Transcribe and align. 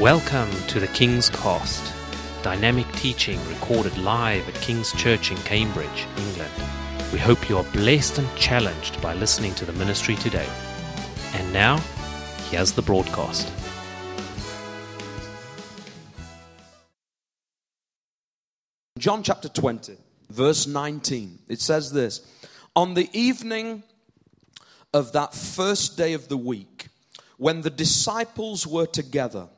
Welcome 0.00 0.50
to 0.66 0.78
the 0.78 0.88
King's 0.88 1.30
Cost, 1.30 1.90
dynamic 2.42 2.86
teaching 2.92 3.42
recorded 3.48 3.96
live 3.96 4.46
at 4.46 4.54
King's 4.56 4.92
Church 4.92 5.30
in 5.30 5.38
Cambridge, 5.38 6.06
England. 6.18 6.52
We 7.14 7.18
hope 7.18 7.48
you 7.48 7.56
are 7.56 7.64
blessed 7.72 8.18
and 8.18 8.36
challenged 8.36 9.00
by 9.00 9.14
listening 9.14 9.54
to 9.54 9.64
the 9.64 9.72
ministry 9.72 10.14
today. 10.16 10.46
And 11.32 11.50
now, 11.50 11.78
here's 12.50 12.72
the 12.72 12.82
broadcast. 12.82 13.50
John 18.98 19.22
chapter 19.22 19.48
20, 19.48 19.96
verse 20.28 20.66
19, 20.66 21.38
it 21.48 21.62
says 21.62 21.90
this 21.90 22.20
On 22.76 22.92
the 22.92 23.08
evening 23.14 23.82
of 24.92 25.12
that 25.12 25.32
first 25.32 25.96
day 25.96 26.12
of 26.12 26.28
the 26.28 26.36
week, 26.36 26.88
when 27.38 27.62
the 27.62 27.70
disciples 27.70 28.66
were 28.66 28.86
together, 28.86 29.48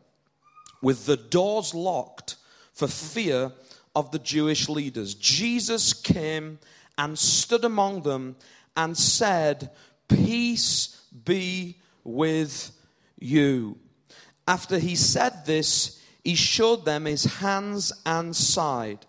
with 0.81 1.07
the 1.07 1.17
doors 1.17 1.75
locked 1.75 2.37
for 2.73 2.87
fear 2.87 3.53
of 3.95 4.11
the 4.11 4.19
Jewish 4.19 4.69
leaders, 4.69 5.15
Jesus 5.15 5.93
came 5.93 6.59
and 6.97 7.19
stood 7.19 7.65
among 7.65 8.03
them 8.03 8.37
and 8.77 8.97
said, 8.97 9.71
Peace 10.09 11.01
be 11.25 11.79
with 12.05 12.73
you. 13.19 13.79
After 14.47 14.79
he 14.79 14.97
said 14.97 15.45
this, 15.45 16.03
he 16.25 16.35
showed 16.35 16.85
them 16.85 17.05
his 17.05 17.25
hands 17.25 17.93
and 18.07 18.35
side. 18.35 19.07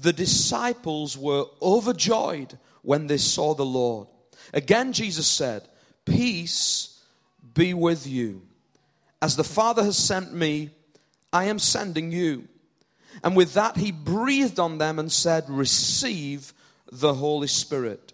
The 0.00 0.12
disciples 0.12 1.16
were 1.16 1.46
overjoyed 1.60 2.58
when 2.82 3.06
they 3.06 3.18
saw 3.18 3.54
the 3.54 3.64
Lord. 3.64 4.08
Again, 4.54 4.92
Jesus 4.92 5.26
said, 5.26 5.68
Peace 6.04 7.02
be 7.54 7.74
with 7.74 8.06
you. 8.06 8.42
As 9.20 9.36
the 9.36 9.44
Father 9.44 9.82
has 9.82 9.98
sent 9.98 10.32
me, 10.32 10.70
I 11.32 11.44
am 11.44 11.58
sending 11.58 12.12
you. 12.12 12.48
And 13.22 13.36
with 13.36 13.54
that, 13.54 13.76
he 13.76 13.92
breathed 13.92 14.58
on 14.58 14.78
them 14.78 14.98
and 14.98 15.10
said, 15.10 15.44
Receive 15.48 16.52
the 16.90 17.14
Holy 17.14 17.48
Spirit. 17.48 18.12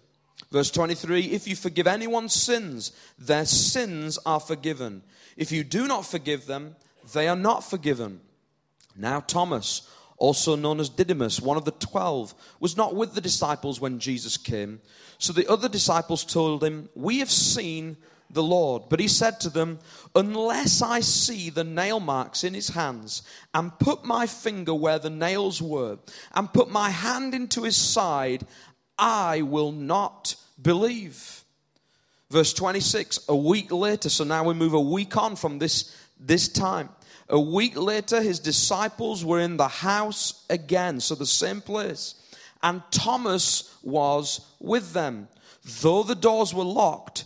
Verse 0.51 0.71
23 0.71 1.25
If 1.25 1.47
you 1.47 1.55
forgive 1.55 1.87
anyone's 1.87 2.33
sins, 2.33 2.91
their 3.17 3.45
sins 3.45 4.17
are 4.25 4.39
forgiven. 4.39 5.03
If 5.37 5.51
you 5.51 5.63
do 5.63 5.87
not 5.87 6.05
forgive 6.05 6.45
them, 6.45 6.75
they 7.13 7.27
are 7.27 7.35
not 7.35 7.63
forgiven. 7.63 8.21
Now, 8.95 9.19
Thomas, 9.19 9.89
also 10.17 10.55
known 10.55 10.79
as 10.79 10.89
Didymus, 10.89 11.41
one 11.41 11.57
of 11.57 11.65
the 11.65 11.71
twelve, 11.71 12.33
was 12.59 12.77
not 12.77 12.95
with 12.95 13.13
the 13.13 13.21
disciples 13.21 13.81
when 13.81 13.99
Jesus 13.99 14.37
came. 14.37 14.79
So 15.17 15.33
the 15.33 15.49
other 15.51 15.67
disciples 15.67 16.23
told 16.23 16.63
him, 16.63 16.89
We 16.95 17.19
have 17.19 17.31
seen 17.31 17.97
the 18.29 18.43
Lord. 18.43 18.83
But 18.89 18.99
he 18.99 19.07
said 19.07 19.39
to 19.41 19.49
them, 19.49 19.79
Unless 20.15 20.81
I 20.81 20.99
see 21.01 21.49
the 21.49 21.63
nail 21.63 21.99
marks 21.99 22.43
in 22.43 22.53
his 22.53 22.69
hands, 22.69 23.23
and 23.53 23.77
put 23.79 24.05
my 24.05 24.27
finger 24.27 24.73
where 24.73 24.99
the 24.99 25.09
nails 25.09 25.61
were, 25.61 25.97
and 26.33 26.53
put 26.53 26.69
my 26.69 26.89
hand 26.89 27.33
into 27.33 27.63
his 27.63 27.75
side, 27.75 28.45
I 28.97 29.41
will 29.41 29.71
not 29.71 30.35
believe. 30.61 31.43
Verse 32.29 32.53
26, 32.53 33.27
a 33.29 33.35
week 33.35 33.71
later, 33.71 34.09
so 34.09 34.23
now 34.23 34.43
we 34.43 34.53
move 34.53 34.73
a 34.73 34.79
week 34.79 35.15
on 35.15 35.35
from 35.35 35.59
this, 35.59 35.95
this 36.19 36.47
time. 36.47 36.89
A 37.29 37.39
week 37.39 37.75
later, 37.75 38.21
his 38.21 38.39
disciples 38.39 39.25
were 39.25 39.39
in 39.39 39.57
the 39.57 39.67
house 39.67 40.45
again, 40.49 40.99
so 40.99 41.15
the 41.15 41.25
same 41.25 41.61
place. 41.61 42.15
And 42.61 42.81
Thomas 42.91 43.75
was 43.83 44.41
with 44.59 44.93
them. 44.93 45.27
Though 45.81 46.03
the 46.03 46.15
doors 46.15 46.53
were 46.53 46.63
locked, 46.63 47.25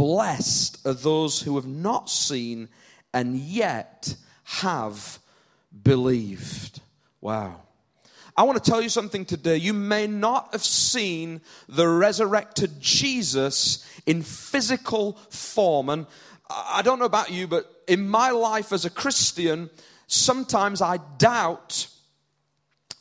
Blessed 0.00 0.86
are 0.86 0.94
those 0.94 1.42
who 1.42 1.56
have 1.56 1.66
not 1.66 2.08
seen 2.08 2.70
and 3.12 3.36
yet 3.36 4.16
have 4.44 5.18
believed. 5.82 6.80
Wow. 7.20 7.60
I 8.34 8.44
want 8.44 8.64
to 8.64 8.70
tell 8.70 8.80
you 8.80 8.88
something 8.88 9.26
today. 9.26 9.58
You 9.58 9.74
may 9.74 10.06
not 10.06 10.52
have 10.52 10.64
seen 10.64 11.42
the 11.68 11.86
resurrected 11.86 12.80
Jesus 12.80 13.86
in 14.06 14.22
physical 14.22 15.18
form. 15.28 15.90
And 15.90 16.06
I 16.48 16.80
don't 16.80 16.98
know 16.98 17.04
about 17.04 17.30
you, 17.30 17.46
but 17.46 17.70
in 17.86 18.08
my 18.08 18.30
life 18.30 18.72
as 18.72 18.86
a 18.86 18.90
Christian, 18.90 19.68
sometimes 20.06 20.80
I 20.80 20.96
doubt 21.18 21.88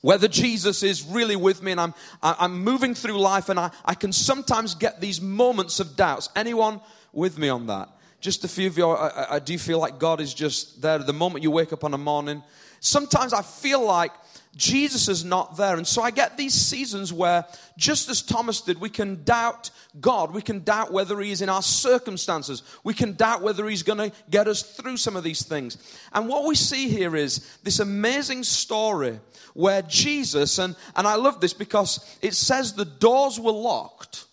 whether 0.02 0.28
Jesus 0.28 0.84
is 0.84 1.04
really 1.04 1.36
with 1.36 1.62
me 1.62 1.72
and 1.72 1.82
I'm, 1.82 1.94
I'm 2.22 2.64
moving 2.64 2.96
through 2.96 3.20
life 3.20 3.50
and 3.50 3.60
I, 3.60 3.72
I 3.84 3.96
can 3.96 4.14
sometimes 4.14 4.76
get 4.76 5.02
these 5.02 5.20
moments 5.20 5.80
of 5.80 5.96
doubts. 5.96 6.30
Anyone 6.36 6.80
with 7.12 7.38
me 7.38 7.50
on 7.50 7.68
that? 7.68 7.90
Just 8.22 8.44
a 8.44 8.47
few 8.47 8.68
of 8.68 8.78
you, 8.78 8.90
I, 8.90 9.35
I 9.35 9.40
do 9.40 9.57
feel 9.57 9.80
like 9.80 10.00
God 10.00 10.19
is 10.19 10.34
just 10.34 10.81
there 10.81 11.00
the 11.00 11.13
moment 11.13 11.44
you 11.44 11.52
wake 11.52 11.72
up 11.72 11.84
on 11.84 11.94
a 11.94 11.97
morning. 11.97 12.44
Sometimes 12.81 13.34
I 13.34 13.41
feel 13.41 13.84
like 13.84 14.12
Jesus 14.56 15.07
is 15.07 15.24
not 15.24 15.57
there. 15.57 15.78
And 15.78 15.88
so 15.88 16.02
I 16.02 16.12
get 16.12 16.35
these 16.35 16.53
seasons 16.53 17.13
where, 17.13 17.46
just 17.78 18.09
as 18.09 18.22
Thomas 18.22 18.62
did, 18.62 18.81
we 18.81 18.90
can 18.90 19.24
doubt 19.24 19.69
God. 20.02 20.34
We 20.34 20.41
can 20.41 20.63
doubt 20.63 20.91
whether 20.91 21.19
He 21.19 21.31
is 21.31 21.41
in 21.41 21.50
our 21.50 21.62
circumstances. 21.62 22.63
We 22.84 22.94
can 22.94 23.13
doubt 23.13 23.41
whether 23.41 23.68
He's 23.68 23.84
going 23.84 24.09
to 24.09 24.12
get 24.30 24.47
us 24.47 24.62
through 24.62 24.97
some 24.97 25.16
of 25.16 25.24
these 25.24 25.44
things. 25.44 25.78
And 26.13 26.28
what 26.28 26.46
we 26.46 26.56
see 26.56 26.90
here 26.90 27.16
is 27.16 27.57
this 27.63 27.80
amazing 27.80 28.44
story 28.44 29.19
where 29.53 29.81
Jesus, 29.84 30.57
and, 30.57 30.75
and 30.96 31.07
I 31.07 31.16
love 31.16 31.41
this 31.41 31.53
because 31.53 32.18
it 32.22 32.34
says 32.34 32.74
the 32.74 32.86
doors 32.86 33.40
were 33.40 33.51
locked, 33.51 34.25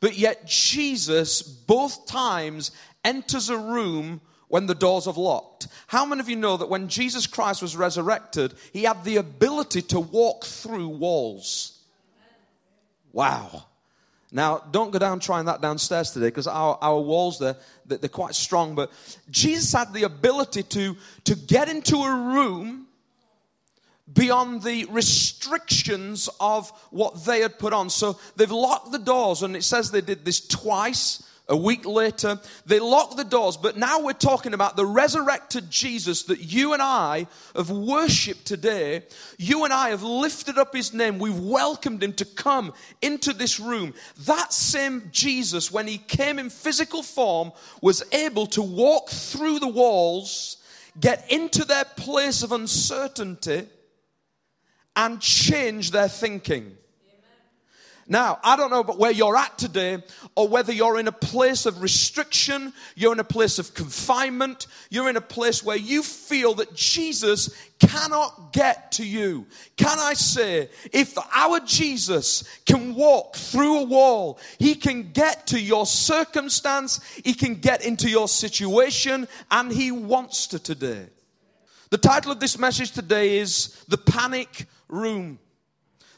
but 0.00 0.16
yet 0.16 0.46
Jesus 0.46 1.42
both 1.42 2.06
times 2.06 2.70
enters 3.04 3.48
a 3.48 3.58
room 3.58 4.20
when 4.48 4.66
the 4.66 4.74
doors 4.74 5.06
are 5.06 5.14
locked. 5.14 5.68
How 5.86 6.04
many 6.04 6.20
of 6.20 6.28
you 6.28 6.36
know 6.36 6.56
that 6.56 6.68
when 6.68 6.88
Jesus 6.88 7.26
Christ 7.26 7.62
was 7.62 7.76
resurrected, 7.76 8.54
he 8.72 8.82
had 8.82 9.04
the 9.04 9.16
ability 9.16 9.82
to 9.82 10.00
walk 10.00 10.44
through 10.44 10.88
walls? 10.88 11.78
Wow. 13.12 13.64
Now, 14.32 14.58
don't 14.70 14.90
go 14.90 14.98
down 14.98 15.20
trying 15.20 15.46
that 15.46 15.60
downstairs 15.60 16.10
today 16.10 16.26
because 16.26 16.46
our, 16.46 16.78
our 16.80 17.00
walls, 17.00 17.38
they're, 17.38 17.56
they're 17.86 18.08
quite 18.08 18.34
strong. 18.34 18.74
But 18.74 18.90
Jesus 19.30 19.72
had 19.72 19.92
the 19.92 20.04
ability 20.04 20.62
to, 20.64 20.96
to 21.24 21.34
get 21.34 21.68
into 21.68 21.96
a 21.96 22.14
room 22.34 22.86
beyond 24.12 24.62
the 24.62 24.86
restrictions 24.86 26.28
of 26.40 26.70
what 26.90 27.24
they 27.24 27.40
had 27.40 27.58
put 27.58 27.72
on. 27.72 27.90
So 27.90 28.18
they've 28.36 28.50
locked 28.50 28.92
the 28.92 28.98
doors, 28.98 29.42
and 29.42 29.56
it 29.56 29.62
says 29.62 29.90
they 29.90 30.00
did 30.00 30.24
this 30.24 30.46
twice. 30.46 31.22
A 31.50 31.56
week 31.56 31.84
later, 31.84 32.38
they 32.64 32.78
locked 32.78 33.16
the 33.16 33.24
doors, 33.24 33.56
but 33.56 33.76
now 33.76 34.00
we're 34.00 34.12
talking 34.12 34.54
about 34.54 34.76
the 34.76 34.86
resurrected 34.86 35.68
Jesus 35.68 36.22
that 36.24 36.38
you 36.40 36.74
and 36.74 36.80
I 36.80 37.26
have 37.56 37.70
worshiped 37.70 38.44
today. 38.44 39.02
You 39.36 39.64
and 39.64 39.72
I 39.72 39.88
have 39.88 40.04
lifted 40.04 40.58
up 40.58 40.72
his 40.72 40.94
name. 40.94 41.18
We've 41.18 41.36
welcomed 41.36 42.04
him 42.04 42.12
to 42.14 42.24
come 42.24 42.72
into 43.02 43.32
this 43.32 43.58
room. 43.58 43.94
That 44.26 44.52
same 44.52 45.10
Jesus, 45.10 45.72
when 45.72 45.88
he 45.88 45.98
came 45.98 46.38
in 46.38 46.50
physical 46.50 47.02
form, 47.02 47.50
was 47.82 48.04
able 48.12 48.46
to 48.46 48.62
walk 48.62 49.10
through 49.10 49.58
the 49.58 49.66
walls, 49.66 50.58
get 51.00 51.28
into 51.32 51.64
their 51.64 51.84
place 51.84 52.44
of 52.44 52.52
uncertainty, 52.52 53.66
and 54.94 55.20
change 55.20 55.90
their 55.90 56.08
thinking. 56.08 56.76
Now, 58.10 58.40
I 58.42 58.56
don't 58.56 58.72
know 58.72 58.80
about 58.80 58.98
where 58.98 59.12
you're 59.12 59.36
at 59.36 59.56
today 59.56 60.02
or 60.34 60.48
whether 60.48 60.72
you're 60.72 60.98
in 60.98 61.06
a 61.06 61.12
place 61.12 61.64
of 61.64 61.80
restriction, 61.80 62.72
you're 62.96 63.12
in 63.12 63.20
a 63.20 63.24
place 63.24 63.60
of 63.60 63.72
confinement, 63.72 64.66
you're 64.90 65.08
in 65.08 65.16
a 65.16 65.20
place 65.20 65.62
where 65.62 65.76
you 65.76 66.02
feel 66.02 66.54
that 66.54 66.74
Jesus 66.74 67.54
cannot 67.78 68.52
get 68.52 68.90
to 68.92 69.06
you. 69.06 69.46
Can 69.76 69.96
I 70.00 70.14
say, 70.14 70.70
if 70.92 71.16
our 71.36 71.60
Jesus 71.60 72.42
can 72.66 72.96
walk 72.96 73.36
through 73.36 73.78
a 73.78 73.84
wall, 73.84 74.40
he 74.58 74.74
can 74.74 75.12
get 75.12 75.46
to 75.46 75.60
your 75.60 75.86
circumstance, 75.86 77.00
he 77.24 77.32
can 77.32 77.54
get 77.54 77.84
into 77.84 78.10
your 78.10 78.26
situation, 78.26 79.28
and 79.52 79.70
he 79.70 79.92
wants 79.92 80.48
to 80.48 80.58
today. 80.58 81.06
The 81.90 81.98
title 81.98 82.32
of 82.32 82.40
this 82.40 82.58
message 82.58 82.90
today 82.90 83.38
is 83.38 83.84
The 83.86 83.98
Panic 83.98 84.66
Room. 84.88 85.38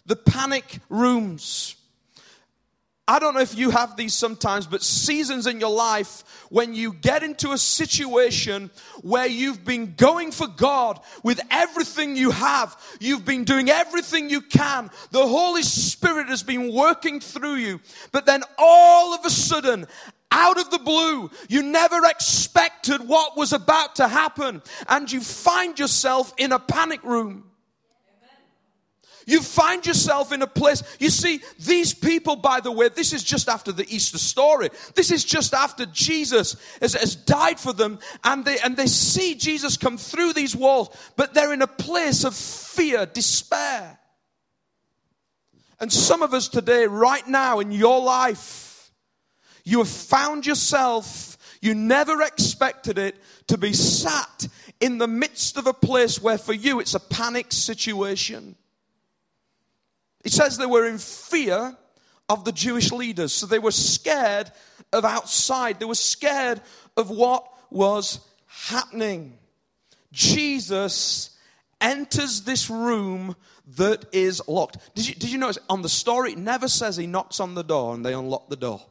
The 0.07 0.17
Panic 0.17 0.79
Rooms. 0.89 1.77
I 3.09 3.19
don't 3.19 3.35
know 3.35 3.41
if 3.41 3.57
you 3.57 3.71
have 3.71 3.97
these 3.97 4.15
sometimes, 4.15 4.67
but 4.69 4.83
seasons 4.83 5.49
in 5.49 5.59
your 5.59 5.75
life 5.75 6.47
when 6.51 6.73
you 6.73 6.93
get 6.93 7.25
into 7.25 7.51
a 7.51 7.59
situation 7.59 8.71
where 9.01 9.27
you've 9.27 9.65
been 9.65 9.95
going 9.97 10.31
for 10.31 10.47
God 10.47 11.01
with 11.25 11.41
everything 11.51 12.17
you 12.17 12.31
have, 12.31 12.77
you've 13.01 13.25
been 13.25 13.43
doing 13.43 13.69
everything 13.69 14.31
you 14.31 14.41
can, 14.41 14.89
the 15.11 15.27
Holy 15.27 15.63
Spirit 15.63 16.29
has 16.29 16.45
been 16.45 16.73
working 16.73 17.19
through 17.19 17.57
you, 17.57 17.81
but 18.13 18.25
then 18.25 18.45
all 18.57 19.15
of 19.15 19.25
a 19.25 19.31
sudden, 19.31 19.87
out 20.31 20.59
of 20.59 20.71
the 20.71 20.79
blue, 20.79 21.31
you 21.49 21.63
never 21.63 22.07
expected 22.07 23.07
what 23.07 23.37
was 23.37 23.53
about 23.53 23.97
to 23.97 24.07
happen, 24.07 24.63
and 24.89 25.11
you 25.11 25.21
find 25.21 25.79
yourself 25.79 26.33
in 26.39 26.53
a 26.53 26.59
panic 26.59 27.03
room. 27.03 27.52
You 29.33 29.41
find 29.41 29.87
yourself 29.87 30.31
in 30.31 30.43
a 30.43 30.47
place. 30.47 30.83
You 30.99 31.09
see, 31.09 31.41
these 31.59 31.95
people, 31.95 32.37
by 32.37 32.61
the 32.61 32.71
way, 32.71 32.91
this 32.91 33.15
is 33.15 33.25
just 33.25 33.49
after 33.49 33.73
the 33.73 33.87
Easter 33.89 34.19
story. 34.19 34.69
This 34.95 35.11
is 35.11 35.25
just 35.25 35.55
after 35.55 35.87
Jesus 35.87 36.55
has, 36.83 36.93
has, 36.93 37.17
died 37.17 37.59
for 37.59 37.73
them, 37.73 37.99
and 38.25 38.45
they, 38.45 38.59
and 38.59 38.77
they 38.77 38.89
see 38.89 39.35
Jesus 39.35 39.79
come 39.79 39.97
through 39.97 40.35
these 40.35 40.55
walls, 40.55 40.95
but 41.17 41.33
they're 41.33 41.55
in 41.55 41.63
a 41.63 41.67
place 41.67 42.25
of 42.25 42.35
fear, 42.35 43.07
despair. 43.07 43.99
And 45.81 45.91
some 45.91 46.23
of 46.23 46.35
us 46.35 46.49
today, 46.49 46.87
right 46.87 47.27
now 47.27 47.61
in 47.61 47.73
your 47.73 48.03
life, 48.03 48.93
you 49.65 49.79
have 49.79 49.89
found 49.89 50.45
yourself, 50.45 51.39
you 51.63 51.75
never 51.75 52.21
expected 52.21 52.99
it, 52.99 53.17
to 53.47 53.57
be 53.57 53.73
sat 53.73 54.47
in 54.79 54.99
the 54.99 55.09
midst 55.09 55.57
of 55.57 55.67
a 55.67 55.73
place 55.73 56.21
where 56.21 56.37
for 56.37 56.53
you 56.53 56.81
it's 56.81 56.93
a 56.93 57.01
panic 57.01 57.51
situation. 57.51 58.57
It 60.25 60.33
says 60.33 60.57
they 60.57 60.67
were 60.67 60.87
in 60.87 60.99
fear 60.99 61.77
of 62.29 62.45
the 62.45 62.53
Jewish 62.53 62.93
leaders. 62.93 63.33
So 63.33 63.47
they 63.47 63.59
were 63.59 63.71
scared 63.71 64.51
of 64.93 65.05
outside, 65.05 65.81
they 65.81 65.87
were 65.87 65.95
scared 65.95 66.61
of 66.97 67.11
what 67.11 67.47
was 67.71 68.21
happening. 68.47 69.39
Jesus 70.13 71.31
enters 71.81 72.43
this 72.43 72.69
room 72.69 73.35
that 73.77 74.05
is 74.13 74.43
locked. 74.47 74.77
Did 74.95 75.09
you, 75.09 75.15
did 75.15 75.31
you 75.31 75.39
notice 75.39 75.59
on 75.69 75.83
the 75.83 75.89
story, 75.89 76.33
it 76.33 76.39
never 76.39 76.69
says 76.69 76.97
he 76.97 77.07
knocks 77.07 77.41
on 77.41 77.55
the 77.55 77.65
door 77.65 77.95
and 77.95 78.05
they 78.05 78.13
unlock 78.13 78.49
the 78.49 78.57
door. 78.57 78.83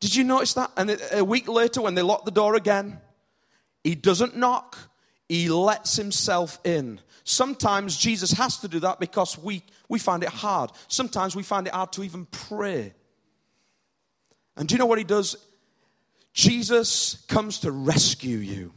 Did 0.00 0.14
you 0.14 0.24
notice 0.24 0.54
that? 0.54 0.70
And 0.76 0.98
a 1.12 1.24
week 1.24 1.48
later, 1.48 1.80
when 1.80 1.94
they 1.94 2.02
lock 2.02 2.24
the 2.24 2.30
door 2.30 2.56
again, 2.56 3.00
he 3.82 3.94
doesn't 3.94 4.36
knock, 4.36 4.76
he 5.28 5.48
lets 5.48 5.96
himself 5.96 6.58
in. 6.64 7.00
Sometimes 7.24 7.96
Jesus 7.96 8.32
has 8.32 8.58
to 8.58 8.68
do 8.68 8.80
that 8.80 9.00
because 9.00 9.38
we, 9.38 9.62
we 9.88 9.98
find 9.98 10.22
it 10.22 10.28
hard. 10.28 10.70
Sometimes 10.88 11.34
we 11.34 11.42
find 11.42 11.66
it 11.66 11.72
hard 11.72 11.92
to 11.92 12.04
even 12.04 12.26
pray. 12.26 12.92
And 14.56 14.68
do 14.68 14.74
you 14.74 14.78
know 14.78 14.86
what 14.86 14.98
he 14.98 15.04
does? 15.04 15.36
Jesus 16.32 17.24
comes 17.28 17.60
to 17.60 17.72
rescue 17.72 18.38
you. 18.38 18.72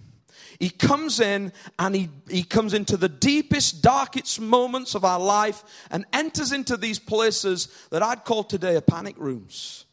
He 0.60 0.70
comes 0.70 1.20
in 1.20 1.54
and 1.78 1.96
he, 1.96 2.10
he 2.30 2.44
comes 2.44 2.74
into 2.74 2.98
the 2.98 3.10
deepest, 3.10 3.84
darkest 3.84 4.40
moments 4.40 4.96
of 4.96 5.06
our 5.06 5.20
life 5.20 5.64
and 5.92 6.06
enters 6.14 6.52
into 6.52 6.78
these 6.78 6.98
places 7.00 7.68
that 7.92 8.02
I'd 8.02 8.26
call 8.26 8.44
today 8.44 8.76
a 8.76 8.82
panic 8.82 9.16
rooms. 9.18 9.86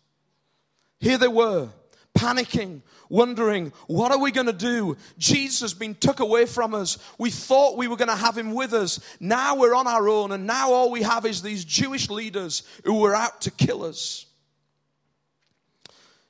Here 1.01 1.19
they 1.19 1.29
were, 1.29 1.69
panicking, 2.17 2.81
wondering, 3.15 3.73
what 3.87 4.11
are 4.11 4.19
we 4.19 4.33
going 4.33 4.49
to 4.49 4.53
do? 4.53 4.97
Jesus 5.17 5.61
has 5.61 5.75
been 5.75 5.95
took 5.95 6.19
away 6.21 6.47
from 6.47 6.75
us. 6.75 6.99
We 7.17 7.31
thought 7.31 7.79
we 7.79 7.87
were 7.87 7.97
going 7.97 8.09
to 8.09 8.17
have 8.17 8.37
him 8.37 8.53
with 8.53 8.73
us. 8.73 8.99
Now 9.21 9.57
we're 9.57 9.75
on 9.75 9.87
our 9.87 10.09
own, 10.09 10.33
and 10.33 10.47
now 10.47 10.73
all 10.73 10.91
we 10.91 11.03
have 11.03 11.25
is 11.25 11.41
these 11.41 11.65
Jewish 11.65 12.11
leaders 12.11 12.65
who 12.85 13.01
were 13.01 13.15
out 13.15 13.41
to 13.43 13.51
kill 13.53 13.85
us. 13.85 14.27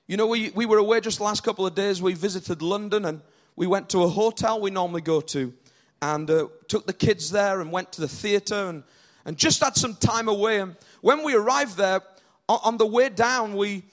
You 0.07 0.19
know, 0.19 0.27
we, 0.27 0.51
we 0.51 0.67
were 0.67 0.77
away 0.77 1.01
just 1.01 1.21
last 1.21 1.43
couple 1.43 1.67
of 1.67 1.75
days. 1.75 2.03
We 2.03 2.13
visited 2.13 2.61
London 2.61 3.07
and 3.07 3.23
we 3.57 3.67
went 3.67 3.89
to 3.91 4.03
a 4.03 4.09
hotel 4.09 4.61
we 4.61 4.71
normally 4.71 5.01
go 5.01 5.23
to 5.23 5.55
and 6.03 6.31
uh, 6.31 6.49
took 6.69 6.87
the 6.87 6.93
kids 6.93 7.31
there 7.31 7.63
and 7.63 7.73
went 7.73 7.93
to 7.93 8.03
the 8.03 8.09
theater 8.09 8.67
and, 8.69 8.83
and 9.25 9.39
just 9.39 9.65
had 9.65 9.77
some 9.77 9.95
time 9.95 10.29
away. 10.29 10.61
And 10.61 10.77
when 11.01 11.25
we 11.25 11.35
arrived 11.35 11.79
there, 11.79 12.03
on, 12.47 12.59
on 12.65 12.77
the 12.77 12.87
way 12.87 13.09
down, 13.09 13.57
we, 13.57 13.85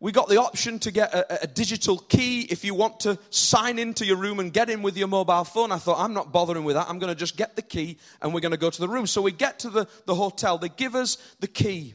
we 0.00 0.12
got 0.12 0.28
the 0.30 0.38
option 0.38 0.78
to 0.80 0.90
get 0.90 1.12
a, 1.12 1.44
a, 1.44 1.46
digital 1.46 1.98
key 1.98 2.40
if 2.50 2.64
you 2.64 2.74
want 2.74 3.00
to 3.00 3.18
sign 3.28 3.78
into 3.78 4.06
your 4.06 4.16
room 4.16 4.40
and 4.40 4.50
get 4.50 4.70
in 4.70 4.80
with 4.80 4.96
your 4.96 5.08
mobile 5.08 5.44
phone. 5.44 5.70
I 5.70 5.76
thought, 5.76 6.02
I'm 6.02 6.14
not 6.14 6.32
bothering 6.32 6.64
with 6.64 6.76
that. 6.76 6.88
I'm 6.88 6.98
going 6.98 7.12
to 7.12 7.18
just 7.18 7.36
get 7.36 7.54
the 7.54 7.62
key 7.62 7.98
and 8.22 8.32
we're 8.32 8.40
going 8.40 8.52
to 8.52 8.58
go 8.58 8.70
to 8.70 8.80
the 8.80 8.88
room. 8.88 9.06
So 9.06 9.20
we 9.20 9.30
get 9.30 9.58
to 9.60 9.70
the, 9.70 9.86
the 10.06 10.14
hotel. 10.14 10.56
They 10.56 10.70
give 10.70 10.94
us 10.94 11.18
the 11.40 11.46
key. 11.46 11.94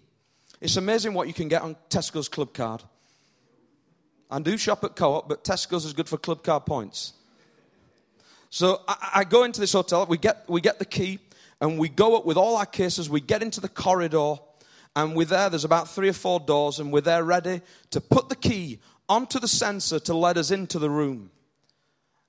It's 0.62 0.78
amazing 0.78 1.16
what 1.16 1.28
you 1.28 1.34
can 1.34 1.48
get 1.48 1.64
on 1.64 1.76
Tesco's 1.90 2.30
Club 2.30 2.54
Card. 2.54 2.84
I 4.30 4.40
do 4.40 4.56
shop 4.56 4.84
at 4.84 4.96
Co 4.96 5.14
op, 5.16 5.28
but 5.28 5.44
Tesco's 5.44 5.84
is 5.86 5.94
good 5.94 6.08
for 6.08 6.18
Club 6.18 6.44
Card 6.44 6.68
points. 6.68 7.14
So 8.52 8.82
I, 8.88 9.10
I 9.16 9.24
go 9.24 9.44
into 9.44 9.60
this 9.60 9.74
hotel. 9.74 10.06
We 10.06 10.20
get, 10.20 10.48
we 10.48 10.62
get 10.62 10.78
the 10.78 10.86
key 10.86 11.20
and 11.60 11.80
we 11.80 11.90
go 11.90 12.16
up 12.16 12.26
with 12.26 12.38
all 12.38 12.56
our 12.58 12.66
cases. 12.68 13.10
We 13.10 13.20
get 13.20 13.42
into 13.42 13.62
the 13.62 13.70
corridor 13.70 14.36
and 14.96 15.16
we're 15.16 15.26
there, 15.26 15.50
there's 15.50 15.66
about 15.66 15.90
three 15.90 16.10
or 16.10 16.14
four 16.14 16.40
doors, 16.40 16.80
and 16.80 16.92
we're 16.92 17.02
there 17.02 17.24
ready 17.24 17.62
to 17.92 18.02
put 18.02 18.30
the 18.30 18.36
key 18.36 18.80
onto 19.10 19.40
the 19.40 19.48
sensor 19.48 20.00
to 20.00 20.14
let 20.16 20.38
us 20.38 20.52
into 20.52 20.80
the 20.80 20.90
room. 20.90 21.32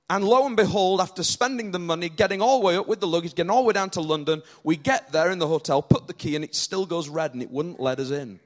And 0.08 0.24
lo 0.24 0.46
and 0.46 0.56
behold, 0.56 1.00
after 1.00 1.24
spending 1.24 1.72
the 1.72 1.78
money, 1.78 2.08
getting 2.08 2.40
all 2.40 2.60
the 2.60 2.66
way 2.66 2.76
up 2.76 2.86
with 2.86 3.00
the 3.00 3.08
luggage, 3.08 3.34
getting 3.34 3.50
all 3.50 3.62
the 3.62 3.68
way 3.68 3.72
down 3.72 3.90
to 3.90 4.00
London, 4.00 4.42
we 4.62 4.76
get 4.76 5.10
there 5.10 5.30
in 5.30 5.38
the 5.38 5.48
hotel, 5.48 5.82
put 5.82 6.06
the 6.06 6.14
key, 6.14 6.36
and 6.36 6.44
it 6.44 6.54
still 6.54 6.86
goes 6.86 7.08
red 7.08 7.34
and 7.34 7.42
it 7.42 7.50
wouldn't 7.50 7.80
let 7.80 7.98
us 7.98 8.10
in. 8.10 8.38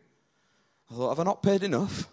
I 0.91 0.95
thought, 0.95 1.11
have 1.11 1.21
I 1.21 1.25
not 1.25 1.43
paid 1.43 1.63
enough? 1.63 2.09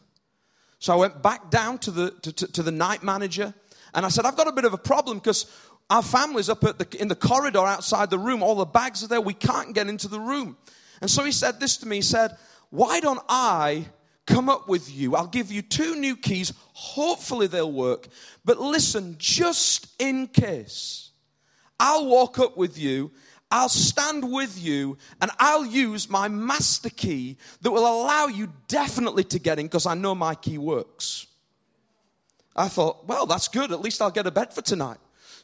So 0.79 0.93
I 0.93 0.97
went 0.97 1.23
back 1.23 1.49
down 1.49 1.77
to 1.79 1.91
the, 1.91 2.11
to, 2.11 2.31
to, 2.33 2.47
to 2.53 2.63
the 2.63 2.71
night 2.71 3.03
manager 3.03 3.53
and 3.93 4.05
I 4.05 4.09
said, 4.09 4.25
I've 4.25 4.37
got 4.37 4.47
a 4.47 4.51
bit 4.51 4.65
of 4.65 4.73
a 4.73 4.77
problem 4.77 5.17
because 5.17 5.45
our 5.89 6.03
family's 6.03 6.49
up 6.49 6.59
the, 6.59 6.87
in 6.99 7.07
the 7.07 7.15
corridor 7.15 7.59
outside 7.59 8.09
the 8.09 8.19
room. 8.19 8.43
All 8.43 8.55
the 8.55 8.65
bags 8.65 9.03
are 9.03 9.07
there. 9.07 9.21
We 9.21 9.33
can't 9.33 9.73
get 9.73 9.87
into 9.87 10.07
the 10.07 10.19
room. 10.19 10.57
And 11.01 11.09
so 11.09 11.23
he 11.23 11.31
said 11.31 11.59
this 11.59 11.77
to 11.77 11.87
me. 11.87 11.97
He 11.97 12.01
said, 12.01 12.37
Why 12.69 12.99
don't 12.99 13.21
I 13.29 13.87
come 14.25 14.49
up 14.49 14.67
with 14.67 14.93
you? 14.93 15.15
I'll 15.15 15.27
give 15.27 15.51
you 15.51 15.61
two 15.61 15.95
new 15.95 16.15
keys. 16.15 16.53
Hopefully 16.73 17.47
they'll 17.47 17.71
work. 17.71 18.07
But 18.45 18.59
listen, 18.59 19.15
just 19.17 19.87
in 19.99 20.27
case, 20.27 21.11
I'll 21.79 22.07
walk 22.07 22.39
up 22.39 22.57
with 22.57 22.77
you. 22.77 23.11
I'll 23.49 23.69
stand 23.69 24.29
with 24.29 24.61
you 24.61 24.97
and 25.21 25.31
I'll 25.39 25.65
use 25.65 26.09
my 26.09 26.27
master 26.27 26.89
key 26.89 27.37
that 27.61 27.71
will 27.71 27.87
allow 27.87 28.27
you 28.27 28.51
definitely 28.67 29.23
to 29.25 29.39
get 29.39 29.57
in 29.57 29.67
because 29.67 29.85
I 29.85 29.93
know 29.93 30.13
my 30.13 30.35
key 30.35 30.57
works. 30.57 31.27
I 32.55 32.67
thought, 32.67 33.07
well, 33.07 33.25
that's 33.25 33.47
good. 33.47 33.71
At 33.71 33.81
least 33.81 34.01
I'll 34.01 34.11
get 34.11 34.27
a 34.27 34.31
bed 34.31 34.53
for 34.53 34.61
tonight. 34.61 34.97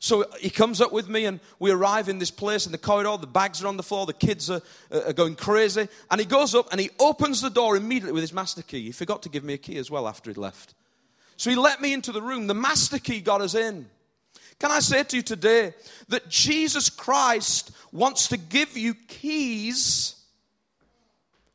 So 0.04 0.26
he 0.38 0.50
comes 0.50 0.82
up 0.82 0.92
with 0.92 1.08
me, 1.08 1.24
and 1.24 1.40
we 1.60 1.72
arrive 1.72 2.10
in 2.10 2.20
this 2.20 2.30
place 2.30 2.66
in 2.66 2.74
the 2.74 2.77
corridor. 2.77 3.16
The 3.16 3.25
bags 3.25 3.63
are 3.63 3.68
on 3.68 3.77
the 3.77 3.84
floor, 3.84 4.06
the 4.06 4.12
kids 4.12 4.50
are, 4.50 4.62
uh, 4.92 5.04
are 5.06 5.13
going 5.13 5.38
crazy. 5.38 5.88
And 6.12 6.20
he 6.20 6.27
goes 6.27 6.54
up 6.54 6.68
and 6.72 6.82
he 6.82 6.89
opens 7.00 7.39
the 7.39 7.50
door 7.50 7.77
immediately 7.77 8.12
with 8.12 8.24
his 8.24 8.34
master 8.34 8.63
key. 8.63 8.82
He 8.82 8.92
forgot 8.92 9.24
to 9.24 9.30
give 9.30 9.46
me 9.46 9.54
a 9.54 9.58
key 9.58 9.77
as 9.77 9.89
well 9.89 10.06
after 10.10 10.30
he'd 10.30 10.36
left. 10.36 10.74
So 11.38 11.50
he 11.50 11.56
let 11.56 11.80
me 11.80 11.94
into 11.94 12.12
the 12.12 12.22
room. 12.22 12.48
The 12.48 12.54
master 12.54 13.00
key 13.00 13.22
got 13.22 13.39
us 13.39 13.56
in. 13.56 13.89
Can 14.60 14.72
I 14.72 14.82
say 14.82 15.06
to 15.06 15.16
you 15.16 15.22
today 15.22 15.74
that 16.10 16.27
Jesus 16.27 16.89
Christ 16.89 17.72
wants 17.94 18.27
to 18.27 18.36
give 18.36 18.77
you 18.77 18.96
keys 19.08 20.18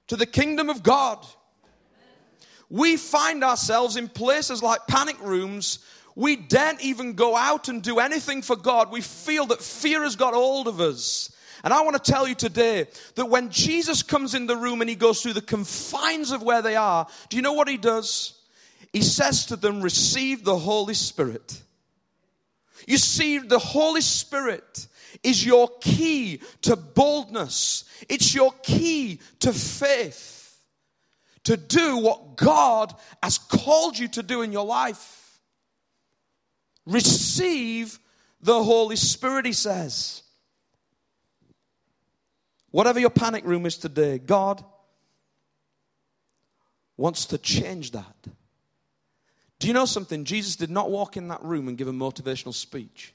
to 0.07 0.17
the 0.17 0.25
kingdom 0.25 0.71
of 0.71 0.83
God? 0.83 1.19
We 2.71 2.97
find 2.97 3.45
ourselves 3.45 3.97
in 3.97 4.09
places 4.09 4.63
like 4.63 4.87
panic 4.87 5.21
rooms 5.23 5.81
we 6.19 6.35
daren't 6.35 6.83
even 6.83 7.13
go 7.13 7.37
out 7.37 7.69
and 7.69 7.81
do 7.81 8.01
anything 8.01 8.43
for 8.43 8.57
God. 8.57 8.91
We 8.91 9.03
feel 9.03 9.47
that 9.47 9.63
fear 9.63 10.03
has 10.03 10.17
got 10.17 10.35
hold 10.35 10.67
of 10.67 10.81
us. 10.81 11.31
And 11.63 11.73
I 11.73 11.83
want 11.83 11.95
to 11.95 12.11
tell 12.11 12.27
you 12.27 12.35
today 12.35 12.89
that 13.15 13.27
when 13.27 13.51
Jesus 13.51 14.03
comes 14.03 14.35
in 14.35 14.49
the 14.49 14.57
room 14.57 14.81
and 14.81 14.91
he 14.91 14.97
goes 14.97 15.23
through 15.23 15.35
the 15.35 15.41
confines 15.41 16.33
of 16.33 16.43
where 16.43 16.61
they 16.61 16.75
are, 16.75 17.07
do 17.29 17.37
you 17.37 17.43
know 17.43 17.53
what 17.53 17.69
he 17.69 17.77
does? 17.77 18.37
He 18.93 19.03
says 19.03 19.47
to 19.47 19.57
them, 19.57 19.81
Receive 19.81 20.43
the 20.43 20.59
Holy 20.59 20.95
Spirit. 20.95 21.63
You 22.89 22.99
see, 22.99 23.39
the 23.39 23.61
Holy 23.61 24.01
Spirit 24.01 24.89
is 25.23 25.47
your 25.47 25.69
key 25.81 26.43
to 26.63 26.75
boldness, 26.75 27.85
it's 28.09 28.35
your 28.35 28.53
key 28.65 29.21
to 29.39 29.53
faith, 29.53 30.59
to 31.45 31.57
do 31.57 31.99
what 31.99 32.37
God 32.37 32.93
has 33.23 33.39
called 33.39 33.97
you 33.97 34.09
to 34.09 34.25
do 34.25 34.43
in 34.43 34.51
your 34.51 34.67
life. 34.67 35.18
Receive 36.89 37.99
the 38.41 38.65
Holy 38.65 38.97
Spirit, 38.97 39.45
he 39.45 39.53
says. 39.53 40.23
Whatever 42.71 42.99
your 42.99 43.11
panic 43.11 43.45
room 43.45 43.67
is 43.67 43.77
today, 43.77 44.19
God 44.19 44.65
wants 46.97 47.27
to 47.27 47.37
change 47.37 47.91
that. 47.91 48.17
Do 49.59 49.67
you 49.67 49.75
know 49.75 49.85
something? 49.85 50.25
Jesus 50.25 50.57
did 50.57 50.71
not 50.71 50.91
walk 50.91 51.19
in 51.19 51.29
that 51.29 51.43
room 51.43 51.69
and 51.69 51.77
give 51.77 51.89
a 51.89 51.93
motivational 51.93 52.55
speech. 52.55 53.13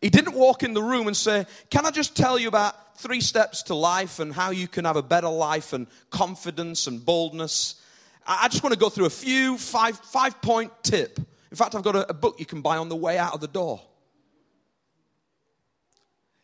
He 0.00 0.10
didn't 0.10 0.34
walk 0.34 0.62
in 0.62 0.74
the 0.74 0.82
room 0.82 1.08
and 1.08 1.16
say, 1.16 1.44
Can 1.70 1.86
I 1.86 1.90
just 1.90 2.16
tell 2.16 2.38
you 2.38 2.46
about 2.46 2.98
three 2.98 3.20
steps 3.20 3.64
to 3.64 3.74
life 3.74 4.20
and 4.20 4.32
how 4.32 4.50
you 4.50 4.68
can 4.68 4.84
have 4.84 4.96
a 4.96 5.02
better 5.02 5.28
life 5.28 5.72
and 5.72 5.88
confidence 6.10 6.86
and 6.86 7.04
boldness? 7.04 7.82
I 8.24 8.46
just 8.48 8.62
want 8.62 8.74
to 8.74 8.78
go 8.78 8.88
through 8.88 9.06
a 9.06 9.10
few 9.10 9.58
five, 9.58 9.98
five 9.98 10.40
point 10.40 10.72
tip. 10.84 11.18
In 11.50 11.56
fact, 11.56 11.74
I've 11.74 11.82
got 11.82 11.96
a, 11.96 12.10
a 12.10 12.14
book 12.14 12.36
you 12.38 12.46
can 12.46 12.62
buy 12.62 12.76
on 12.76 12.88
the 12.88 12.96
way 12.96 13.18
out 13.18 13.34
of 13.34 13.40
the 13.40 13.48
door. 13.48 13.80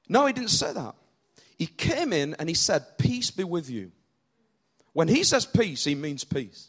No, 0.08 0.26
he 0.26 0.32
didn't 0.32 0.50
say 0.50 0.72
that. 0.72 0.94
He 1.56 1.66
came 1.66 2.12
in 2.12 2.34
and 2.38 2.48
he 2.48 2.54
said, 2.54 2.98
Peace 2.98 3.30
be 3.30 3.44
with 3.44 3.70
you. 3.70 3.92
When 4.92 5.08
he 5.08 5.24
says 5.24 5.44
peace, 5.46 5.84
he 5.84 5.94
means 5.94 6.24
peace. 6.24 6.68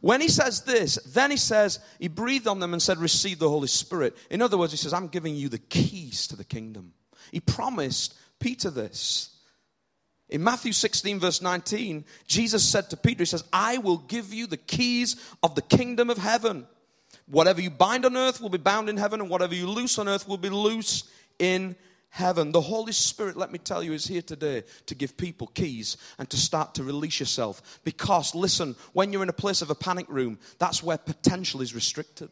When 0.00 0.20
he 0.20 0.28
says 0.28 0.62
this, 0.62 0.96
then 0.96 1.30
he 1.30 1.36
says, 1.36 1.78
he 1.98 2.08
breathed 2.08 2.46
on 2.46 2.60
them 2.60 2.72
and 2.72 2.82
said, 2.82 2.98
Receive 2.98 3.38
the 3.38 3.48
Holy 3.48 3.68
Spirit. 3.68 4.16
In 4.30 4.42
other 4.42 4.58
words, 4.58 4.72
he 4.72 4.78
says, 4.78 4.92
I'm 4.92 5.08
giving 5.08 5.34
you 5.34 5.48
the 5.48 5.58
keys 5.58 6.26
to 6.28 6.36
the 6.36 6.44
kingdom. 6.44 6.92
He 7.30 7.40
promised 7.40 8.14
Peter 8.40 8.70
this. 8.70 9.30
In 10.28 10.42
Matthew 10.42 10.72
16, 10.72 11.20
verse 11.20 11.42
19, 11.42 12.04
Jesus 12.26 12.64
said 12.64 12.88
to 12.90 12.96
Peter, 12.96 13.20
He 13.20 13.26
says, 13.26 13.44
I 13.52 13.78
will 13.78 13.98
give 13.98 14.32
you 14.32 14.46
the 14.46 14.56
keys 14.56 15.16
of 15.42 15.54
the 15.54 15.62
kingdom 15.62 16.08
of 16.08 16.18
heaven. 16.18 16.66
Whatever 17.26 17.60
you 17.60 17.70
bind 17.70 18.04
on 18.04 18.16
earth 18.16 18.40
will 18.40 18.48
be 18.48 18.58
bound 18.58 18.88
in 18.88 18.96
heaven, 18.96 19.20
and 19.20 19.30
whatever 19.30 19.54
you 19.54 19.66
loose 19.66 19.98
on 19.98 20.08
earth 20.08 20.28
will 20.28 20.36
be 20.36 20.50
loose 20.50 21.04
in 21.38 21.76
heaven. 22.08 22.52
The 22.52 22.60
Holy 22.60 22.92
Spirit, 22.92 23.36
let 23.36 23.50
me 23.50 23.58
tell 23.58 23.82
you, 23.82 23.92
is 23.92 24.06
here 24.06 24.22
today 24.22 24.64
to 24.86 24.94
give 24.94 25.16
people 25.16 25.46
keys 25.48 25.96
and 26.18 26.28
to 26.30 26.36
start 26.36 26.74
to 26.74 26.84
release 26.84 27.20
yourself. 27.20 27.80
Because, 27.84 28.34
listen, 28.34 28.76
when 28.92 29.12
you're 29.12 29.22
in 29.22 29.28
a 29.28 29.34
place 29.34 29.62
of 29.62 29.70
a 29.70 29.74
panic 29.74 30.06
room, 30.08 30.38
that's 30.58 30.82
where 30.82 30.98
potential 30.98 31.62
is 31.62 31.74
restricted. 31.74 32.30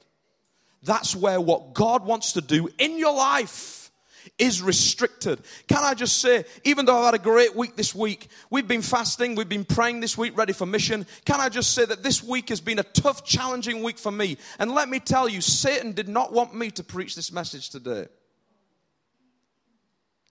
That's 0.82 1.16
where 1.16 1.40
what 1.40 1.74
God 1.74 2.04
wants 2.04 2.32
to 2.32 2.40
do 2.40 2.68
in 2.78 2.98
your 2.98 3.14
life 3.14 3.89
is 4.38 4.62
restricted. 4.62 5.40
Can 5.68 5.78
I 5.82 5.94
just 5.94 6.18
say, 6.18 6.44
even 6.64 6.86
though 6.86 6.98
I've 6.98 7.06
had 7.06 7.14
a 7.14 7.22
great 7.22 7.54
week 7.54 7.76
this 7.76 7.94
week, 7.94 8.28
we've 8.50 8.68
been 8.68 8.82
fasting, 8.82 9.34
we've 9.34 9.48
been 9.48 9.64
praying 9.64 10.00
this 10.00 10.16
week, 10.16 10.36
ready 10.36 10.52
for 10.52 10.66
mission. 10.66 11.06
Can 11.24 11.40
I 11.40 11.48
just 11.48 11.72
say 11.72 11.84
that 11.84 12.02
this 12.02 12.22
week 12.22 12.48
has 12.48 12.60
been 12.60 12.78
a 12.78 12.84
tough, 12.84 13.24
challenging 13.24 13.82
week 13.82 13.98
for 13.98 14.12
me? 14.12 14.36
And 14.58 14.72
let 14.72 14.88
me 14.88 15.00
tell 15.00 15.28
you, 15.28 15.40
Satan 15.40 15.92
did 15.92 16.08
not 16.08 16.32
want 16.32 16.54
me 16.54 16.70
to 16.72 16.84
preach 16.84 17.14
this 17.14 17.32
message 17.32 17.70
today. 17.70 18.06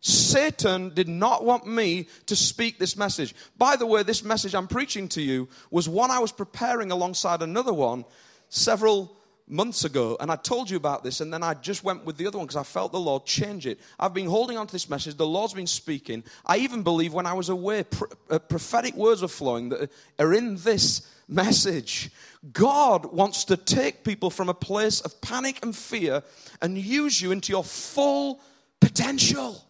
Satan 0.01 0.93
did 0.93 1.10
not 1.10 1.43
want 1.43 1.67
me 1.67 2.08
to 2.27 2.36
speak 2.36 2.79
this 2.79 2.96
message. 2.96 3.36
By 3.58 3.75
the 3.75 3.86
way, 3.86 4.03
this 4.03 4.24
message 4.24 4.55
I'm 4.55 4.67
preaching 4.67 5.10
to 5.10 5.22
you 5.22 5.50
was 5.72 5.89
one 5.89 6.10
I 6.10 6.19
was 6.19 6.31
preparing 6.31 6.91
alongside 6.91 7.41
another 7.41 7.74
one 7.74 8.05
several 8.50 9.15
months 9.50 9.84
ago. 9.84 10.15
And 10.20 10.32
I 10.32 10.36
told 10.36 10.70
you 10.70 10.77
about 10.77 11.03
this, 11.03 11.22
and 11.22 11.34
then 11.34 11.44
I 11.44 11.53
just 11.56 11.84
went 11.84 12.06
with 12.06 12.18
the 12.18 12.27
other 12.27 12.38
one 12.38 12.48
because 12.48 12.56
I 12.56 12.63
felt 12.63 12.91
the 12.91 13.00
Lord 13.00 13.25
change 13.25 13.65
it. 13.65 13.79
I've 14.00 14.13
been 14.13 14.27
holding 14.27 14.58
on 14.58 14.68
to 14.68 14.72
this 14.72 14.89
message. 14.89 15.15
The 15.15 15.25
Lord's 15.25 15.53
been 15.53 15.68
speaking. 15.68 16.24
I 16.46 16.58
even 16.58 16.84
believe 16.84 17.13
when 17.13 17.25
I 17.25 17.34
was 17.34 17.50
away, 17.50 17.86
uh, 18.29 18.39
prophetic 18.39 18.96
words 18.96 19.24
are 19.24 19.27
flowing 19.27 19.70
that 19.70 19.91
are 20.20 20.34
in 20.34 20.58
this 20.58 21.08
message. 21.27 22.12
God 22.53 23.06
wants 23.06 23.46
to 23.46 23.58
take 23.58 24.03
people 24.03 24.29
from 24.29 24.50
a 24.50 24.53
place 24.53 25.01
of 25.01 25.20
panic 25.22 25.60
and 25.63 25.75
fear 25.75 26.24
and 26.62 26.77
use 26.77 27.22
you 27.22 27.32
into 27.32 27.51
your 27.51 27.63
full 27.63 28.39
potential. 28.79 29.63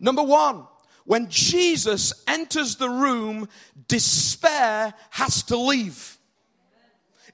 Number 0.00 0.22
one, 0.22 0.64
when 1.04 1.28
Jesus 1.30 2.12
enters 2.26 2.76
the 2.76 2.90
room, 2.90 3.48
despair 3.88 4.92
has 5.10 5.42
to 5.44 5.56
leave. 5.56 6.17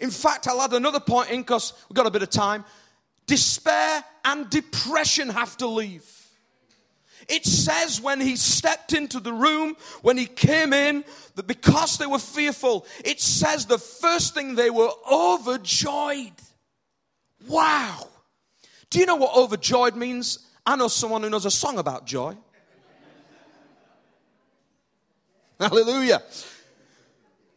In 0.01 0.11
fact, 0.11 0.49
I'll 0.49 0.61
add 0.63 0.73
another 0.73 1.01
point 1.01 1.31
in 1.31 1.41
because 1.41 1.73
we've 1.89 1.97
got 1.97 2.07
a 2.07 2.11
bit 2.11 2.23
of 2.23 2.31
time. 2.31 2.65
Despair 3.27 4.05
and 4.25 4.49
depression 4.51 5.29
have 5.31 5.57
to 5.59 5.67
leave. 5.67 6.05
It 7.29 7.47
says 7.47 8.01
when 8.01 8.21
he 8.21 8.37
stepped 8.37 8.93
into 8.93 9.19
the 9.21 9.33
room, 9.33 9.77
when 10.03 10.19
he 10.19 10.27
came 10.27 10.73
in, 10.73 11.05
that 11.37 11.47
because 11.47 11.97
they 11.97 12.07
were 12.07 12.19
fearful, 12.19 12.87
it 13.05 13.21
says 13.21 13.67
the 13.67 13.79
first 13.79 14.35
thing 14.35 14.55
they 14.55 14.71
were 14.71 14.91
overjoyed. 15.11 16.33
Wow. 17.49 18.09
Do 18.91 18.99
you 18.99 19.07
know 19.07 19.17
what 19.17 19.35
overjoyed 19.37 19.97
means? 19.97 20.51
I 20.67 20.77
know 20.77 20.89
someone 20.89 21.23
who 21.23 21.31
knows 21.31 21.47
a 21.47 21.51
song 21.51 21.79
about 21.79 22.07
joy. 22.07 22.37
Hallelujah. 25.61 26.23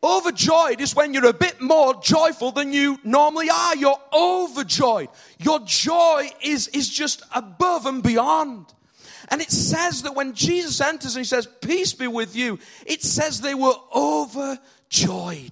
Overjoyed 0.03 0.79
is 0.79 0.95
when 0.95 1.13
you're 1.13 1.25
a 1.25 1.33
bit 1.33 1.59
more 1.59 1.95
joyful 2.01 2.51
than 2.51 2.71
you 2.71 2.99
normally 3.03 3.49
are. 3.49 3.75
You're 3.75 3.99
overjoyed. 4.13 5.09
Your 5.39 5.59
joy 5.61 6.29
is, 6.41 6.67
is 6.69 6.87
just 6.87 7.23
above 7.33 7.85
and 7.85 8.03
beyond. 8.03 8.73
And 9.29 9.41
it 9.41 9.51
says 9.51 10.03
that 10.03 10.15
when 10.15 10.33
Jesus 10.33 10.79
enters 10.79 11.15
and 11.15 11.25
he 11.25 11.27
says, 11.27 11.47
Peace 11.61 11.93
be 11.93 12.07
with 12.07 12.35
you, 12.35 12.59
it 12.85 13.01
says 13.01 13.41
they 13.41 13.55
were 13.55 13.75
overjoyed. 13.93 15.51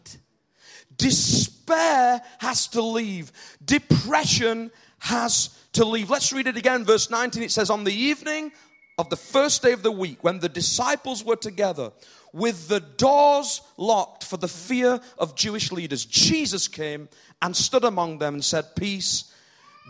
Despair 0.97 2.21
has 2.39 2.67
to 2.69 2.81
leave, 2.81 3.31
depression 3.63 4.71
has 4.99 5.49
to 5.73 5.85
leave. 5.85 6.09
Let's 6.09 6.31
read 6.31 6.47
it 6.47 6.55
again. 6.55 6.85
Verse 6.85 7.09
19 7.09 7.43
it 7.43 7.51
says, 7.51 7.69
On 7.69 7.83
the 7.83 7.93
evening 7.93 8.51
of 8.97 9.09
the 9.09 9.17
first 9.17 9.61
day 9.61 9.73
of 9.73 9.83
the 9.83 9.91
week, 9.91 10.23
when 10.23 10.39
the 10.39 10.49
disciples 10.49 11.23
were 11.23 11.35
together, 11.35 11.91
with 12.31 12.67
the 12.67 12.79
doors 12.79 13.61
locked 13.77 14.23
for 14.23 14.37
the 14.37 14.47
fear 14.47 14.99
of 15.17 15.35
Jewish 15.35 15.71
leaders, 15.71 16.05
Jesus 16.05 16.67
came 16.67 17.09
and 17.41 17.55
stood 17.55 17.83
among 17.83 18.19
them 18.19 18.35
and 18.35 18.43
said, 18.43 18.75
Peace 18.75 19.33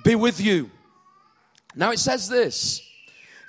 be 0.03 0.15
with 0.15 0.41
you. 0.41 0.69
Now 1.75 1.91
it 1.91 1.99
says 1.99 2.29
this 2.29 2.81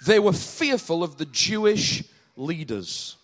they 0.05 0.19
were 0.19 0.33
fearful 0.33 1.03
of 1.03 1.17
the 1.17 1.27
Jewish 1.27 2.05
leaders. 2.37 3.17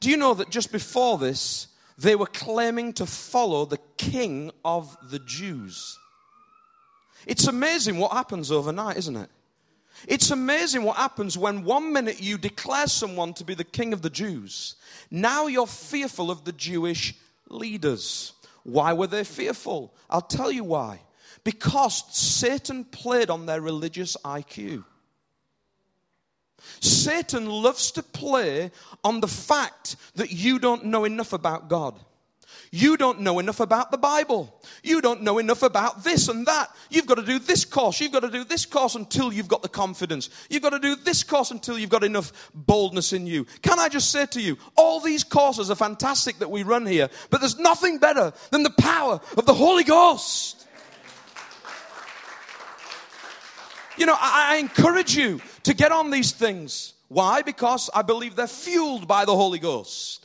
Do 0.00 0.10
you 0.10 0.16
know 0.16 0.34
that 0.34 0.50
just 0.50 0.72
before 0.72 1.18
this, 1.18 1.68
they 1.98 2.14
were 2.14 2.26
claiming 2.26 2.92
to 2.94 3.06
follow 3.06 3.64
the 3.64 3.80
king 3.98 4.50
of 4.64 4.96
the 5.10 5.18
Jews? 5.18 5.98
It's 7.26 7.46
amazing 7.46 7.98
what 7.98 8.12
happens 8.12 8.50
overnight, 8.50 8.96
isn't 8.96 9.16
it? 9.16 9.28
It's 10.06 10.30
amazing 10.30 10.82
what 10.82 10.96
happens 10.96 11.36
when 11.36 11.64
one 11.64 11.92
minute 11.92 12.20
you 12.22 12.38
declare 12.38 12.86
someone 12.86 13.34
to 13.34 13.44
be 13.44 13.54
the 13.54 13.64
king 13.64 13.92
of 13.92 14.02
the 14.02 14.10
Jews. 14.10 14.76
Now 15.10 15.46
you're 15.46 15.66
fearful 15.66 16.30
of 16.30 16.44
the 16.44 16.52
Jewish 16.52 17.14
leaders. 17.48 18.32
Why 18.62 18.92
were 18.92 19.06
they 19.06 19.24
fearful? 19.24 19.94
I'll 20.08 20.20
tell 20.20 20.50
you 20.50 20.64
why. 20.64 21.00
Because 21.44 22.04
Satan 22.16 22.84
played 22.84 23.30
on 23.30 23.46
their 23.46 23.60
religious 23.60 24.16
IQ. 24.24 24.84
Satan 26.80 27.46
loves 27.46 27.90
to 27.92 28.02
play 28.02 28.70
on 29.02 29.20
the 29.20 29.28
fact 29.28 29.96
that 30.14 30.30
you 30.30 30.58
don't 30.58 30.84
know 30.84 31.04
enough 31.04 31.32
about 31.32 31.68
God. 31.68 31.98
You 32.72 32.96
don't 32.96 33.20
know 33.20 33.40
enough 33.40 33.58
about 33.58 33.90
the 33.90 33.98
Bible. 33.98 34.54
You 34.84 35.00
don't 35.00 35.22
know 35.22 35.38
enough 35.38 35.64
about 35.64 36.04
this 36.04 36.28
and 36.28 36.46
that. 36.46 36.70
You've 36.88 37.06
got 37.06 37.16
to 37.16 37.24
do 37.24 37.40
this 37.40 37.64
course. 37.64 38.00
You've 38.00 38.12
got 38.12 38.20
to 38.20 38.30
do 38.30 38.44
this 38.44 38.64
course 38.64 38.94
until 38.94 39.32
you've 39.32 39.48
got 39.48 39.62
the 39.62 39.68
confidence. 39.68 40.30
You've 40.48 40.62
got 40.62 40.70
to 40.70 40.78
do 40.78 40.94
this 40.94 41.24
course 41.24 41.50
until 41.50 41.76
you've 41.76 41.90
got 41.90 42.04
enough 42.04 42.50
boldness 42.54 43.12
in 43.12 43.26
you. 43.26 43.44
Can 43.62 43.80
I 43.80 43.88
just 43.88 44.12
say 44.12 44.24
to 44.26 44.40
you, 44.40 44.56
all 44.76 45.00
these 45.00 45.24
courses 45.24 45.68
are 45.68 45.74
fantastic 45.74 46.38
that 46.38 46.50
we 46.50 46.62
run 46.62 46.86
here, 46.86 47.10
but 47.28 47.40
there's 47.40 47.58
nothing 47.58 47.98
better 47.98 48.32
than 48.52 48.62
the 48.62 48.70
power 48.70 49.20
of 49.36 49.46
the 49.46 49.54
Holy 49.54 49.84
Ghost. 49.84 50.68
You 53.96 54.06
know, 54.06 54.16
I, 54.16 54.54
I 54.54 54.56
encourage 54.58 55.16
you 55.16 55.40
to 55.64 55.74
get 55.74 55.90
on 55.90 56.12
these 56.12 56.30
things. 56.30 56.94
Why? 57.08 57.42
Because 57.42 57.90
I 57.92 58.02
believe 58.02 58.36
they're 58.36 58.46
fueled 58.46 59.08
by 59.08 59.24
the 59.24 59.34
Holy 59.34 59.58
Ghost. 59.58 60.24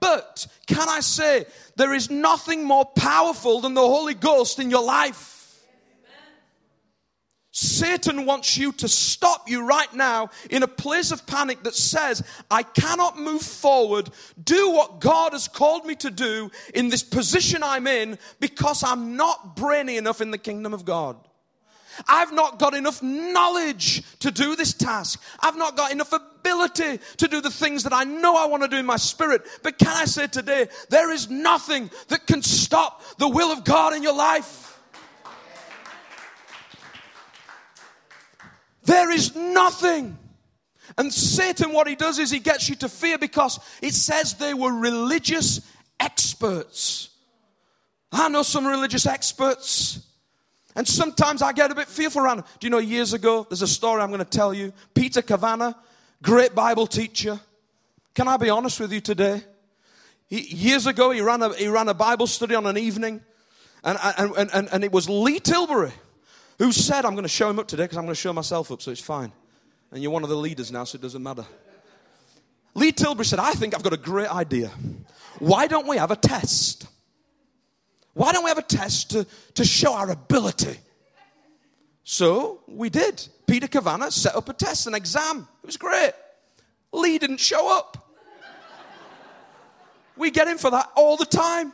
But 0.00 0.46
can 0.66 0.88
I 0.88 1.00
say, 1.00 1.46
there 1.76 1.94
is 1.94 2.10
nothing 2.10 2.64
more 2.64 2.84
powerful 2.84 3.60
than 3.60 3.74
the 3.74 3.80
Holy 3.80 4.14
Ghost 4.14 4.58
in 4.58 4.70
your 4.70 4.84
life. 4.84 5.34
Satan 7.50 8.24
wants 8.24 8.56
you 8.56 8.70
to 8.72 8.86
stop 8.86 9.48
you 9.48 9.66
right 9.66 9.92
now 9.92 10.30
in 10.48 10.62
a 10.62 10.68
place 10.68 11.10
of 11.10 11.26
panic 11.26 11.64
that 11.64 11.74
says, 11.74 12.22
I 12.48 12.62
cannot 12.62 13.18
move 13.18 13.42
forward, 13.42 14.10
do 14.42 14.70
what 14.70 15.00
God 15.00 15.32
has 15.32 15.48
called 15.48 15.84
me 15.84 15.96
to 15.96 16.10
do 16.10 16.52
in 16.72 16.88
this 16.88 17.02
position 17.02 17.64
I'm 17.64 17.88
in 17.88 18.16
because 18.38 18.84
I'm 18.84 19.16
not 19.16 19.56
brainy 19.56 19.96
enough 19.96 20.20
in 20.20 20.30
the 20.30 20.38
kingdom 20.38 20.72
of 20.72 20.84
God. 20.84 21.16
I've 22.06 22.32
not 22.32 22.58
got 22.58 22.74
enough 22.74 23.02
knowledge 23.02 24.02
to 24.20 24.30
do 24.30 24.54
this 24.54 24.74
task. 24.74 25.22
I've 25.40 25.56
not 25.56 25.76
got 25.76 25.92
enough 25.92 26.12
ability 26.12 27.00
to 27.16 27.28
do 27.28 27.40
the 27.40 27.50
things 27.50 27.82
that 27.84 27.92
I 27.92 28.04
know 28.04 28.36
I 28.36 28.46
want 28.46 28.62
to 28.62 28.68
do 28.68 28.76
in 28.76 28.86
my 28.86 28.96
spirit. 28.96 29.42
But 29.62 29.78
can 29.78 29.88
I 29.88 30.04
say 30.04 30.26
today, 30.26 30.68
there 30.90 31.10
is 31.10 31.28
nothing 31.30 31.90
that 32.08 32.26
can 32.26 32.42
stop 32.42 33.02
the 33.18 33.28
will 33.28 33.50
of 33.50 33.64
God 33.64 33.94
in 33.94 34.02
your 34.02 34.14
life. 34.14 34.78
There 38.84 39.10
is 39.10 39.36
nothing. 39.36 40.16
And 40.96 41.12
Satan, 41.12 41.72
what 41.72 41.86
he 41.86 41.94
does 41.94 42.18
is 42.18 42.30
he 42.30 42.38
gets 42.38 42.68
you 42.68 42.74
to 42.76 42.88
fear 42.88 43.18
because 43.18 43.60
it 43.82 43.92
says 43.92 44.34
they 44.34 44.54
were 44.54 44.72
religious 44.72 45.60
experts. 46.00 47.10
I 48.10 48.28
know 48.30 48.42
some 48.42 48.66
religious 48.66 49.04
experts 49.04 50.07
And 50.78 50.86
sometimes 50.86 51.42
I 51.42 51.52
get 51.52 51.72
a 51.72 51.74
bit 51.74 51.88
fearful 51.88 52.22
around. 52.22 52.44
Do 52.60 52.66
you 52.66 52.70
know, 52.70 52.78
years 52.78 53.12
ago, 53.12 53.44
there's 53.50 53.62
a 53.62 53.66
story 53.66 54.00
I'm 54.00 54.10
going 54.10 54.20
to 54.20 54.24
tell 54.24 54.54
you. 54.54 54.72
Peter 54.94 55.22
Cavanagh, 55.22 55.74
great 56.22 56.54
Bible 56.54 56.86
teacher. 56.86 57.40
Can 58.14 58.28
I 58.28 58.36
be 58.36 58.48
honest 58.48 58.78
with 58.78 58.92
you 58.92 59.00
today? 59.00 59.42
He, 60.28 60.40
years 60.40 60.86
ago, 60.86 61.10
he 61.10 61.20
ran, 61.20 61.42
a, 61.42 61.52
he 61.52 61.66
ran 61.66 61.88
a 61.88 61.94
Bible 61.94 62.28
study 62.28 62.54
on 62.54 62.64
an 62.64 62.78
evening, 62.78 63.20
and, 63.82 63.98
and, 64.16 64.50
and, 64.54 64.68
and 64.70 64.84
it 64.84 64.92
was 64.92 65.08
Lee 65.08 65.40
Tilbury 65.40 65.90
who 66.58 66.70
said, 66.70 67.04
I'm 67.04 67.14
going 67.14 67.24
to 67.24 67.28
show 67.28 67.50
him 67.50 67.58
up 67.58 67.66
today 67.66 67.82
because 67.82 67.98
I'm 67.98 68.04
going 68.04 68.14
to 68.14 68.20
show 68.20 68.32
myself 68.32 68.70
up, 68.70 68.80
so 68.80 68.92
it's 68.92 69.00
fine. 69.00 69.32
And 69.90 70.00
you're 70.00 70.12
one 70.12 70.22
of 70.22 70.28
the 70.28 70.36
leaders 70.36 70.70
now, 70.70 70.84
so 70.84 70.94
it 70.94 71.02
doesn't 71.02 71.24
matter. 71.24 71.44
Lee 72.74 72.92
Tilbury 72.92 73.24
said, 73.24 73.40
I 73.40 73.50
think 73.50 73.74
I've 73.74 73.82
got 73.82 73.94
a 73.94 73.96
great 73.96 74.32
idea. 74.32 74.70
Why 75.40 75.66
don't 75.66 75.88
we 75.88 75.96
have 75.96 76.12
a 76.12 76.16
test? 76.16 76.86
Why 78.18 78.32
don't 78.32 78.42
we 78.42 78.48
have 78.50 78.58
a 78.58 78.62
test 78.62 79.12
to, 79.12 79.24
to 79.54 79.64
show 79.64 79.94
our 79.94 80.10
ability? 80.10 80.76
So 82.02 82.58
we 82.66 82.90
did. 82.90 83.24
Peter 83.46 83.68
Cavanagh 83.68 84.10
set 84.10 84.34
up 84.34 84.48
a 84.48 84.54
test, 84.54 84.88
an 84.88 84.94
exam. 84.94 85.46
It 85.62 85.66
was 85.66 85.76
great. 85.76 86.10
Lee 86.92 87.18
didn't 87.18 87.38
show 87.38 87.72
up. 87.78 88.10
We 90.16 90.32
get 90.32 90.48
him 90.48 90.58
for 90.58 90.68
that 90.72 90.90
all 90.96 91.16
the 91.16 91.26
time. 91.26 91.72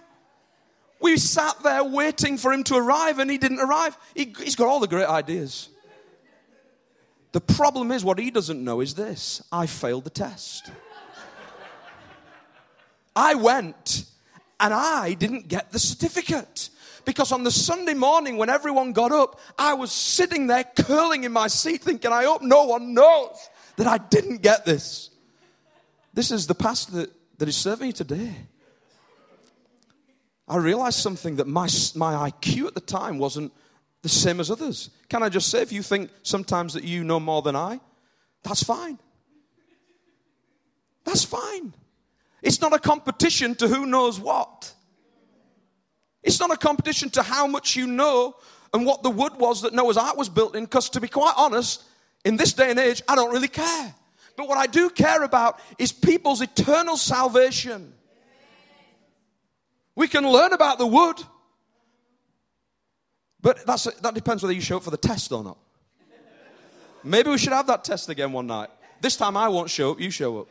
We 1.01 1.17
sat 1.17 1.63
there 1.63 1.83
waiting 1.83 2.37
for 2.37 2.53
him 2.53 2.63
to 2.65 2.77
arrive 2.77 3.21
and 3.21 3.31
he 3.31 3.39
didn't 3.39 3.61
arrive. 3.61 3.97
He, 4.15 4.35
has 4.45 4.55
got 4.55 4.67
all 4.67 4.81
the 4.81 4.87
great 4.87 5.09
ideas. 5.09 5.71
The 7.33 7.41
problem 7.41 7.91
is, 7.91 8.05
what 8.05 8.19
he 8.19 8.31
doesn't 8.31 8.63
know 8.63 8.83
is 8.83 8.93
this 8.93 9.43
I 9.51 9.65
failed 9.65 10.05
the 10.05 10.11
test. 10.11 10.71
I 13.17 13.35
went 13.35 14.05
and 14.61 14.73
I 14.73 15.15
didn't 15.15 15.49
get 15.49 15.73
the 15.73 15.79
certificate. 15.79 16.71
Because 17.05 17.33
on 17.33 17.45
the 17.45 17.51
Sunday 17.51 17.95
morning, 17.95 18.39
when 18.39 18.49
everyone 18.49 18.93
got 18.93 19.13
up, 19.13 19.39
I 19.59 19.75
was 19.75 19.93
sitting 19.93 20.47
there 20.47 20.65
curling 20.65 21.25
in 21.25 21.33
my 21.33 21.49
seat 21.49 21.83
thinking, 21.83 22.13
I 22.13 22.25
hope 22.25 22.41
no 22.41 22.65
one 22.65 22.95
knows 22.95 23.37
that 23.77 23.87
I 23.87 23.99
didn't 23.99 24.41
get 24.41 24.65
this. 24.65 25.11
This 26.15 26.31
is 26.31 26.47
the 26.47 26.55
pastor 26.55 26.93
that, 26.93 27.13
that 27.39 27.49
is 27.49 27.57
serving 27.57 27.89
you 27.89 27.93
today. 27.93 28.35
I 30.47 30.57
realized 30.57 30.99
something 30.99 31.37
that 31.37 31.47
my, 31.47 31.69
my 31.95 32.31
IQ 32.31 32.67
at 32.69 32.75
the 32.75 32.81
time 32.81 33.19
wasn't 33.19 33.53
the 34.03 34.09
same 34.09 34.41
as 34.41 34.51
others. 34.51 34.91
Can 35.09 35.23
I 35.23 35.29
just 35.29 35.51
say, 35.51 35.63
if 35.63 35.73
you 35.73 35.83
think 35.83 36.11
sometimes 36.23 36.75
that 36.75 36.85
you 36.85 37.05
know 37.05 37.19
more 37.19 37.43
than 37.43 37.57
I, 37.57 37.81
that's 38.43 38.63
fine. 38.63 38.99
That's 41.05 41.25
fine. 41.25 41.75
It's 42.45 42.61
not 42.61 42.75
a 42.75 42.79
competition 42.79 43.55
to 43.55 43.69
who 43.69 43.87
knows 43.87 44.21
what. 44.21 44.71
It's 46.23 46.39
not 46.39 46.51
a 46.53 46.59
competition 46.59 47.09
to 47.11 47.23
how 47.23 47.47
much 47.47 47.75
you 47.75 47.87
know 47.87 48.37
and 48.75 48.85
what 48.85 49.03
the 49.03 49.09
wood 49.09 49.33
was 49.39 49.63
that 49.63 49.73
Noah's 49.73 49.97
Ark 49.97 50.17
was 50.17 50.29
built 50.29 50.55
in, 50.55 50.65
because 50.65 50.91
to 50.91 51.01
be 51.01 51.09
quite 51.09 51.33
honest, 51.39 51.83
in 52.23 52.37
this 52.37 52.53
day 52.53 52.71
and 52.71 52.79
age, 52.79 53.03
I 53.09 53.15
don't 53.15 53.33
really 53.33 53.49
care. 53.49 53.95
But 54.37 54.47
what 54.47 54.59
I 54.59 54.67
do 54.67 54.91
care 54.91 55.23
about 55.23 55.59
is 55.79 55.91
people's 55.91 56.43
eternal 56.43 56.99
salvation. 56.99 57.95
We 59.95 60.07
can 60.07 60.29
learn 60.29 60.53
about 60.53 60.79
the 60.79 60.87
wood, 60.87 61.17
but 63.41 63.65
that's, 63.65 63.85
that 63.85 64.15
depends 64.15 64.43
whether 64.43 64.53
you 64.53 64.61
show 64.61 64.77
up 64.77 64.83
for 64.83 64.91
the 64.91 64.99
test 64.99 65.33
or 65.33 65.43
not. 65.43 65.57
Maybe 67.03 67.31
we 67.31 67.39
should 67.39 67.53
have 67.55 67.69
that 67.69 67.85
test 67.85 68.11
again 68.11 68.33
one 68.33 68.47
night. 68.47 68.69
This 69.01 69.17
time 69.17 69.37
I 69.37 69.49
won't 69.49 69.71
show 69.71 69.93
up, 69.93 70.01
you 70.01 70.11
show 70.11 70.41
up. 70.41 70.49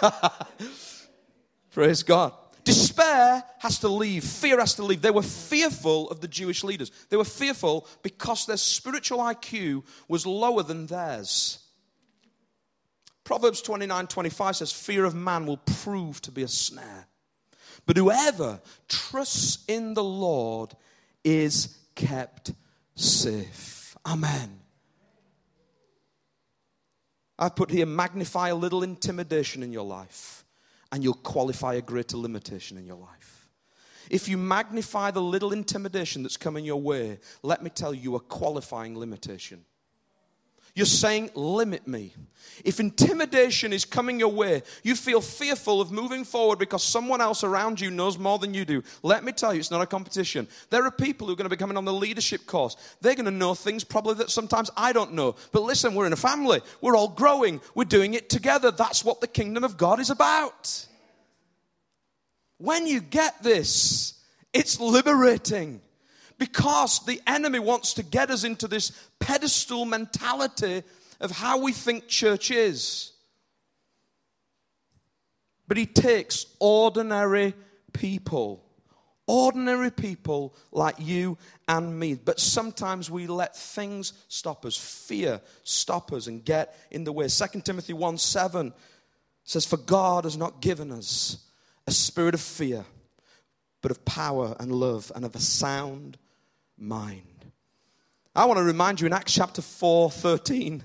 Praise 1.72 2.02
God. 2.02 2.32
Despair 2.64 3.42
has 3.58 3.78
to 3.80 3.88
leave. 3.88 4.24
Fear 4.24 4.60
has 4.60 4.74
to 4.74 4.84
leave. 4.84 5.02
They 5.02 5.10
were 5.10 5.22
fearful 5.22 6.10
of 6.10 6.20
the 6.20 6.28
Jewish 6.28 6.62
leaders. 6.62 6.90
They 7.08 7.16
were 7.16 7.24
fearful 7.24 7.88
because 8.02 8.46
their 8.46 8.56
spiritual 8.56 9.18
IQ 9.18 9.84
was 10.08 10.26
lower 10.26 10.62
than 10.62 10.86
theirs. 10.86 11.58
Proverbs 13.24 13.62
29 13.62 14.06
25 14.08 14.56
says, 14.56 14.72
Fear 14.72 15.04
of 15.04 15.14
man 15.14 15.46
will 15.46 15.58
prove 15.58 16.20
to 16.22 16.30
be 16.30 16.42
a 16.42 16.48
snare. 16.48 17.06
But 17.86 17.96
whoever 17.96 18.60
trusts 18.88 19.64
in 19.66 19.94
the 19.94 20.04
Lord 20.04 20.74
is 21.24 21.78
kept 21.94 22.52
safe. 22.94 23.96
Amen. 24.04 24.59
I've 27.40 27.56
put 27.56 27.70
here 27.70 27.86
magnify 27.86 28.50
a 28.50 28.54
little 28.54 28.82
intimidation 28.82 29.62
in 29.62 29.72
your 29.72 29.86
life, 29.86 30.44
and 30.92 31.02
you'll 31.02 31.14
qualify 31.14 31.74
a 31.74 31.80
greater 31.80 32.18
limitation 32.18 32.76
in 32.76 32.84
your 32.86 32.98
life. 32.98 33.48
If 34.10 34.28
you 34.28 34.36
magnify 34.36 35.12
the 35.12 35.22
little 35.22 35.52
intimidation 35.52 36.22
that's 36.22 36.36
coming 36.36 36.64
your 36.64 36.80
way, 36.80 37.18
let 37.42 37.62
me 37.62 37.70
tell 37.70 37.94
you, 37.94 38.02
you 38.02 38.16
are 38.16 38.20
qualifying 38.20 38.98
limitation. 38.98 39.64
You're 40.74 40.86
saying, 40.86 41.30
limit 41.34 41.86
me. 41.86 42.14
If 42.64 42.80
intimidation 42.80 43.72
is 43.72 43.84
coming 43.84 44.20
your 44.20 44.32
way, 44.32 44.62
you 44.82 44.94
feel 44.94 45.20
fearful 45.20 45.80
of 45.80 45.90
moving 45.90 46.24
forward 46.24 46.58
because 46.58 46.82
someone 46.82 47.20
else 47.20 47.42
around 47.42 47.80
you 47.80 47.90
knows 47.90 48.18
more 48.18 48.38
than 48.38 48.54
you 48.54 48.64
do. 48.64 48.82
Let 49.02 49.24
me 49.24 49.32
tell 49.32 49.54
you, 49.54 49.60
it's 49.60 49.70
not 49.70 49.80
a 49.80 49.86
competition. 49.86 50.46
There 50.68 50.84
are 50.84 50.90
people 50.90 51.26
who 51.26 51.32
are 51.32 51.36
going 51.36 51.48
to 51.48 51.54
be 51.54 51.58
coming 51.58 51.76
on 51.76 51.84
the 51.84 51.92
leadership 51.92 52.46
course. 52.46 52.76
They're 53.00 53.14
going 53.14 53.24
to 53.24 53.30
know 53.30 53.54
things 53.54 53.84
probably 53.84 54.14
that 54.14 54.30
sometimes 54.30 54.70
I 54.76 54.92
don't 54.92 55.14
know. 55.14 55.36
But 55.52 55.62
listen, 55.62 55.94
we're 55.94 56.06
in 56.06 56.12
a 56.12 56.16
family. 56.16 56.60
We're 56.80 56.96
all 56.96 57.08
growing. 57.08 57.60
We're 57.74 57.84
doing 57.84 58.14
it 58.14 58.28
together. 58.28 58.70
That's 58.70 59.04
what 59.04 59.20
the 59.20 59.28
kingdom 59.28 59.64
of 59.64 59.76
God 59.76 60.00
is 60.00 60.10
about. 60.10 60.86
When 62.58 62.86
you 62.86 63.00
get 63.00 63.42
this, 63.42 64.14
it's 64.52 64.78
liberating 64.78 65.80
because 66.40 67.04
the 67.04 67.20
enemy 67.26 67.58
wants 67.58 67.92
to 67.94 68.02
get 68.02 68.30
us 68.30 68.44
into 68.44 68.66
this 68.66 68.90
pedestal 69.20 69.84
mentality 69.84 70.82
of 71.20 71.30
how 71.30 71.58
we 71.58 71.70
think 71.70 72.08
church 72.08 72.50
is. 72.50 73.12
But 75.68 75.76
he 75.76 75.84
takes 75.84 76.46
ordinary 76.58 77.52
people, 77.92 78.64
ordinary 79.26 79.90
people 79.90 80.56
like 80.72 80.96
you 80.98 81.36
and 81.68 82.00
me. 82.00 82.14
But 82.14 82.40
sometimes 82.40 83.10
we 83.10 83.26
let 83.26 83.54
things 83.54 84.14
stop 84.28 84.64
us, 84.64 84.76
fear 84.76 85.42
stop 85.62 86.10
us 86.10 86.26
and 86.26 86.42
get 86.42 86.74
in 86.90 87.04
the 87.04 87.12
way. 87.12 87.28
2 87.28 87.60
Timothy 87.60 87.92
1 87.92 88.16
7 88.16 88.72
says, 89.44 89.66
For 89.66 89.76
God 89.76 90.24
has 90.24 90.38
not 90.38 90.62
given 90.62 90.90
us 90.90 91.36
a 91.86 91.92
spirit 91.92 92.32
of 92.32 92.40
fear, 92.40 92.86
but 93.82 93.90
of 93.90 94.06
power 94.06 94.56
and 94.58 94.72
love 94.72 95.12
and 95.14 95.26
of 95.26 95.34
a 95.34 95.40
sound 95.40 96.16
mind. 96.80 97.22
I 98.34 98.44
want 98.46 98.58
to 98.58 98.64
remind 98.64 99.00
you 99.00 99.06
in 99.06 99.12
Acts 99.12 99.34
chapter 99.34 99.62
4 99.62 100.10
13, 100.10 100.82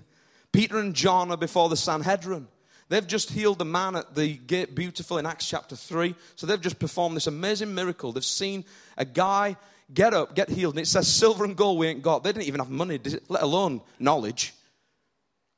Peter 0.52 0.78
and 0.78 0.94
John 0.94 1.32
are 1.32 1.38
before 1.38 1.70
the 1.70 1.78
Sanhedrin. 1.78 2.48
They've 2.88 3.06
just 3.06 3.32
healed 3.32 3.58
the 3.58 3.66
man 3.66 3.96
at 3.96 4.14
the 4.14 4.36
gate 4.36 4.76
beautiful 4.76 5.18
in 5.18 5.26
Acts 5.26 5.48
chapter 5.48 5.76
3. 5.76 6.14
So 6.36 6.46
they've 6.46 6.62
just 6.62 6.78
performed 6.78 7.16
this 7.16 7.28
amazing 7.28 7.74
miracle. 7.74 8.12
They've 8.12 8.24
seen 8.24 8.64
a 8.96 9.06
guy 9.06 9.58
get 9.94 10.14
up, 10.14 10.36
get 10.36 10.50
healed. 10.50 10.76
And 10.76 10.82
it 10.82 10.88
says, 10.88 11.08
Silver 11.08 11.46
and 11.46 11.56
gold 11.56 11.80
we 11.80 11.88
ain't 11.88 12.04
got. 12.04 12.24
They 12.24 12.32
didn't 12.32 12.48
even 12.48 12.60
have 12.60 12.70
money, 12.70 13.00
let 13.28 13.42
alone 13.42 13.82
knowledge. 14.00 14.54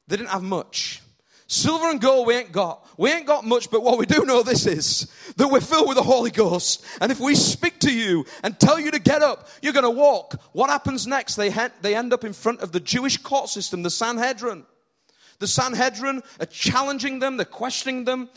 They 0.07 0.15
didn't 0.15 0.29
have 0.29 0.43
much. 0.43 1.01
Silver 1.47 1.89
and 1.89 2.01
gold 2.01 2.27
we 2.27 2.35
ain't 2.35 2.51
got. 2.51 2.85
We 2.97 3.09
ain't 3.09 3.25
got 3.25 3.45
much, 3.45 3.71
but 3.71 3.81
what 3.81 3.97
we 3.97 4.05
do 4.05 4.25
know 4.25 4.43
this 4.43 4.65
is 4.65 5.09
that 5.37 5.47
we're 5.47 5.61
filled 5.61 5.87
with 5.87 5.95
the 5.95 6.03
Holy 6.03 6.29
Ghost. 6.29 6.85
And 6.99 7.09
if 7.09 7.21
we 7.21 7.35
speak 7.35 7.79
to 7.81 7.93
you 7.93 8.25
and 8.43 8.59
tell 8.59 8.77
you 8.77 8.91
to 8.91 8.99
get 8.99 9.21
up, 9.21 9.47
you're 9.61 9.73
going 9.73 9.83
to 9.83 9.89
walk. 9.89 10.35
What 10.51 10.69
happens 10.69 11.07
next? 11.07 11.35
They, 11.35 11.49
ha- 11.49 11.71
they 11.81 11.95
end 11.95 12.11
up 12.11 12.25
in 12.25 12.33
front 12.33 12.59
of 12.59 12.73
the 12.73 12.81
Jewish 12.81 13.17
court 13.17 13.47
system, 13.49 13.81
the 13.81 13.89
Sanhedrin. 13.89 14.65
The 15.39 15.47
Sanhedrin 15.47 16.21
are 16.39 16.47
challenging 16.47 17.19
them, 17.19 17.37
they're 17.37 17.45
questioning 17.45 18.03
them, 18.03 18.29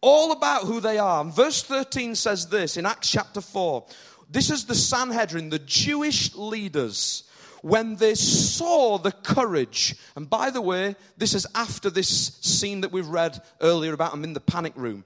all 0.00 0.32
about 0.32 0.62
who 0.62 0.80
they 0.80 0.98
are. 0.98 1.20
And 1.20 1.34
verse 1.34 1.62
13 1.62 2.14
says 2.14 2.48
this 2.48 2.78
in 2.78 2.86
Acts 2.86 3.10
chapter 3.10 3.42
4. 3.42 3.84
This 4.30 4.50
is 4.50 4.64
the 4.64 4.74
Sanhedrin, 4.74 5.50
the 5.50 5.58
Jewish 5.58 6.34
leaders 6.34 7.24
when 7.62 7.96
they 7.96 8.14
saw 8.14 8.98
the 8.98 9.12
courage, 9.12 9.96
and 10.14 10.28
by 10.28 10.50
the 10.50 10.60
way, 10.60 10.96
this 11.16 11.32
is 11.34 11.46
after 11.54 11.88
this 11.88 12.38
scene 12.40 12.82
that 12.82 12.92
we've 12.92 13.08
read 13.08 13.40
earlier 13.60 13.92
about 13.92 14.10
them 14.10 14.24
in 14.24 14.34
the 14.34 14.40
panic 14.40 14.72
room. 14.76 15.04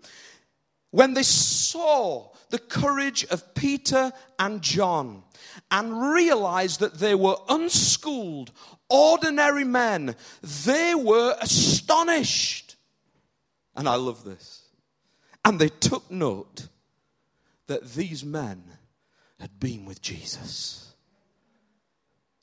When 0.91 1.15
they 1.15 1.23
saw 1.23 2.31
the 2.51 2.59
courage 2.59 3.25
of 3.27 3.55
Peter 3.55 4.13
and 4.39 4.63
John 4.63 5.23
and 5.71 6.13
realized 6.13 6.81
that 6.81 6.95
they 6.95 7.15
were 7.15 7.37
unschooled, 7.49 8.53
ordinary 8.89 9.65
men, 9.65 10.17
they 10.65 10.95
were 10.95 11.37
astonished. 11.41 12.77
And 13.75 13.89
I 13.89 13.97
love 13.97 14.25
this. 14.25 14.63
And 15.45 15.59
they 15.59 15.69
took 15.69 16.11
note 16.11 16.69
that 17.67 17.93
these 17.93 18.25
men 18.25 18.65
had 19.39 19.61
been 19.61 19.85
with 19.85 20.01
Jesus. 20.01 20.95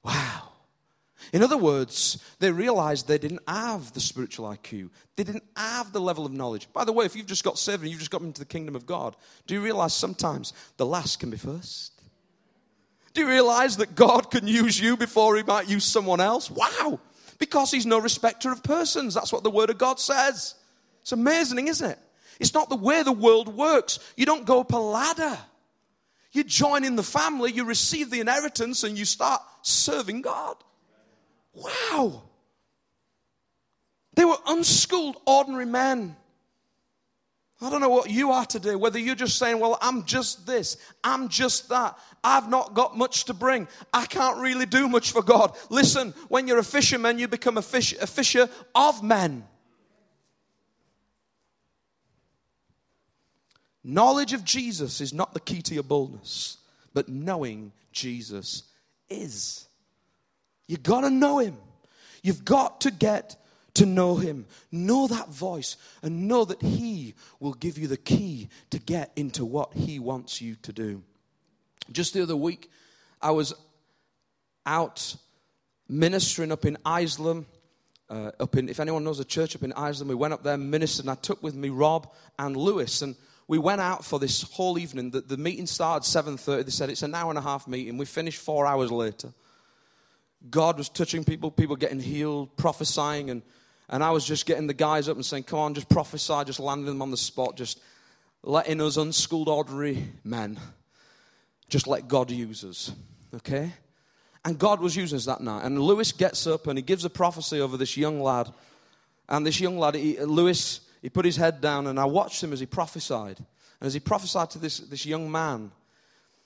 Wow. 0.04 0.50
In 1.32 1.42
other 1.42 1.58
words, 1.58 2.24
they 2.40 2.52
realized 2.52 3.08
they 3.08 3.18
didn't 3.18 3.42
have 3.48 3.92
the 3.94 4.00
spiritual 4.00 4.48
IQ. 4.48 4.92
They 5.16 5.24
didn't 5.24 5.46
have 5.58 5.92
the 5.92 6.00
level 6.00 6.26
of 6.26 6.32
knowledge. 6.32 6.72
By 6.74 6.86
the 6.86 6.92
way, 6.92 7.06
if 7.06 7.16
you've 7.16 7.26
just 7.26 7.44
got 7.44 7.58
seven, 7.58 7.88
you've 7.88 8.00
just 8.00 8.12
got 8.12 8.22
into 8.22 8.40
the 8.40 8.46
kingdom 8.46 8.76
of 8.76 8.86
God, 8.86 9.16
do 9.48 9.56
you 9.56 9.62
realize 9.62 9.96
sometimes 9.96 10.54
the 10.78 10.86
last 10.86 11.20
can 11.20 11.32
be 11.32 11.38
first? 11.38 11.94
Do 13.14 13.22
you 13.22 13.28
realize 13.28 13.78
that 13.78 13.96
God 13.96 14.30
can 14.30 14.48
use 14.48 14.80
you 14.80 14.98
before 14.98 15.36
he 15.36 15.44
might 15.44 15.70
use 15.70 15.86
someone 15.86 16.20
else? 16.20 16.52
Wow. 16.52 17.00
Because 17.40 17.72
he's 17.72 17.86
no 17.86 18.00
respecter 18.00 18.52
of 18.52 18.64
persons. 18.64 19.14
That's 19.14 19.34
what 19.34 19.44
the 19.44 19.52
word 19.52 19.70
of 19.70 19.78
God 19.78 20.00
says. 20.00 20.56
It's 21.02 21.12
amazing, 21.12 21.68
isn't 21.68 21.92
it? 21.92 22.00
It's 22.40 22.54
not 22.54 22.70
the 22.70 22.76
way 22.76 23.04
the 23.04 23.12
world 23.12 23.56
works. 23.56 24.00
You 24.18 24.26
don't 24.26 24.46
go 24.46 24.62
up 24.62 24.72
a 24.72 24.78
ladder. 24.78 25.38
You 26.34 26.44
join 26.44 26.84
in 26.84 26.96
the 26.96 27.04
family, 27.04 27.52
you 27.52 27.64
receive 27.64 28.10
the 28.10 28.20
inheritance, 28.20 28.84
and 28.84 28.98
you 28.98 29.06
start 29.06 29.42
serving 29.62 30.24
God. 30.24 30.58
Wow. 31.54 32.24
They 34.16 34.26
were 34.26 34.38
unschooled, 34.48 35.18
ordinary 35.26 35.68
men. 35.68 36.16
I 37.62 37.70
don't 37.70 37.80
know 37.80 37.90
what 37.90 38.10
you 38.10 38.32
are 38.32 38.46
today, 38.46 38.76
whether 38.76 39.00
you're 39.00 39.16
just 39.16 39.38
saying, 39.38 39.60
Well, 39.60 39.78
I'm 39.82 40.04
just 40.04 40.46
this, 40.46 40.76
I'm 41.04 41.30
just 41.30 41.70
that, 41.70 41.98
I've 42.24 42.50
not 42.50 42.74
got 42.74 42.98
much 42.98 43.26
to 43.26 43.34
bring, 43.34 43.68
I 43.94 44.06
can't 44.06 44.38
really 44.40 44.66
do 44.66 44.90
much 44.90 45.12
for 45.12 45.22
God. 45.22 45.56
Listen, 45.70 46.14
when 46.28 46.48
you're 46.48 46.58
a 46.58 46.64
fisherman, 46.64 47.20
you 47.20 47.28
become 47.28 47.58
a, 47.58 47.62
fish, 47.62 47.94
a 48.02 48.08
fisher 48.08 48.50
of 48.76 49.02
men. 49.02 49.46
Knowledge 53.84 54.34
of 54.34 54.46
Jesus 54.46 55.02
is 55.02 55.14
not 55.14 55.34
the 55.34 55.40
key 55.40 55.62
to 55.64 55.74
your 55.74 55.84
boldness, 55.84 56.58
but 56.94 57.10
knowing 57.10 57.74
Jesus 57.92 58.64
is. 59.10 59.68
You 60.68 60.78
got 60.78 61.02
to 61.02 61.10
know 61.10 61.40
him. 61.40 61.58
You've 62.22 62.46
got 62.46 62.82
to 62.82 62.92
get 62.92 63.36
to 63.76 63.86
know 63.86 64.16
him. 64.16 64.46
Know 64.72 65.08
that 65.08 65.30
voice 65.30 65.78
and 66.02 66.28
know 66.28 66.46
that 66.46 66.62
he 66.62 67.16
will 67.40 67.54
give 67.54 67.78
you 67.78 67.88
the 67.88 67.98
key 67.98 68.50
to 68.70 68.80
get 68.80 69.12
into 69.16 69.44
what 69.44 69.74
he 69.74 70.00
wants 70.00 70.42
you 70.42 70.56
to 70.62 70.72
do. 70.72 71.04
Just 71.92 72.14
the 72.14 72.24
other 72.24 72.38
week, 72.38 72.70
I 73.22 73.32
was 73.32 73.54
out 74.66 75.16
ministering 75.90 76.52
up 76.52 76.66
in 76.66 76.78
Isleham. 76.86 77.46
Uh, 78.10 78.32
up 78.40 78.56
in, 78.56 78.70
if 78.70 78.80
anyone 78.80 79.04
knows 79.04 79.20
a 79.20 79.26
church 79.26 79.56
up 79.56 79.64
in 79.64 79.72
Isleham, 79.72 80.08
we 80.08 80.16
went 80.16 80.34
up 80.34 80.44
there, 80.44 80.58
ministered, 80.58 81.06
and 81.06 81.12
I 81.12 81.16
took 81.16 81.42
with 81.42 81.56
me 81.56 81.70
Rob 81.70 82.12
and 82.38 82.56
Lewis. 82.56 83.02
And 83.02 83.16
we 83.48 83.58
went 83.58 83.82
out 83.82 84.06
for 84.06 84.20
this 84.20 84.44
whole 84.44 84.78
evening. 84.78 85.12
The, 85.12 85.22
the 85.22 85.38
meeting 85.38 85.68
started 85.68 86.08
7.30. 86.08 86.66
They 86.66 86.72
said 86.72 86.90
it's 86.90 87.04
an 87.04 87.14
hour 87.14 87.30
and 87.30 87.38
a 87.38 87.42
half 87.42 87.68
meeting. 87.68 87.98
We 87.98 88.06
finished 88.06 88.40
four 88.40 88.66
hours 88.66 88.92
later. 88.92 89.34
God 90.50 90.78
was 90.78 90.90
touching 90.90 91.24
people, 91.24 91.52
people 91.52 91.76
getting 91.76 92.00
healed, 92.00 92.56
prophesying, 92.58 93.30
and, 93.30 93.42
and 93.90 94.04
I 94.04 94.12
was 94.12 94.26
just 94.26 94.46
getting 94.46 94.68
the 94.68 94.74
guys 94.74 95.08
up 95.08 95.16
and 95.16 95.26
saying, 95.26 95.44
Come 95.44 95.60
on, 95.60 95.74
just 95.74 95.90
prophesy, 95.90 96.44
just 96.46 96.60
landing 96.60 96.86
them 96.86 97.02
on 97.02 97.12
the 97.12 97.18
spot, 97.18 97.56
just 97.56 97.80
letting 98.44 98.82
us 98.82 98.98
unschooled, 98.98 99.48
ordinary 99.48 100.06
men, 100.24 100.60
just 101.70 101.88
let 101.88 102.08
God 102.08 102.30
use 102.30 102.64
us. 102.64 102.92
Okay? 103.34 103.72
And 104.46 104.60
God 104.60 104.82
was 104.82 104.96
using 104.96 105.16
us 105.16 105.26
that 105.26 105.42
night. 105.42 105.64
And 105.64 105.80
Lewis 105.80 106.12
gets 106.12 106.46
up 106.46 106.68
and 106.68 106.78
he 106.78 106.82
gives 106.82 107.06
a 107.06 107.10
prophecy 107.10 107.62
over 107.62 107.78
this 107.78 107.96
young 107.96 108.20
lad. 108.20 108.54
And 109.30 109.48
this 109.48 109.62
young 109.62 109.78
lad, 109.78 109.96
he, 109.96 110.20
Lewis, 110.20 110.82
he 111.04 111.10
put 111.10 111.26
his 111.26 111.36
head 111.36 111.60
down, 111.60 111.88
and 111.88 112.00
I 112.00 112.06
watched 112.06 112.42
him 112.42 112.54
as 112.54 112.62
he 112.62 112.66
prophesied. 112.66 113.38
And 113.38 113.88
as 113.88 113.94
he 113.94 114.00
prophesied 114.00 114.50
to 114.52 114.60
this, 114.60 114.78
this 114.78 115.06
young 115.06 115.30
man, 115.30 115.70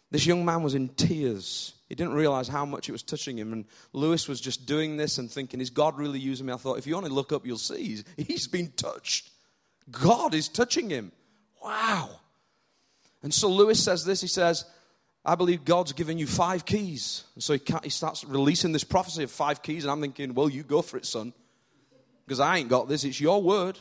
this 0.09 0.25
young 0.25 0.43
man 0.43 0.63
was 0.63 0.73
in 0.73 0.89
tears. 0.89 1.75
He 1.87 1.93
didn't 1.93 2.15
realize 2.15 2.47
how 2.47 2.65
much 2.65 2.89
it 2.89 2.91
was 2.91 3.03
touching 3.03 3.37
him. 3.37 3.53
And 3.53 3.65
Lewis 3.93 4.27
was 4.27 4.41
just 4.41 4.65
doing 4.65 4.97
this 4.97 5.19
and 5.19 5.29
thinking, 5.29 5.61
Is 5.61 5.69
God 5.69 5.95
really 5.99 6.17
using 6.17 6.47
me? 6.47 6.53
I 6.53 6.57
thought, 6.57 6.79
if 6.79 6.87
you 6.87 6.95
only 6.95 7.11
look 7.11 7.31
up, 7.31 7.45
you'll 7.45 7.59
see 7.59 7.83
he's, 7.83 8.03
he's 8.17 8.47
been 8.47 8.71
touched. 8.71 9.29
God 9.91 10.33
is 10.33 10.49
touching 10.49 10.89
him. 10.89 11.11
Wow. 11.63 12.09
And 13.21 13.31
so 13.31 13.49
Lewis 13.49 13.81
says 13.83 14.05
this 14.05 14.21
He 14.21 14.27
says, 14.27 14.65
I 15.23 15.35
believe 15.35 15.65
God's 15.65 15.93
given 15.93 16.17
you 16.17 16.25
five 16.25 16.65
keys. 16.65 17.25
And 17.35 17.43
so 17.43 17.53
he, 17.53 17.61
he 17.83 17.89
starts 17.91 18.23
releasing 18.23 18.71
this 18.71 18.83
prophecy 18.83 19.21
of 19.21 19.29
five 19.29 19.61
keys. 19.61 19.83
And 19.83 19.91
I'm 19.91 20.01
thinking, 20.01 20.33
Well, 20.33 20.49
you 20.49 20.63
go 20.63 20.81
for 20.81 20.97
it, 20.97 21.05
son. 21.05 21.31
Because 22.25 22.39
I 22.39 22.57
ain't 22.57 22.69
got 22.69 22.89
this. 22.89 23.03
It's 23.03 23.21
your 23.21 23.39
word. 23.39 23.77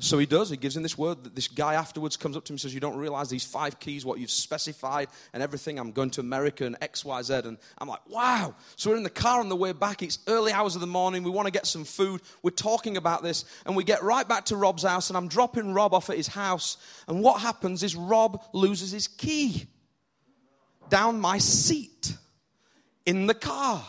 So 0.00 0.18
he 0.18 0.24
does. 0.24 0.48
He 0.48 0.56
gives 0.56 0.74
him 0.74 0.82
this 0.82 0.96
word. 0.96 1.34
This 1.34 1.48
guy 1.48 1.74
afterwards 1.74 2.16
comes 2.16 2.34
up 2.34 2.44
to 2.46 2.52
him 2.52 2.54
and 2.54 2.60
says, 2.60 2.72
You 2.72 2.80
don't 2.80 2.96
realize 2.96 3.28
these 3.28 3.44
five 3.44 3.78
keys, 3.78 4.06
what 4.06 4.18
you've 4.18 4.30
specified, 4.30 5.08
and 5.34 5.42
everything. 5.42 5.78
I'm 5.78 5.92
going 5.92 6.10
to 6.12 6.20
America 6.20 6.64
and 6.64 6.80
XYZ. 6.80 7.44
And 7.44 7.58
I'm 7.76 7.88
like, 7.88 8.00
Wow. 8.08 8.54
So 8.76 8.90
we're 8.90 8.96
in 8.96 9.02
the 9.02 9.10
car 9.10 9.40
on 9.40 9.50
the 9.50 9.56
way 9.56 9.72
back. 9.72 10.02
It's 10.02 10.18
early 10.26 10.50
hours 10.50 10.74
of 10.74 10.80
the 10.80 10.86
morning. 10.86 11.22
We 11.22 11.30
want 11.30 11.46
to 11.46 11.52
get 11.52 11.66
some 11.66 11.84
food. 11.84 12.22
We're 12.42 12.50
talking 12.50 12.96
about 12.96 13.22
this. 13.22 13.44
And 13.66 13.76
we 13.76 13.84
get 13.84 14.02
right 14.02 14.26
back 14.26 14.46
to 14.46 14.56
Rob's 14.56 14.82
house. 14.82 15.10
And 15.10 15.16
I'm 15.16 15.28
dropping 15.28 15.74
Rob 15.74 15.92
off 15.92 16.08
at 16.08 16.16
his 16.16 16.28
house. 16.28 16.78
And 17.06 17.22
what 17.22 17.42
happens 17.42 17.82
is 17.82 17.94
Rob 17.94 18.42
loses 18.54 18.92
his 18.92 19.08
key 19.08 19.66
down 20.88 21.20
my 21.20 21.36
seat 21.36 22.16
in 23.04 23.26
the 23.26 23.34
car. 23.34 23.84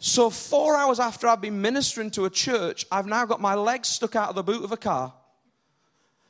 So, 0.00 0.30
four 0.30 0.76
hours 0.76 1.00
after 1.00 1.26
I've 1.26 1.40
been 1.40 1.60
ministering 1.60 2.12
to 2.12 2.24
a 2.24 2.30
church, 2.30 2.86
I've 2.90 3.06
now 3.06 3.26
got 3.26 3.40
my 3.40 3.54
legs 3.54 3.88
stuck 3.88 4.14
out 4.14 4.28
of 4.28 4.36
the 4.36 4.44
boot 4.44 4.62
of 4.62 4.70
a 4.70 4.76
car, 4.76 5.12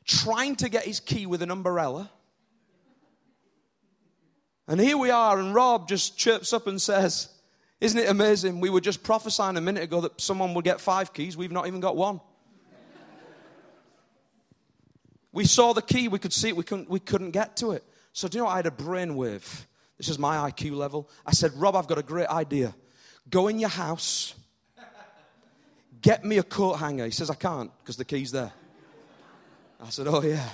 trying 0.07 0.57
to 0.57 0.71
get 0.71 0.85
his 0.85 1.01
key 1.01 1.27
with 1.27 1.43
an 1.43 1.51
umbrella. 1.51 2.11
And 4.67 4.81
here 4.81 4.97
we 4.97 5.11
are, 5.11 5.39
and 5.39 5.55
Rob 5.55 5.87
just 5.87 6.17
chirps 6.17 6.55
up 6.55 6.67
and 6.67 6.81
says, 6.81 7.29
Isn't 7.81 7.99
it 7.99 8.09
amazing? 8.09 8.61
We 8.61 8.71
were 8.71 8.81
just 8.81 9.03
prophesying 9.03 9.59
a 9.59 9.61
minute 9.61 9.83
ago 9.83 10.01
that 10.01 10.19
someone 10.19 10.55
would 10.55 10.65
get 10.65 10.81
five 10.81 11.13
keys. 11.13 11.37
We've 11.37 11.53
not 11.53 11.67
even 11.67 11.81
got 11.81 11.95
one. 11.95 12.23
we 15.31 15.45
saw 15.45 15.75
the 15.75 15.83
key, 15.83 16.09
we 16.09 16.19
could 16.19 16.33
see 16.33 16.49
it, 16.49 16.57
we 16.57 16.65
couldn't, 16.65 16.89
we 16.89 17.01
couldn't 17.01 17.33
get 17.33 17.57
to 17.59 17.73
it. 17.73 17.85
So, 18.15 18.29
do 18.29 18.39
you 18.39 18.41
know 18.41 18.47
what? 18.47 18.55
I 18.55 18.57
had 18.57 18.67
a 18.67 18.71
brainwave. 18.71 19.67
This 19.99 20.09
is 20.09 20.19
my 20.19 20.51
IQ 20.51 20.75
level. 20.75 21.11
I 21.27 21.33
said, 21.33 21.53
Rob, 21.55 21.77
I've 21.77 21.87
got 21.87 21.99
a 21.99 22.03
great 22.03 22.29
idea. 22.29 22.75
Go 23.31 23.49
in 23.49 23.59
your 23.59 23.69
house, 23.69 24.35
get 26.01 26.25
me 26.25 26.39
a 26.39 26.43
coat 26.43 26.75
hanger. 26.75 27.05
He 27.05 27.11
says, 27.11 27.31
I 27.31 27.35
can't 27.35 27.71
because 27.81 27.97
the 27.97 28.05
key's 28.05 28.33
there. 28.33 28.53
I 29.81 29.91
said, 29.91 30.07
Oh, 30.09 30.23
yeah. 30.23 30.49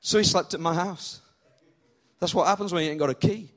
So 0.00 0.18
he 0.18 0.24
slept 0.24 0.54
at 0.54 0.60
my 0.60 0.74
house. 0.74 1.20
That's 2.18 2.34
what 2.34 2.46
happens 2.46 2.72
when 2.72 2.84
you 2.84 2.90
ain't 2.90 2.98
got 2.98 3.10
a 3.10 3.14
key. 3.14 3.50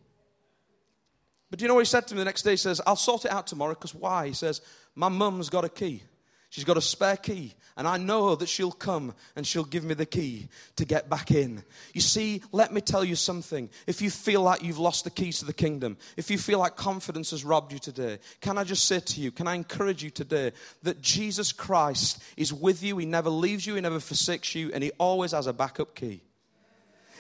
But 1.49 1.60
do 1.60 1.63
you 1.63 1.67
know 1.67 1.75
what 1.75 1.82
he 1.82 1.86
said 1.86 2.08
to 2.08 2.15
me 2.15 2.19
the 2.19 2.25
next 2.25 2.41
day? 2.43 2.51
He 2.51 2.58
says, 2.58 2.82
I'll 2.86 2.95
sort 2.95 3.25
it 3.25 3.32
out 3.32 3.47
tomorrow 3.47 3.73
because 3.73 3.95
why? 3.95 4.28
He 4.28 4.34
says, 4.34 4.62
My 4.95 5.10
mum's 5.10 5.49
got 5.49 5.63
a 5.63 5.69
key. 5.69 6.04
She's 6.49 6.63
got 6.63 6.77
a 6.77 6.81
spare 6.81 7.17
key, 7.17 7.53
and 7.75 7.88
I 7.88 7.97
know 7.97 8.36
that 8.36 8.47
she'll 8.47 8.71
come 8.71 9.13
and 9.36 9.45
she'll 9.45 9.65
give 9.65 9.84
me 9.84 9.93
the 9.93 10.05
key 10.05 10.47
to 10.77 10.86
get 10.86 11.10
back 11.10 11.31
in. 11.31 11.63
You 11.93 12.01
see, 12.01 12.41
let 12.51 12.71
me 12.71 12.81
tell 12.81 13.03
you 13.03 13.15
something. 13.15 13.69
If 13.88 14.01
you 14.01 14.10
feel 14.10 14.41
like 14.41 14.63
you've 14.63 14.79
lost 14.79 15.03
the 15.03 15.10
keys 15.10 15.39
to 15.39 15.45
the 15.45 15.53
kingdom, 15.53 15.97
if 16.15 16.29
you 16.29 16.38
feel 16.38 16.60
like 16.60 16.75
confidence 16.75 17.31
has 17.31 17.43
robbed 17.43 17.73
you 17.73 17.79
today, 17.79 18.19
can 18.39 18.58
I 18.58 18.63
just 18.63 18.86
say 18.86 18.99
to 18.99 19.21
you, 19.21 19.31
can 19.31 19.47
I 19.47 19.55
encourage 19.55 20.03
you 20.03 20.10
today 20.10 20.51
that 20.84 21.01
Jesus 21.01 21.51
Christ 21.51 22.23
is 22.38 22.53
with 22.53 22.81
you? 22.84 22.97
He 22.97 23.05
never 23.05 23.29
leaves 23.29 23.65
you, 23.65 23.75
He 23.75 23.81
never 23.81 23.99
forsakes 23.99 24.55
you, 24.55 24.71
and 24.73 24.84
He 24.84 24.91
always 24.91 25.31
has 25.31 25.47
a 25.47 25.53
backup 25.53 25.95
key. 25.95 26.21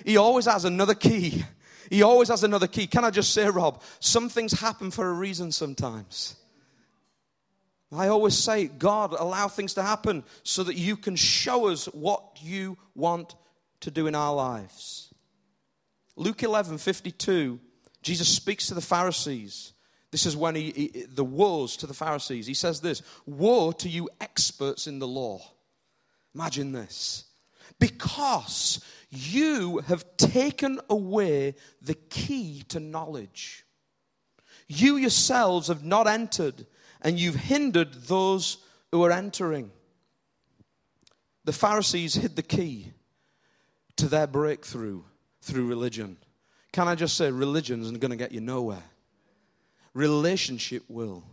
He 0.05 0.17
always 0.17 0.45
has 0.45 0.65
another 0.65 0.95
key. 0.95 1.43
He 1.89 2.01
always 2.03 2.29
has 2.29 2.43
another 2.43 2.67
key. 2.67 2.87
Can 2.87 3.03
I 3.03 3.11
just 3.11 3.33
say, 3.33 3.49
Rob, 3.49 3.81
some 3.99 4.29
things 4.29 4.53
happen 4.53 4.91
for 4.91 5.07
a 5.07 5.13
reason 5.13 5.51
sometimes. 5.51 6.35
I 7.99 8.07
always 8.07 8.37
say, 8.37 8.65
God, 8.67 9.13
allow 9.17 9.47
things 9.47 9.73
to 9.75 9.83
happen 9.83 10.23
so 10.43 10.63
that 10.63 10.75
you 10.75 10.97
can 10.97 11.15
show 11.15 11.67
us 11.67 11.85
what 11.85 12.23
you 12.41 12.77
want 12.95 13.35
to 13.81 13.91
do 13.91 14.07
in 14.07 14.15
our 14.15 14.33
lives. 14.33 15.13
Luke 16.15 16.43
11 16.43 16.77
52, 16.77 17.59
Jesus 18.01 18.27
speaks 18.27 18.67
to 18.67 18.73
the 18.73 18.81
Pharisees. 18.81 19.73
This 20.11 20.25
is 20.25 20.37
when 20.37 20.55
he, 20.55 20.71
he, 20.71 21.05
the 21.09 21.25
woes 21.25 21.75
to 21.77 21.87
the 21.87 21.93
Pharisees. 21.93 22.47
He 22.47 22.53
says 22.53 22.79
this 22.79 23.01
Woe 23.25 23.71
to 23.73 23.89
you 23.89 24.09
experts 24.21 24.87
in 24.87 24.99
the 24.99 25.07
law. 25.07 25.41
Imagine 26.33 26.71
this. 26.71 27.25
Because 27.79 28.83
you 29.09 29.79
have 29.79 30.05
taken 30.17 30.79
away 30.89 31.55
the 31.81 31.95
key 31.95 32.63
to 32.69 32.79
knowledge. 32.79 33.65
You 34.67 34.97
yourselves 34.97 35.67
have 35.67 35.83
not 35.83 36.07
entered 36.07 36.65
and 37.05 37.19
you've 37.19 37.35
hindered 37.35 37.93
those 37.93 38.57
who 38.91 39.03
are 39.05 39.11
entering. 39.11 39.71
The 41.45 41.53
Pharisees 41.53 42.15
hid 42.15 42.35
the 42.35 42.41
key 42.41 42.93
to 43.97 44.07
their 44.07 44.25
breakthrough 44.25 45.03
through 45.39 45.67
religion. 45.67 46.17
Can 46.73 46.87
I 46.87 46.95
just 46.95 47.15
say, 47.15 47.29
religion 47.29 47.81
isn't 47.83 47.99
going 47.99 48.09
to 48.09 48.17
get 48.17 48.31
you 48.31 48.41
nowhere? 48.41 48.83
Relationship 49.93 50.83
will 50.89 51.23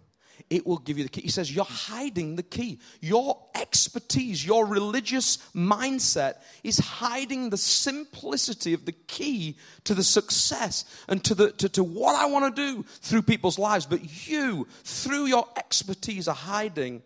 it 0.53 0.67
will 0.67 0.77
give 0.77 0.99
you 0.99 1.05
the 1.05 1.09
key. 1.09 1.23
He 1.23 1.29
says, 1.29 1.55
You're 1.55 1.65
hiding 1.65 2.37
the 2.37 2.43
key. 2.43 2.79
Your 3.01 3.39
expertise, 3.55 4.45
your 4.45 4.67
religious 4.67 5.39
mindset 5.55 6.35
is 6.63 6.79
hiding 6.79 7.49
the 7.49 7.57
simplicity 7.57 8.75
of 8.75 8.85
the 8.85 8.93
key 8.93 9.57
to 9.85 9.95
the 9.95 10.05
success 10.05 10.85
and 11.09 11.25
to, 11.25 11.35
the, 11.35 11.53
to, 11.53 11.71
to 11.71 11.83
what 11.83 12.17
I 12.17 12.27
want 12.27 12.55
to 12.55 12.63
do 12.75 12.85
through 13.01 13.23
people's 13.23 13.59
lives. 13.59 13.87
But 13.87 14.29
you, 14.29 14.69
through 14.85 15.25
your 15.25 15.49
expertise, 15.57 16.29
are 16.29 16.35
hiding 16.35 17.03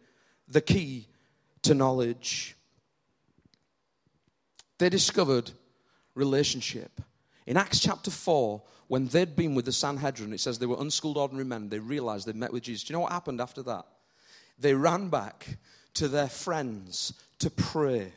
the 0.49 0.61
key 0.61 1.07
to 1.63 1.75
knowledge. 1.75 2.57
They 4.79 4.89
discovered 4.89 5.53
relationship. 6.17 7.01
In 7.47 7.57
Acts 7.57 7.79
chapter 7.79 8.11
4, 8.11 8.61
when 8.89 9.09
they'd 9.09 9.35
been 9.35 9.55
with 9.55 9.65
the 9.65 9.73
Sanhedrin, 9.73 10.33
it 10.33 10.41
says 10.41 10.59
they 10.59 10.67
were 10.67 10.81
unschooled 10.81 11.17
ordinary 11.17 11.45
men. 11.45 11.69
They 11.69 11.79
realized 11.79 12.27
they'd 12.27 12.37
met 12.37 12.53
with 12.53 12.63
Jesus. 12.63 12.85
Do 12.85 12.93
you 12.93 12.97
know 12.97 13.01
what 13.01 13.13
happened 13.13 13.41
after 13.41 13.63
that? 13.65 13.85
They 14.59 14.75
ran 14.75 15.09
back 15.09 15.59
to 15.95 16.09
their 16.09 16.29
friends 16.29 17.13
to 17.41 17.51
pray. 17.51 18.13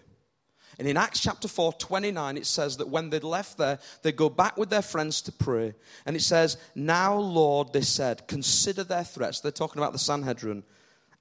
And 0.77 0.87
in 0.87 0.95
Acts 0.95 1.19
chapter 1.19 1.49
4, 1.49 1.73
29, 1.73 2.37
it 2.37 2.45
says 2.45 2.77
that 2.77 2.87
when 2.87 3.09
they'd 3.09 3.23
left 3.23 3.57
there, 3.57 3.79
they 4.01 4.13
go 4.13 4.29
back 4.29 4.55
with 4.55 4.69
their 4.69 4.81
friends 4.81 5.21
to 5.23 5.31
pray. 5.31 5.73
And 6.05 6.15
it 6.15 6.21
says, 6.21 6.57
Now, 6.73 7.15
Lord, 7.15 7.73
they 7.73 7.81
said, 7.81 8.27
consider 8.27 8.85
their 8.85 9.03
threats. 9.03 9.41
They're 9.41 9.51
talking 9.51 9.81
about 9.81 9.91
the 9.91 9.99
Sanhedrin. 9.99 10.63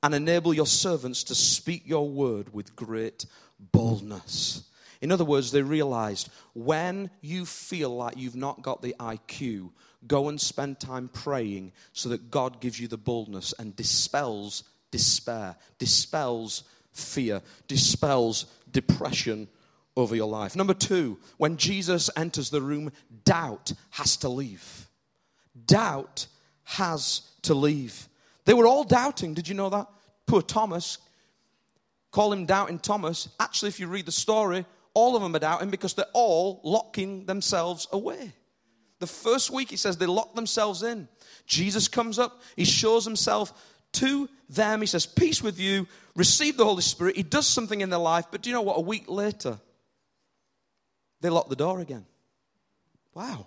And 0.01 0.15
enable 0.15 0.55
your 0.55 0.67
servants 0.67 1.25
to 1.25 1.35
speak 1.35 1.83
your 1.85 2.09
word 2.09 2.55
with 2.55 2.77
great 2.77 3.27
boldness. 3.59 4.68
In 5.01 5.13
other 5.13 5.25
words, 5.25 5.53
they 5.53 5.63
realized 5.63 6.31
when 6.55 7.11
you 7.21 7.45
feel 7.45 7.95
like 7.95 8.17
you've 8.17 8.37
not 8.37 8.63
got 8.63 8.83
the 8.83 8.97
IQ, 8.99 9.71
go 10.07 10.29
and 10.29 10.41
spend 10.41 10.81
time 10.81 11.09
praying 11.09 11.73
so 11.93 12.09
that 12.09 12.31
God 12.31 12.61
gives 12.61 12.81
you 12.81 12.89
the 12.89 12.97
boldness 12.97 13.55
and 13.59 13.77
dispels 13.77 14.65
despair, 14.91 15.57
dispels 15.79 16.65
fear, 16.93 17.43
dispels 17.67 18.47
depression 18.71 19.49
over 19.97 20.15
your 20.15 20.29
life. 20.29 20.57
Number 20.57 20.75
two, 20.75 21.19
when 21.37 21.57
Jesus 21.57 22.11
enters 22.17 22.51
the 22.51 22.63
room, 22.63 22.93
doubt 23.25 23.73
has 23.91 24.17
to 24.19 24.29
leave. 24.29 24.89
Doubt 25.67 26.27
has 26.65 27.23
to 27.43 27.55
leave. 27.55 28.09
They 28.45 28.55
were 28.55 28.67
all 28.67 28.85
doubting. 28.85 29.35
Did 29.35 29.49
you 29.49 29.55
know 29.55 29.71
that? 29.71 29.89
Poor 30.27 30.43
Thomas. 30.43 30.99
Call 32.11 32.33
him 32.33 32.47
doubting 32.47 32.79
Thomas. 32.79 33.29
Actually, 33.39 33.69
if 33.69 33.81
you 33.81 33.87
read 33.87 34.07
the 34.07 34.13
story, 34.13 34.65
all 34.99 35.15
of 35.15 35.23
them 35.23 35.37
are 35.37 35.39
doubting 35.39 35.71
because 35.71 35.95
they're 35.95 36.13
all 36.13 36.61
locking 36.65 37.25
themselves 37.25 37.87
away. 37.93 38.33
The 38.99 39.07
first 39.07 39.49
week, 39.49 39.71
he 39.71 39.77
says 39.77 39.97
they 39.97 40.07
lock 40.07 40.35
themselves 40.35 40.83
in. 40.83 41.07
Jesus 41.47 41.87
comes 41.87 42.19
up, 42.19 42.43
he 42.57 42.65
shows 42.65 43.05
himself 43.05 43.53
to 43.93 44.29
them. 44.51 44.81
He 44.81 44.89
says, 44.89 45.07
Peace 45.07 45.41
with 45.41 45.61
you, 45.61 45.87
receive 46.17 46.57
the 46.57 46.65
Holy 46.65 46.83
Spirit. 46.83 47.15
He 47.15 47.23
does 47.23 47.47
something 47.47 47.81
in 47.81 47.91
their 47.91 48.01
life, 48.01 48.27
but 48.33 48.43
do 48.43 48.51
you 48.51 48.55
know 48.55 48.63
what? 48.63 48.77
A 48.77 48.81
week 48.81 49.09
later, 49.09 49.61
they 51.21 51.31
lock 51.31 51.49
the 51.49 51.55
door 51.55 51.79
again. 51.79 52.05
Wow. 53.15 53.47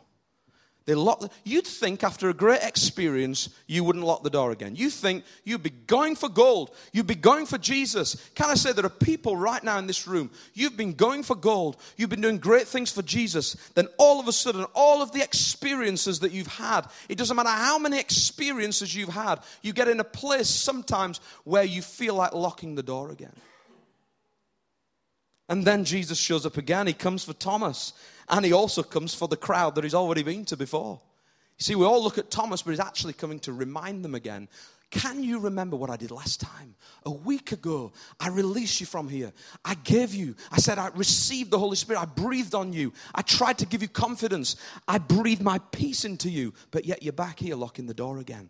They 0.85 0.95
lock 0.95 1.19
the, 1.19 1.29
you'd 1.43 1.67
think 1.67 2.03
after 2.03 2.29
a 2.29 2.33
great 2.33 2.63
experience, 2.63 3.49
you 3.67 3.83
wouldn't 3.83 4.03
lock 4.03 4.23
the 4.23 4.31
door 4.31 4.51
again. 4.51 4.75
You 4.75 4.89
think 4.89 5.23
you'd 5.43 5.61
be 5.61 5.69
going 5.69 6.15
for 6.15 6.27
gold. 6.27 6.71
You'd 6.91 7.05
be 7.05 7.13
going 7.13 7.45
for 7.45 7.59
Jesus. 7.59 8.15
Can 8.33 8.49
I 8.49 8.55
say 8.55 8.71
there 8.71 8.85
are 8.85 8.89
people 8.89 9.37
right 9.37 9.63
now 9.63 9.77
in 9.77 9.85
this 9.85 10.07
room, 10.07 10.31
you've 10.55 10.77
been 10.77 10.93
going 10.93 11.21
for 11.21 11.35
gold. 11.35 11.77
You've 11.97 12.09
been 12.09 12.21
doing 12.21 12.39
great 12.39 12.67
things 12.67 12.91
for 12.91 13.03
Jesus. 13.03 13.55
Then 13.75 13.87
all 13.99 14.19
of 14.19 14.27
a 14.27 14.33
sudden, 14.33 14.65
all 14.73 15.03
of 15.03 15.11
the 15.11 15.23
experiences 15.23 16.21
that 16.21 16.31
you've 16.31 16.47
had, 16.47 16.87
it 17.09 17.17
doesn't 17.17 17.35
matter 17.35 17.49
how 17.49 17.77
many 17.77 17.99
experiences 17.99 18.95
you've 18.95 19.09
had, 19.09 19.39
you 19.61 19.73
get 19.73 19.87
in 19.87 19.99
a 19.99 20.05
place 20.05 20.49
sometimes 20.49 21.19
where 21.43 21.63
you 21.63 21.83
feel 21.83 22.15
like 22.15 22.33
locking 22.33 22.73
the 22.73 22.83
door 22.83 23.11
again. 23.11 23.33
And 25.51 25.65
then 25.65 25.83
Jesus 25.83 26.17
shows 26.17 26.45
up 26.45 26.55
again. 26.55 26.87
He 26.87 26.93
comes 26.93 27.25
for 27.25 27.33
Thomas. 27.33 27.91
And 28.31 28.45
he 28.45 28.53
also 28.53 28.81
comes 28.81 29.13
for 29.13 29.27
the 29.27 29.37
crowd 29.37 29.75
that 29.75 29.83
he's 29.83 29.93
already 29.93 30.23
been 30.23 30.45
to 30.45 30.57
before. 30.57 31.01
You 31.59 31.63
see, 31.63 31.75
we 31.75 31.85
all 31.85 32.01
look 32.01 32.17
at 32.17 32.31
Thomas, 32.31 32.61
but 32.61 32.71
he's 32.71 32.79
actually 32.79 33.13
coming 33.13 33.39
to 33.41 33.53
remind 33.53 34.03
them 34.03 34.15
again. 34.15 34.47
Can 34.89 35.23
you 35.23 35.39
remember 35.39 35.75
what 35.75 35.89
I 35.89 35.95
did 35.95 36.11
last 36.11 36.41
time? 36.41 36.75
A 37.05 37.11
week 37.11 37.51
ago, 37.51 37.91
I 38.19 38.29
released 38.29 38.79
you 38.79 38.85
from 38.85 39.07
here. 39.09 39.31
I 39.63 39.75
gave 39.75 40.13
you, 40.13 40.35
I 40.51 40.57
said, 40.57 40.79
I 40.79 40.87
received 40.95 41.51
the 41.51 41.59
Holy 41.59 41.75
Spirit. 41.75 42.01
I 42.01 42.05
breathed 42.05 42.55
on 42.55 42.73
you. 42.73 42.93
I 43.13 43.21
tried 43.21 43.57
to 43.59 43.65
give 43.65 43.81
you 43.81 43.87
confidence. 43.87 44.55
I 44.87 44.97
breathed 44.97 45.41
my 45.41 45.59
peace 45.71 46.03
into 46.03 46.29
you. 46.29 46.53
But 46.71 46.85
yet 46.85 47.03
you're 47.03 47.13
back 47.13 47.39
here 47.39 47.55
locking 47.55 47.85
the 47.85 47.93
door 47.93 48.17
again. 48.17 48.49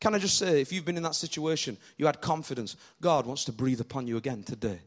Can 0.00 0.14
I 0.14 0.18
just 0.18 0.38
say, 0.38 0.60
if 0.60 0.72
you've 0.72 0.84
been 0.84 0.96
in 0.96 1.02
that 1.04 1.14
situation, 1.14 1.78
you 1.96 2.06
had 2.06 2.20
confidence, 2.20 2.76
God 3.00 3.26
wants 3.26 3.44
to 3.46 3.52
breathe 3.52 3.80
upon 3.80 4.06
you 4.06 4.16
again 4.16 4.42
today. 4.42 4.80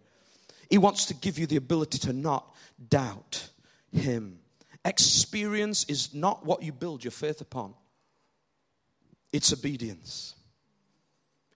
He 0.70 0.78
wants 0.78 1.06
to 1.06 1.14
give 1.14 1.40
you 1.40 1.48
the 1.48 1.56
ability 1.56 1.98
to 2.00 2.14
not 2.14 2.56
doubt 2.90 3.50
Him. 3.92 4.40
Experience 4.86 5.86
is 5.86 6.14
not 6.14 6.46
what 6.46 6.64
you 6.64 6.72
build 6.72 7.04
your 7.04 7.12
faith 7.12 7.42
upon, 7.42 7.74
it's 9.32 9.52
obedience. 9.54 10.36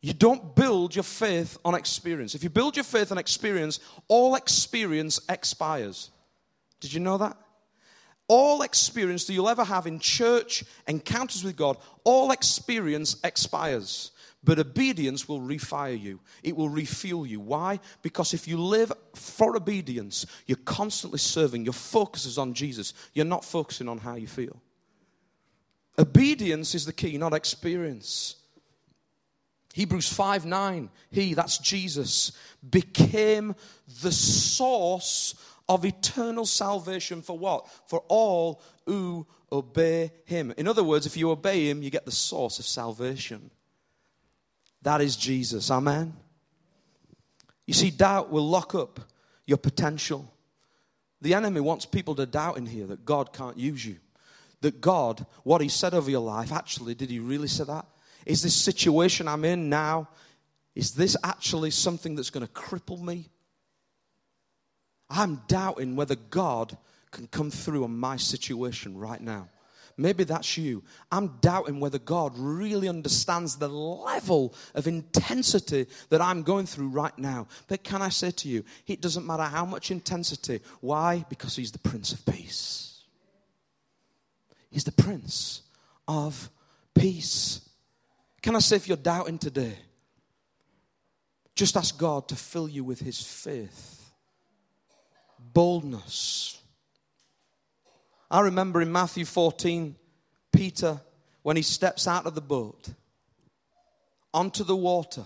You 0.01 0.13
don't 0.13 0.53
build 0.53 0.95
your 0.95 1.03
faith 1.03 1.57
on 1.63 1.75
experience. 1.75 2.35
If 2.35 2.43
you 2.43 2.49
build 2.49 2.75
your 2.75 2.83
faith 2.83 3.09
on 3.13 3.17
experience, 3.17 3.79
all 4.09 4.35
experience 4.35 5.21
expires. 5.29 6.11
Did 6.81 6.91
you 6.91 6.99
know 6.99 7.17
that? 7.19 7.37
All 8.27 8.63
experience 8.63 9.23
that 9.25 9.33
you'll 9.33 9.47
ever 9.47 9.63
have 9.63 9.87
in 9.87 9.99
church, 9.99 10.65
encounters 10.89 11.41
with 11.41 11.55
God, 11.55 11.77
all 12.03 12.31
experience 12.31 13.15
expires. 13.23 14.11
But 14.43 14.59
obedience 14.59 15.27
will 15.27 15.39
refire 15.39 15.99
you. 15.99 16.19
It 16.43 16.57
will 16.57 16.69
refuel 16.69 17.25
you. 17.25 17.39
Why? 17.39 17.79
Because 18.01 18.33
if 18.33 18.47
you 18.47 18.57
live 18.57 18.91
for 19.15 19.55
obedience, 19.55 20.25
you're 20.45 20.57
constantly 20.65 21.19
serving. 21.19 21.63
Your 21.63 21.73
focus 21.73 22.25
is 22.25 22.37
on 22.37 22.53
Jesus. 22.53 22.93
You're 23.13 23.25
not 23.25 23.45
focusing 23.45 23.87
on 23.87 23.99
how 23.99 24.15
you 24.15 24.27
feel. 24.27 24.61
Obedience 25.97 26.75
is 26.75 26.85
the 26.85 26.93
key, 26.93 27.17
not 27.17 27.33
experience. 27.33 28.35
Hebrews 29.73 30.11
5 30.11 30.45
9, 30.45 30.89
he, 31.09 31.33
that's 31.33 31.57
Jesus, 31.57 32.31
became 32.67 33.55
the 34.01 34.11
source 34.11 35.35
of 35.69 35.85
eternal 35.85 36.45
salvation 36.45 37.21
for 37.21 37.37
what? 37.37 37.67
For 37.87 38.03
all 38.07 38.61
who 38.85 39.25
obey 39.51 40.11
him. 40.25 40.53
In 40.57 40.67
other 40.67 40.83
words, 40.83 41.05
if 41.05 41.15
you 41.15 41.31
obey 41.31 41.69
him, 41.69 41.81
you 41.81 41.89
get 41.89 42.05
the 42.05 42.11
source 42.11 42.59
of 42.59 42.65
salvation. 42.65 43.49
That 44.83 45.01
is 45.01 45.15
Jesus. 45.15 45.71
Amen. 45.71 46.13
You 47.65 47.73
see, 47.73 47.89
doubt 47.89 48.29
will 48.29 48.47
lock 48.47 48.75
up 48.75 48.99
your 49.45 49.57
potential. 49.57 50.31
The 51.21 51.33
enemy 51.33 51.61
wants 51.61 51.85
people 51.85 52.15
to 52.15 52.25
doubt 52.25 52.57
in 52.57 52.65
here 52.65 52.85
that 52.87 53.05
God 53.05 53.33
can't 53.33 53.57
use 53.57 53.85
you. 53.85 53.95
That 54.61 54.81
God, 54.81 55.25
what 55.43 55.61
He 55.61 55.69
said 55.69 55.93
over 55.93 56.11
your 56.11 56.21
life, 56.21 56.51
actually, 56.51 56.95
did 56.95 57.09
He 57.09 57.19
really 57.19 57.47
say 57.47 57.63
that? 57.63 57.85
Is 58.25 58.43
this 58.43 58.55
situation 58.55 59.27
I'm 59.27 59.45
in 59.45 59.69
now, 59.69 60.09
is 60.75 60.91
this 60.91 61.15
actually 61.23 61.71
something 61.71 62.15
that's 62.15 62.29
going 62.29 62.45
to 62.45 62.51
cripple 62.51 63.01
me? 63.01 63.29
I'm 65.09 65.41
doubting 65.47 65.95
whether 65.95 66.15
God 66.15 66.77
can 67.11 67.27
come 67.27 67.51
through 67.51 67.83
on 67.83 67.95
my 67.95 68.17
situation 68.17 68.97
right 68.97 69.21
now. 69.21 69.49
Maybe 69.95 70.23
that's 70.23 70.57
you. 70.57 70.83
I'm 71.11 71.37
doubting 71.39 71.79
whether 71.79 71.99
God 71.99 72.33
really 72.35 72.87
understands 72.89 73.57
the 73.57 73.67
level 73.67 74.55
of 74.73 74.87
intensity 74.87 75.85
that 76.09 76.21
I'm 76.21 76.41
going 76.41 76.65
through 76.65 76.89
right 76.89 77.17
now. 77.17 77.47
But 77.67 77.83
can 77.83 78.01
I 78.01 78.09
say 78.09 78.31
to 78.31 78.49
you, 78.49 78.63
it 78.87 79.01
doesn't 79.01 79.27
matter 79.27 79.43
how 79.43 79.65
much 79.65 79.91
intensity. 79.91 80.61
Why? 80.81 81.25
Because 81.29 81.55
He's 81.55 81.71
the 81.71 81.79
Prince 81.79 82.11
of 82.11 82.25
Peace. 82.25 83.01
He's 84.71 84.83
the 84.83 84.91
Prince 84.91 85.61
of 86.07 86.49
Peace. 86.95 87.69
Can 88.41 88.55
I 88.55 88.59
say, 88.59 88.75
if 88.75 88.87
you're 88.87 88.97
doubting 88.97 89.37
today, 89.37 89.77
just 91.55 91.77
ask 91.77 91.95
God 91.97 92.27
to 92.29 92.35
fill 92.35 92.67
you 92.67 92.83
with 92.83 92.99
His 92.99 93.21
faith, 93.21 94.11
boldness, 95.37 96.57
I 98.33 98.39
remember 98.39 98.81
in 98.81 98.91
Matthew 98.91 99.25
14, 99.25 99.95
Peter, 100.51 100.99
when 101.43 101.55
he 101.55 101.61
steps 101.61 102.07
out 102.07 102.25
of 102.25 102.33
the 102.33 102.41
boat 102.41 102.89
onto 104.33 104.63
the 104.63 104.75
water, 104.75 105.23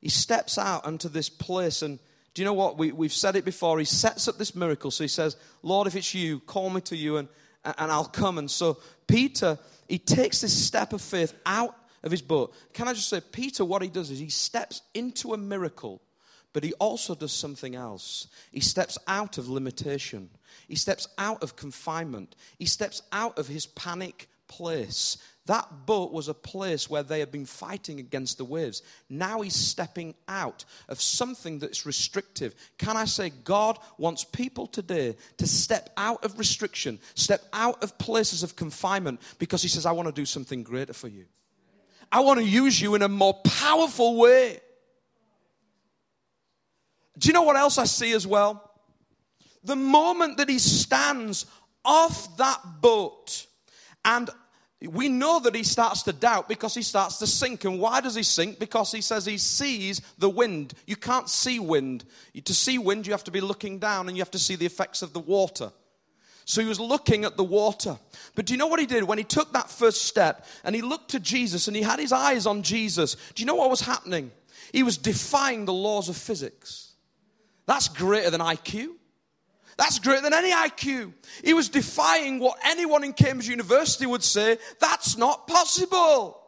he 0.00 0.08
steps 0.08 0.58
out 0.58 0.84
onto 0.84 1.08
this 1.08 1.28
place. 1.28 1.82
And 1.82 2.00
do 2.34 2.42
you 2.42 2.44
know 2.44 2.54
what? 2.54 2.76
We, 2.76 2.90
we've 2.90 3.12
said 3.12 3.36
it 3.36 3.44
before. 3.44 3.78
He 3.78 3.84
sets 3.84 4.26
up 4.26 4.36
this 4.36 4.56
miracle. 4.56 4.90
So 4.90 5.04
he 5.04 5.08
says, 5.08 5.36
Lord, 5.62 5.86
if 5.86 5.94
it's 5.94 6.12
you, 6.12 6.40
call 6.40 6.70
me 6.70 6.80
to 6.80 6.96
you 6.96 7.18
and, 7.18 7.28
and 7.64 7.92
I'll 7.92 8.04
come. 8.04 8.38
And 8.38 8.50
so 8.50 8.78
Peter, 9.06 9.60
he 9.88 9.98
takes 10.00 10.40
this 10.40 10.52
step 10.52 10.92
of 10.92 11.00
faith 11.00 11.34
out 11.46 11.76
of 12.02 12.10
his 12.10 12.22
boat. 12.22 12.52
Can 12.72 12.88
I 12.88 12.94
just 12.94 13.08
say, 13.08 13.20
Peter, 13.20 13.64
what 13.64 13.82
he 13.82 13.88
does 13.88 14.10
is 14.10 14.18
he 14.18 14.28
steps 14.28 14.82
into 14.92 15.34
a 15.34 15.38
miracle, 15.38 16.02
but 16.52 16.64
he 16.64 16.72
also 16.74 17.14
does 17.14 17.32
something 17.32 17.76
else. 17.76 18.26
He 18.50 18.58
steps 18.58 18.98
out 19.06 19.38
of 19.38 19.48
limitation. 19.48 20.30
He 20.68 20.76
steps 20.76 21.08
out 21.18 21.42
of 21.42 21.56
confinement. 21.56 22.36
He 22.58 22.66
steps 22.66 23.02
out 23.12 23.38
of 23.38 23.48
his 23.48 23.66
panic 23.66 24.28
place. 24.48 25.18
That 25.46 25.86
boat 25.86 26.12
was 26.12 26.28
a 26.28 26.34
place 26.34 26.88
where 26.88 27.02
they 27.02 27.18
had 27.18 27.32
been 27.32 27.46
fighting 27.46 27.98
against 27.98 28.38
the 28.38 28.44
waves. 28.44 28.82
Now 29.08 29.40
he's 29.40 29.56
stepping 29.56 30.14
out 30.28 30.64
of 30.88 31.00
something 31.00 31.58
that's 31.58 31.86
restrictive. 31.86 32.54
Can 32.78 32.96
I 32.96 33.06
say, 33.06 33.32
God 33.42 33.78
wants 33.98 34.22
people 34.22 34.66
today 34.66 35.16
to 35.38 35.46
step 35.48 35.90
out 35.96 36.24
of 36.24 36.38
restriction, 36.38 37.00
step 37.14 37.42
out 37.52 37.82
of 37.82 37.98
places 37.98 38.42
of 38.42 38.54
confinement, 38.54 39.20
because 39.38 39.62
he 39.62 39.68
says, 39.68 39.86
I 39.86 39.92
want 39.92 40.06
to 40.06 40.14
do 40.14 40.26
something 40.26 40.62
greater 40.62 40.92
for 40.92 41.08
you. 41.08 41.24
I 42.12 42.20
want 42.20 42.38
to 42.38 42.46
use 42.46 42.80
you 42.80 42.94
in 42.94 43.02
a 43.02 43.08
more 43.08 43.34
powerful 43.44 44.18
way. 44.18 44.60
Do 47.18 47.28
you 47.28 47.32
know 47.32 47.42
what 47.42 47.56
else 47.56 47.76
I 47.78 47.84
see 47.84 48.12
as 48.12 48.26
well? 48.26 48.69
The 49.64 49.76
moment 49.76 50.38
that 50.38 50.48
he 50.48 50.58
stands 50.58 51.46
off 51.84 52.36
that 52.38 52.60
boat, 52.80 53.46
and 54.04 54.30
we 54.82 55.08
know 55.10 55.40
that 55.40 55.54
he 55.54 55.62
starts 55.62 56.04
to 56.04 56.12
doubt 56.12 56.48
because 56.48 56.74
he 56.74 56.82
starts 56.82 57.18
to 57.18 57.26
sink. 57.26 57.64
And 57.64 57.78
why 57.78 58.00
does 58.00 58.14
he 58.14 58.22
sink? 58.22 58.58
Because 58.58 58.90
he 58.90 59.02
says 59.02 59.26
he 59.26 59.36
sees 59.36 60.00
the 60.16 60.30
wind. 60.30 60.72
You 60.86 60.96
can't 60.96 61.28
see 61.28 61.58
wind. 61.58 62.04
To 62.42 62.54
see 62.54 62.78
wind, 62.78 63.06
you 63.06 63.12
have 63.12 63.24
to 63.24 63.30
be 63.30 63.42
looking 63.42 63.78
down 63.78 64.08
and 64.08 64.16
you 64.16 64.22
have 64.22 64.30
to 64.30 64.38
see 64.38 64.56
the 64.56 64.64
effects 64.64 65.02
of 65.02 65.12
the 65.12 65.20
water. 65.20 65.70
So 66.46 66.62
he 66.62 66.66
was 66.66 66.80
looking 66.80 67.26
at 67.26 67.36
the 67.36 67.44
water. 67.44 67.98
But 68.34 68.46
do 68.46 68.54
you 68.54 68.58
know 68.58 68.68
what 68.68 68.80
he 68.80 68.86
did? 68.86 69.04
When 69.04 69.18
he 69.18 69.24
took 69.24 69.52
that 69.52 69.70
first 69.70 70.06
step 70.06 70.46
and 70.64 70.74
he 70.74 70.80
looked 70.80 71.10
to 71.10 71.20
Jesus 71.20 71.68
and 71.68 71.76
he 71.76 71.82
had 71.82 71.98
his 71.98 72.12
eyes 72.12 72.46
on 72.46 72.62
Jesus, 72.62 73.16
do 73.34 73.42
you 73.42 73.46
know 73.46 73.56
what 73.56 73.68
was 73.68 73.82
happening? 73.82 74.30
He 74.72 74.82
was 74.82 74.96
defying 74.96 75.66
the 75.66 75.74
laws 75.74 76.08
of 76.08 76.16
physics. 76.16 76.94
That's 77.66 77.88
greater 77.88 78.30
than 78.30 78.40
IQ. 78.40 78.94
That's 79.80 79.98
greater 79.98 80.20
than 80.20 80.34
any 80.34 80.52
IQ. 80.52 81.14
He 81.42 81.54
was 81.54 81.70
defying 81.70 82.38
what 82.38 82.58
anyone 82.66 83.02
in 83.02 83.14
Cambridge 83.14 83.48
University 83.48 84.04
would 84.04 84.22
say 84.22 84.58
that's 84.78 85.16
not 85.16 85.46
possible. 85.46 86.38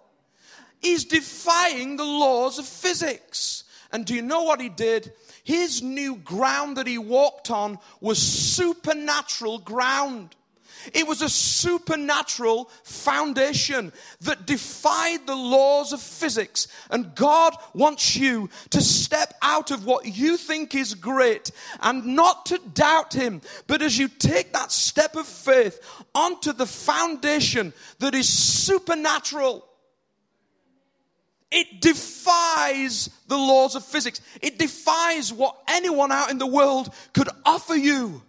He's 0.82 1.06
defying 1.06 1.96
the 1.96 2.04
laws 2.04 2.58
of 2.58 2.66
physics. 2.66 3.64
And 3.90 4.04
do 4.04 4.14
you 4.14 4.20
know 4.20 4.42
what 4.42 4.60
he 4.60 4.68
did? 4.68 5.14
His 5.44 5.80
new 5.82 6.16
ground 6.16 6.76
that 6.76 6.86
he 6.86 6.98
walked 6.98 7.50
on 7.50 7.78
was 8.02 8.18
supernatural 8.18 9.60
ground. 9.60 10.36
It 10.92 11.06
was 11.06 11.22
a 11.22 11.28
supernatural 11.28 12.70
foundation 12.82 13.92
that 14.22 14.46
defied 14.46 15.26
the 15.26 15.36
laws 15.36 15.92
of 15.92 16.00
physics. 16.00 16.68
And 16.90 17.14
God 17.14 17.54
wants 17.74 18.16
you 18.16 18.50
to 18.70 18.80
step 18.80 19.34
out 19.42 19.70
of 19.70 19.86
what 19.86 20.06
you 20.06 20.36
think 20.36 20.74
is 20.74 20.94
great 20.94 21.50
and 21.80 22.04
not 22.16 22.46
to 22.46 22.58
doubt 22.74 23.12
Him, 23.12 23.42
but 23.66 23.82
as 23.82 23.98
you 23.98 24.08
take 24.08 24.52
that 24.52 24.72
step 24.72 25.16
of 25.16 25.26
faith 25.26 25.80
onto 26.14 26.52
the 26.52 26.66
foundation 26.66 27.72
that 27.98 28.14
is 28.14 28.28
supernatural. 28.28 29.66
It 31.50 31.82
defies 31.82 33.10
the 33.28 33.36
laws 33.36 33.74
of 33.74 33.84
physics. 33.84 34.22
It 34.40 34.58
defies 34.58 35.32
what 35.32 35.56
anyone 35.68 36.10
out 36.10 36.30
in 36.30 36.38
the 36.38 36.46
world 36.46 36.94
could 37.12 37.28
offer 37.44 37.74
you. 37.74 38.22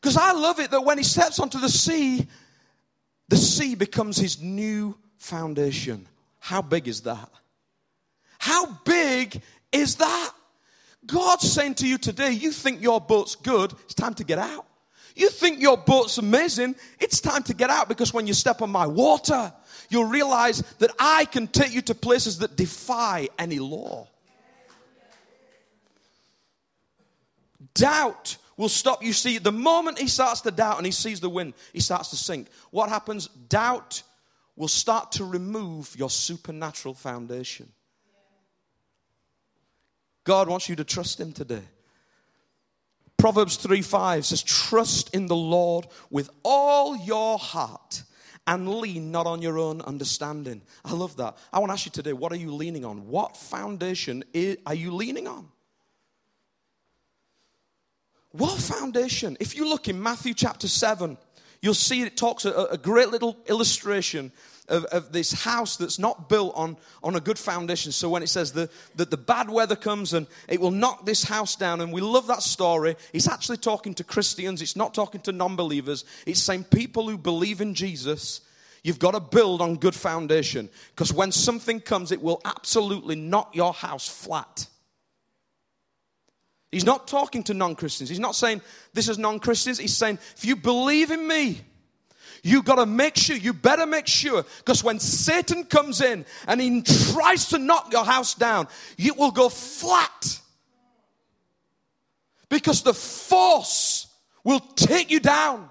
Because 0.00 0.16
I 0.16 0.32
love 0.32 0.60
it 0.60 0.70
that 0.70 0.82
when 0.82 0.98
he 0.98 1.04
steps 1.04 1.40
onto 1.40 1.58
the 1.58 1.68
sea, 1.68 2.26
the 3.28 3.36
sea 3.36 3.74
becomes 3.74 4.16
his 4.16 4.40
new 4.40 4.96
foundation. 5.16 6.06
How 6.38 6.62
big 6.62 6.88
is 6.88 7.02
that? 7.02 7.28
How 8.38 8.66
big 8.84 9.42
is 9.72 9.96
that? 9.96 10.32
God's 11.04 11.50
saying 11.50 11.74
to 11.76 11.86
you 11.86 11.98
today, 11.98 12.30
you 12.30 12.52
think 12.52 12.80
your 12.82 13.00
boat's 13.00 13.34
good, 13.34 13.72
it's 13.84 13.94
time 13.94 14.14
to 14.14 14.24
get 14.24 14.38
out. 14.38 14.66
You 15.16 15.30
think 15.30 15.60
your 15.60 15.76
boat's 15.76 16.18
amazing, 16.18 16.76
it's 17.00 17.20
time 17.20 17.42
to 17.44 17.54
get 17.54 17.70
out 17.70 17.88
because 17.88 18.14
when 18.14 18.26
you 18.26 18.34
step 18.34 18.62
on 18.62 18.70
my 18.70 18.86
water, 18.86 19.52
you'll 19.88 20.04
realize 20.04 20.62
that 20.78 20.92
I 20.98 21.24
can 21.24 21.48
take 21.48 21.74
you 21.74 21.82
to 21.82 21.94
places 21.94 22.38
that 22.38 22.56
defy 22.56 23.28
any 23.38 23.58
law. 23.58 24.06
Doubt 27.74 28.36
will 28.58 28.68
stop. 28.68 29.02
You 29.02 29.14
see, 29.14 29.38
the 29.38 29.52
moment 29.52 29.98
he 29.98 30.08
starts 30.08 30.42
to 30.42 30.50
doubt 30.50 30.76
and 30.76 30.84
he 30.84 30.92
sees 30.92 31.20
the 31.20 31.30
wind, 31.30 31.54
he 31.72 31.80
starts 31.80 32.10
to 32.10 32.16
sink. 32.16 32.48
What 32.70 32.90
happens? 32.90 33.28
Doubt 33.28 34.02
will 34.56 34.68
start 34.68 35.12
to 35.12 35.24
remove 35.24 35.94
your 35.96 36.10
supernatural 36.10 36.92
foundation. 36.92 37.72
God 40.24 40.48
wants 40.48 40.68
you 40.68 40.76
to 40.76 40.84
trust 40.84 41.18
him 41.18 41.32
today. 41.32 41.62
Proverbs 43.16 43.56
3 43.56 43.80
5 43.80 44.26
says, 44.26 44.42
Trust 44.42 45.14
in 45.14 45.26
the 45.26 45.36
Lord 45.36 45.86
with 46.10 46.28
all 46.44 46.96
your 46.96 47.38
heart 47.38 48.02
and 48.46 48.68
lean 48.68 49.10
not 49.10 49.26
on 49.26 49.42
your 49.42 49.58
own 49.58 49.80
understanding. 49.82 50.62
I 50.84 50.92
love 50.92 51.16
that. 51.16 51.36
I 51.52 51.58
want 51.58 51.70
to 51.70 51.74
ask 51.74 51.86
you 51.86 51.92
today, 51.92 52.12
what 52.12 52.32
are 52.32 52.36
you 52.36 52.52
leaning 52.52 52.84
on? 52.84 53.06
What 53.06 53.36
foundation 53.36 54.24
are 54.66 54.74
you 54.74 54.92
leaning 54.92 55.26
on? 55.26 55.48
What 58.32 58.58
foundation? 58.58 59.36
If 59.40 59.56
you 59.56 59.68
look 59.68 59.88
in 59.88 60.02
Matthew 60.02 60.34
chapter 60.34 60.68
7, 60.68 61.16
you'll 61.62 61.74
see 61.74 62.02
it 62.02 62.16
talks 62.16 62.44
a, 62.44 62.52
a 62.70 62.78
great 62.78 63.08
little 63.08 63.36
illustration 63.46 64.32
of, 64.68 64.84
of, 64.86 65.12
this 65.12 65.32
house 65.32 65.76
that's 65.78 65.98
not 65.98 66.28
built 66.28 66.52
on, 66.54 66.76
on 67.02 67.16
a 67.16 67.20
good 67.20 67.38
foundation. 67.38 67.90
So 67.90 68.10
when 68.10 68.22
it 68.22 68.28
says 68.28 68.52
the, 68.52 68.68
that 68.96 69.10
the 69.10 69.16
bad 69.16 69.48
weather 69.48 69.76
comes 69.76 70.12
and 70.12 70.26
it 70.46 70.60
will 70.60 70.70
knock 70.70 71.06
this 71.06 71.24
house 71.24 71.56
down, 71.56 71.80
and 71.80 71.90
we 71.90 72.02
love 72.02 72.26
that 72.26 72.42
story, 72.42 72.96
it's 73.14 73.28
actually 73.28 73.56
talking 73.56 73.94
to 73.94 74.04
Christians, 74.04 74.60
it's 74.60 74.76
not 74.76 74.92
talking 74.92 75.22
to 75.22 75.32
non 75.32 75.56
believers. 75.56 76.04
It's 76.26 76.40
saying 76.40 76.64
people 76.64 77.08
who 77.08 77.16
believe 77.16 77.62
in 77.62 77.72
Jesus, 77.72 78.42
you've 78.82 78.98
got 78.98 79.12
to 79.12 79.20
build 79.20 79.62
on 79.62 79.76
good 79.76 79.94
foundation. 79.94 80.68
Because 80.94 81.14
when 81.14 81.32
something 81.32 81.80
comes, 81.80 82.12
it 82.12 82.20
will 82.20 82.42
absolutely 82.44 83.16
knock 83.16 83.56
your 83.56 83.72
house 83.72 84.06
flat. 84.06 84.66
He's 86.70 86.84
not 86.84 87.08
talking 87.08 87.42
to 87.44 87.54
non 87.54 87.74
Christians. 87.74 88.10
He's 88.10 88.18
not 88.18 88.34
saying 88.34 88.60
this 88.92 89.08
is 89.08 89.18
non 89.18 89.40
Christians. 89.40 89.78
He's 89.78 89.96
saying, 89.96 90.18
if 90.36 90.44
you 90.44 90.56
believe 90.56 91.10
in 91.10 91.26
me, 91.26 91.60
you 92.42 92.62
got 92.62 92.76
to 92.76 92.86
make 92.86 93.16
sure, 93.16 93.36
you 93.36 93.52
better 93.52 93.86
make 93.86 94.06
sure, 94.06 94.44
because 94.58 94.84
when 94.84 95.00
Satan 95.00 95.64
comes 95.64 96.00
in 96.00 96.24
and 96.46 96.60
he 96.60 96.82
tries 96.82 97.48
to 97.48 97.58
knock 97.58 97.92
your 97.92 98.04
house 98.04 98.34
down, 98.34 98.68
it 98.96 99.16
will 99.16 99.30
go 99.30 99.48
flat. 99.48 100.40
Because 102.48 102.82
the 102.82 102.94
force 102.94 104.06
will 104.44 104.60
take 104.60 105.10
you 105.10 105.20
down. 105.20 105.68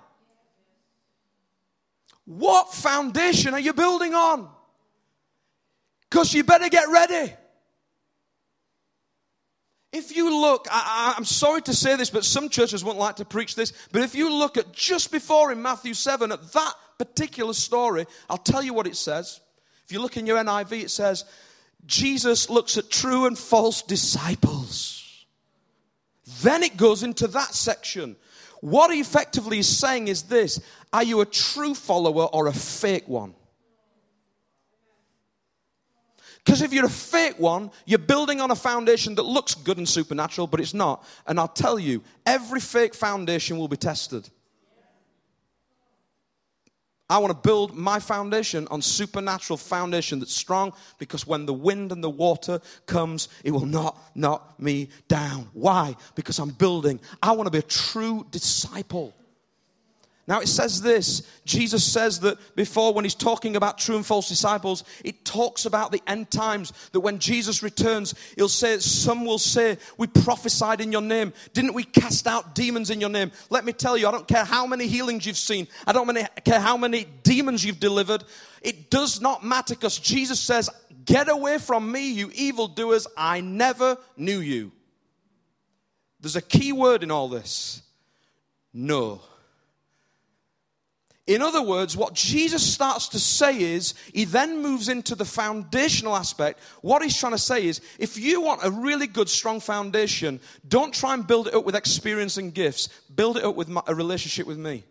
What 2.25 2.73
foundation 2.73 3.53
are 3.53 3.59
you 3.59 3.73
building 3.73 4.13
on? 4.13 4.49
Because 6.09 6.33
you 6.33 6.43
better 6.43 6.69
get 6.69 6.89
ready. 6.89 7.33
If 9.93 10.15
you 10.15 10.41
look, 10.41 10.67
I, 10.69 11.13
am 11.15 11.23
sorry 11.23 11.61
to 11.63 11.73
say 11.73 11.95
this, 11.95 12.09
but 12.09 12.25
some 12.25 12.49
churches 12.49 12.83
won't 12.83 12.97
like 12.97 13.17
to 13.17 13.25
preach 13.25 13.55
this, 13.55 13.71
but 13.91 14.01
if 14.01 14.15
you 14.15 14.33
look 14.33 14.57
at 14.57 14.73
just 14.73 15.11
before 15.11 15.51
in 15.51 15.61
Matthew 15.61 15.93
7 15.93 16.31
at 16.31 16.51
that 16.51 16.73
particular 16.97 17.53
story, 17.53 18.05
I'll 18.29 18.37
tell 18.37 18.61
you 18.61 18.73
what 18.73 18.87
it 18.87 18.97
says. 18.97 19.39
If 19.85 19.93
you 19.93 20.01
look 20.01 20.17
in 20.17 20.25
your 20.25 20.37
NIV, 20.37 20.83
it 20.83 20.91
says, 20.91 21.23
Jesus 21.85 22.49
looks 22.49 22.77
at 22.77 22.89
true 22.89 23.25
and 23.25 23.37
false 23.37 23.81
disciples. 23.81 25.25
Then 26.41 26.63
it 26.63 26.75
goes 26.75 27.03
into 27.03 27.27
that 27.27 27.53
section. 27.53 28.17
What 28.59 28.93
he 28.93 28.99
effectively 28.99 29.59
is 29.59 29.77
saying 29.77 30.09
is 30.09 30.23
this 30.23 30.59
Are 30.91 31.03
you 31.03 31.21
a 31.21 31.25
true 31.25 31.73
follower 31.73 32.25
or 32.25 32.47
a 32.47 32.53
fake 32.53 33.07
one? 33.07 33.33
Because 36.47 36.61
if 36.61 36.71
you're 36.71 36.85
a 36.85 36.89
fake 36.89 37.37
one, 37.39 37.71
you're 37.85 37.99
building 37.99 38.39
on 38.39 38.51
a 38.51 38.55
foundation 38.55 39.15
that 39.15 39.23
looks 39.23 39.53
good 39.53 39.77
and 39.77 39.87
supernatural, 39.87 40.47
but 40.47 40.61
it's 40.61 40.73
not. 40.73 41.05
And 41.27 41.41
I'll 41.41 41.49
tell 41.49 41.77
you, 41.77 42.01
every 42.25 42.61
fake 42.61 42.95
foundation 42.95 43.57
will 43.57 43.67
be 43.67 43.75
tested. 43.75 44.29
I 47.09 47.17
want 47.17 47.31
to 47.31 47.45
build 47.45 47.75
my 47.75 47.99
foundation 47.99 48.65
on 48.71 48.81
supernatural 48.81 49.57
foundation 49.57 50.19
that's 50.19 50.33
strong 50.33 50.71
because 50.99 51.27
when 51.27 51.45
the 51.45 51.53
wind 51.53 51.91
and 51.91 52.01
the 52.01 52.09
water 52.09 52.61
comes, 52.85 53.27
it 53.43 53.51
will 53.51 53.65
not 53.65 53.97
knock 54.15 54.57
me 54.57 54.87
down. 55.09 55.49
Why? 55.51 55.97
Because 56.15 56.39
I'm 56.39 56.51
building. 56.51 57.01
I 57.21 57.33
want 57.33 57.47
to 57.47 57.51
be 57.51 57.57
a 57.57 57.61
true 57.61 58.25
disciple. 58.31 59.13
Now 60.27 60.41
it 60.41 60.49
says 60.49 60.81
this 60.81 61.21
Jesus 61.45 61.85
says 61.85 62.19
that 62.19 62.37
before, 62.55 62.93
when 62.93 63.05
he's 63.05 63.15
talking 63.15 63.55
about 63.55 63.77
true 63.77 63.95
and 63.95 64.05
false 64.05 64.27
disciples, 64.27 64.83
it 65.03 65.23
talks 65.23 65.65
about 65.65 65.91
the 65.91 66.01
end 66.05 66.29
times. 66.29 66.73
That 66.91 66.99
when 66.99 67.19
Jesus 67.19 67.63
returns, 67.63 68.13
he'll 68.35 68.49
say, 68.49 68.79
Some 68.79 69.25
will 69.25 69.39
say, 69.39 69.77
We 69.97 70.07
prophesied 70.07 70.81
in 70.81 70.91
your 70.91 71.01
name. 71.01 71.31
Didn't 71.53 71.73
we 71.73 71.85
cast 71.85 72.27
out 72.27 72.53
demons 72.53 72.89
in 72.89 72.99
your 72.99 73.09
name? 73.09 73.31
Let 73.49 73.63
me 73.63 73.71
tell 73.71 73.97
you, 73.97 74.07
I 74.07 74.11
don't 74.11 74.27
care 74.27 74.43
how 74.43 74.67
many 74.67 74.87
healings 74.87 75.25
you've 75.25 75.37
seen, 75.37 75.67
I 75.85 75.93
don't 75.93 76.07
care 76.43 76.59
how 76.59 76.75
many 76.75 77.05
demons 77.23 77.63
you've 77.63 77.79
delivered. 77.79 78.23
It 78.61 78.89
does 78.89 79.21
not 79.21 79.45
matter 79.45 79.75
because 79.75 79.97
Jesus 79.97 80.41
says, 80.41 80.69
Get 81.05 81.29
away 81.29 81.57
from 81.57 81.89
me, 81.89 82.11
you 82.11 82.29
evildoers. 82.33 83.07
I 83.15 83.39
never 83.39 83.97
knew 84.17 84.39
you. 84.39 84.73
There's 86.19 86.35
a 86.35 86.41
key 86.41 86.73
word 86.73 87.01
in 87.03 87.11
all 87.11 87.29
this 87.29 87.81
no. 88.73 89.21
In 91.27 91.41
other 91.41 91.61
words, 91.61 91.97
what 91.97 92.13
Jesus 92.13 92.63
starts 92.63 93.09
to 93.09 93.19
say 93.19 93.59
is, 93.59 93.93
he 94.13 94.23
then 94.23 94.61
moves 94.61 94.87
into 94.87 95.13
the 95.13 95.25
foundational 95.25 96.15
aspect. 96.15 96.59
What 96.81 97.03
he's 97.03 97.19
trying 97.19 97.33
to 97.33 97.37
say 97.37 97.67
is, 97.67 97.81
if 97.99 98.17
you 98.17 98.39
want 98.41 98.61
a 98.63 98.71
really 98.71 99.07
good, 99.07 99.27
strong 99.27 99.59
foundation, 99.59 100.39
don't 100.67 100.93
try 100.93 101.13
and 101.13 101.27
build 101.27 101.49
it 101.49 101.53
up 101.53 101.65
with 101.65 101.75
experience 101.75 102.37
and 102.37 102.53
gifts. 102.53 102.87
Build 103.13 103.35
it 103.35 103.43
up 103.43 103.55
with 103.55 103.69
a 103.87 103.93
relationship 103.93 104.47
with 104.47 104.57
me. 104.57 104.85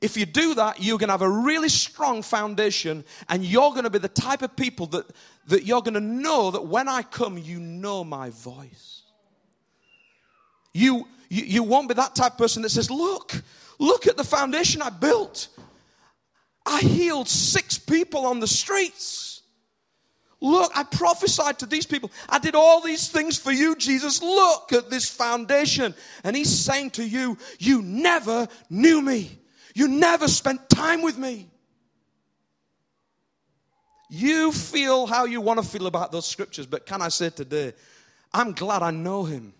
If 0.00 0.16
you 0.16 0.26
do 0.26 0.54
that, 0.54 0.82
you're 0.82 0.98
going 0.98 1.08
to 1.08 1.12
have 1.12 1.22
a 1.22 1.30
really 1.30 1.68
strong 1.68 2.22
foundation, 2.22 3.04
and 3.28 3.44
you're 3.44 3.70
going 3.70 3.84
to 3.84 3.90
be 3.90 4.00
the 4.00 4.08
type 4.08 4.42
of 4.42 4.56
people 4.56 4.86
that, 4.86 5.06
that 5.46 5.64
you're 5.64 5.82
going 5.82 5.94
to 5.94 6.00
know 6.00 6.50
that 6.50 6.66
when 6.66 6.88
I 6.88 7.02
come, 7.02 7.38
you 7.38 7.60
know 7.60 8.02
my 8.02 8.30
voice. 8.30 9.02
You, 10.74 11.06
You, 11.28 11.44
you 11.44 11.62
won't 11.62 11.88
be 11.88 11.94
that 11.94 12.14
type 12.14 12.32
of 12.32 12.38
person 12.38 12.62
that 12.62 12.70
says, 12.70 12.90
Look, 12.90 13.42
look 13.82 14.06
at 14.06 14.16
the 14.16 14.24
foundation 14.24 14.80
I 14.80 14.90
built. 14.90 15.48
I 16.64 16.80
healed 16.80 17.28
six 17.28 17.78
people 17.78 18.26
on 18.26 18.40
the 18.40 18.46
streets. 18.46 19.42
Look, 20.40 20.72
I 20.74 20.82
prophesied 20.82 21.60
to 21.60 21.66
these 21.66 21.86
people. 21.86 22.10
I 22.28 22.40
did 22.40 22.56
all 22.56 22.80
these 22.80 23.08
things 23.08 23.38
for 23.38 23.52
you, 23.52 23.76
Jesus. 23.76 24.20
Look 24.20 24.72
at 24.72 24.90
this 24.90 25.08
foundation. 25.08 25.94
And 26.24 26.34
he's 26.34 26.50
saying 26.50 26.90
to 26.92 27.06
you, 27.06 27.38
You 27.60 27.80
never 27.82 28.48
knew 28.68 29.00
me. 29.00 29.38
You 29.74 29.86
never 29.86 30.26
spent 30.26 30.68
time 30.68 31.02
with 31.02 31.16
me. 31.16 31.48
You 34.10 34.52
feel 34.52 35.06
how 35.06 35.24
you 35.24 35.40
want 35.40 35.62
to 35.62 35.66
feel 35.66 35.86
about 35.86 36.12
those 36.12 36.26
scriptures, 36.26 36.66
but 36.66 36.84
can 36.86 37.00
I 37.00 37.08
say 37.08 37.30
today, 37.30 37.72
I'm 38.34 38.52
glad 38.52 38.82
I 38.82 38.90
know 38.90 39.24
him. 39.24 39.54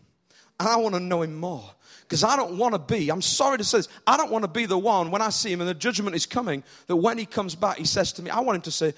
And 0.61 0.69
I 0.69 0.77
want 0.77 0.95
to 0.95 1.01
know 1.01 1.23
him 1.23 1.37
more. 1.37 1.65
Because 2.13 2.25
I 2.25 2.37
don't 2.37 2.59
want 2.59 2.75
to 2.75 2.79
be, 2.79 3.09
I'm 3.09 3.23
sorry 3.23 3.57
to 3.57 3.65
say 3.65 3.79
this, 3.79 3.89
I 4.07 4.19
don't 4.19 4.31
want 4.31 4.45
to 4.45 4.49
be 4.49 4.67
the 4.67 4.77
one 4.77 5.11
when 5.11 5.23
I 5.23 5.31
see 5.31 5.51
him 5.51 5.63
and 5.63 5.71
the 5.71 5.73
judgment 5.73 6.15
is 6.15 6.27
coming, 6.27 6.63
that 6.87 6.97
when 6.97 7.17
he 7.17 7.25
comes 7.25 7.55
back, 7.55 7.79
he 7.79 7.87
says 7.87 8.13
to 8.13 8.23
me, 8.23 8.29
I 8.29 8.41
want 8.41 8.57
him 8.57 8.63
to 8.65 8.71
say, 8.71 8.93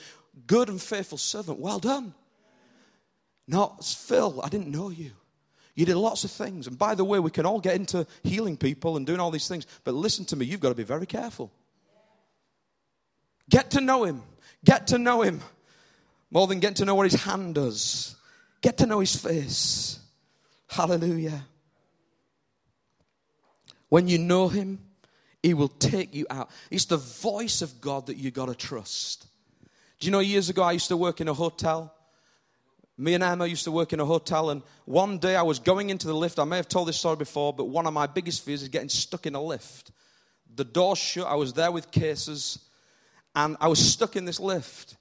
Good 0.48 0.68
and 0.68 0.82
faithful 0.82 1.16
servant, 1.16 1.60
well 1.60 1.78
done. 1.78 2.12
Not 3.46 3.84
Phil, 3.84 4.40
I 4.42 4.48
didn't 4.48 4.66
know 4.66 4.90
you. 4.90 5.12
You 5.76 5.86
did 5.86 5.94
lots 5.94 6.24
of 6.24 6.32
things. 6.32 6.66
And 6.66 6.76
by 6.76 6.96
the 6.96 7.04
way, 7.04 7.20
we 7.20 7.30
can 7.30 7.46
all 7.46 7.60
get 7.60 7.76
into 7.76 8.04
healing 8.24 8.56
people 8.56 8.96
and 8.96 9.06
doing 9.06 9.20
all 9.20 9.30
these 9.30 9.46
things. 9.46 9.64
But 9.84 9.94
listen 9.94 10.24
to 10.24 10.34
me, 10.34 10.46
you've 10.46 10.58
got 10.58 10.70
to 10.70 10.74
be 10.74 10.82
very 10.82 11.06
careful. 11.06 11.52
Get 13.48 13.70
to 13.70 13.80
know 13.80 14.02
him. 14.02 14.24
Get 14.64 14.88
to 14.88 14.98
know 14.98 15.22
him. 15.22 15.40
More 16.32 16.48
than 16.48 16.58
get 16.58 16.74
to 16.76 16.84
know 16.84 16.96
what 16.96 17.08
his 17.08 17.22
hand 17.22 17.54
does. 17.54 18.16
Get 18.60 18.78
to 18.78 18.86
know 18.86 18.98
his 18.98 19.14
face. 19.14 20.00
Hallelujah. 20.66 21.44
When 23.94 24.08
you 24.08 24.18
know 24.18 24.48
him, 24.48 24.80
he 25.40 25.54
will 25.54 25.68
take 25.68 26.16
you 26.16 26.26
out. 26.28 26.50
It's 26.68 26.86
the 26.86 26.96
voice 26.96 27.62
of 27.62 27.80
God 27.80 28.06
that 28.06 28.16
you 28.16 28.32
got 28.32 28.46
to 28.46 28.54
trust. 28.56 29.24
Do 30.00 30.06
you 30.06 30.10
know, 30.10 30.18
years 30.18 30.48
ago, 30.48 30.64
I 30.64 30.72
used 30.72 30.88
to 30.88 30.96
work 30.96 31.20
in 31.20 31.28
a 31.28 31.32
hotel. 31.32 31.94
Me 32.98 33.14
and 33.14 33.22
Emma 33.22 33.46
used 33.46 33.62
to 33.62 33.70
work 33.70 33.92
in 33.92 34.00
a 34.00 34.04
hotel, 34.04 34.50
and 34.50 34.62
one 34.84 35.18
day 35.18 35.36
I 35.36 35.42
was 35.42 35.60
going 35.60 35.90
into 35.90 36.08
the 36.08 36.12
lift. 36.12 36.40
I 36.40 36.44
may 36.44 36.56
have 36.56 36.66
told 36.66 36.88
this 36.88 36.96
story 36.96 37.14
before, 37.14 37.52
but 37.52 37.66
one 37.66 37.86
of 37.86 37.92
my 37.92 38.08
biggest 38.08 38.44
fears 38.44 38.62
is 38.62 38.68
getting 38.68 38.88
stuck 38.88 39.26
in 39.26 39.36
a 39.36 39.40
lift. 39.40 39.92
The 40.56 40.64
door 40.64 40.96
shut, 40.96 41.28
I 41.28 41.36
was 41.36 41.52
there 41.52 41.70
with 41.70 41.92
cases, 41.92 42.58
and 43.36 43.56
I 43.60 43.68
was 43.68 43.78
stuck 43.78 44.16
in 44.16 44.24
this 44.24 44.40
lift. 44.40 44.96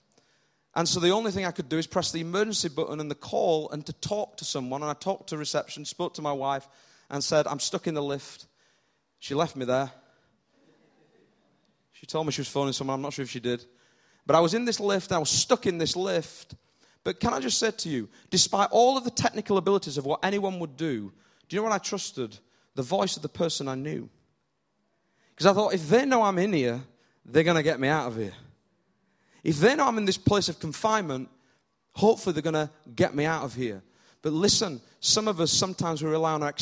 And 0.75 0.87
so 0.87 0.99
the 0.99 1.09
only 1.09 1.31
thing 1.31 1.45
I 1.45 1.51
could 1.51 1.67
do 1.67 1.79
is 1.79 1.87
press 1.87 2.11
the 2.11 2.21
emergency 2.21 2.69
button 2.69 2.99
and 2.99 3.09
the 3.09 3.15
call 3.15 3.71
and 3.71 3.83
to 3.87 3.93
talk 3.93 4.37
to 4.37 4.45
someone. 4.45 4.83
And 4.83 4.91
I 4.91 4.93
talked 4.93 5.29
to 5.29 5.37
reception, 5.39 5.83
spoke 5.83 6.13
to 6.13 6.21
my 6.21 6.31
wife, 6.31 6.67
and 7.09 7.23
said, 7.23 7.47
I'm 7.47 7.59
stuck 7.59 7.87
in 7.87 7.95
the 7.95 8.03
lift. 8.03 8.45
She 9.23 9.35
left 9.35 9.55
me 9.55 9.63
there. 9.63 9.89
She 11.93 12.05
told 12.05 12.25
me 12.25 12.33
she 12.33 12.41
was 12.41 12.49
phoning 12.49 12.73
someone. 12.73 12.95
I'm 12.95 13.01
not 13.01 13.13
sure 13.13 13.23
if 13.23 13.29
she 13.29 13.39
did. 13.39 13.63
But 14.25 14.35
I 14.35 14.41
was 14.41 14.53
in 14.53 14.65
this 14.65 14.81
lift, 14.81 15.13
I 15.13 15.17
was 15.17 15.29
stuck 15.29 15.65
in 15.65 15.77
this 15.77 15.95
lift. 15.95 16.55
But 17.05 17.21
can 17.21 17.33
I 17.33 17.39
just 17.39 17.57
say 17.57 17.71
to 17.71 17.87
you, 17.87 18.09
despite 18.29 18.67
all 18.71 18.97
of 18.97 19.05
the 19.05 19.09
technical 19.09 19.57
abilities 19.57 19.97
of 19.97 20.05
what 20.05 20.19
anyone 20.25 20.59
would 20.59 20.75
do, 20.75 21.13
do 21.47 21.55
you 21.55 21.61
know 21.61 21.69
what 21.69 21.71
I 21.71 21.77
trusted? 21.77 22.37
The 22.75 22.81
voice 22.81 23.15
of 23.15 23.21
the 23.21 23.29
person 23.29 23.69
I 23.69 23.75
knew. 23.75 24.09
Because 25.33 25.45
I 25.45 25.53
thought, 25.53 25.73
if 25.73 25.87
they 25.87 26.03
know 26.03 26.23
I'm 26.23 26.37
in 26.37 26.51
here, 26.51 26.81
they're 27.23 27.43
going 27.43 27.55
to 27.55 27.63
get 27.63 27.79
me 27.79 27.87
out 27.87 28.07
of 28.07 28.17
here. 28.17 28.33
If 29.41 29.61
they 29.61 29.73
know 29.73 29.87
I'm 29.87 29.97
in 29.97 30.03
this 30.03 30.17
place 30.17 30.49
of 30.49 30.59
confinement, 30.59 31.29
hopefully 31.93 32.33
they're 32.33 32.51
going 32.51 32.67
to 32.67 32.69
get 32.93 33.15
me 33.15 33.23
out 33.23 33.43
of 33.43 33.53
here. 33.53 33.83
But 34.23 34.33
listen, 34.33 34.81
some 35.01 35.27
of 35.27 35.39
us 35.41 35.51
sometimes 35.51 36.01
we 36.01 36.09
rely 36.09 36.31
on 36.31 36.41
our 36.41 36.53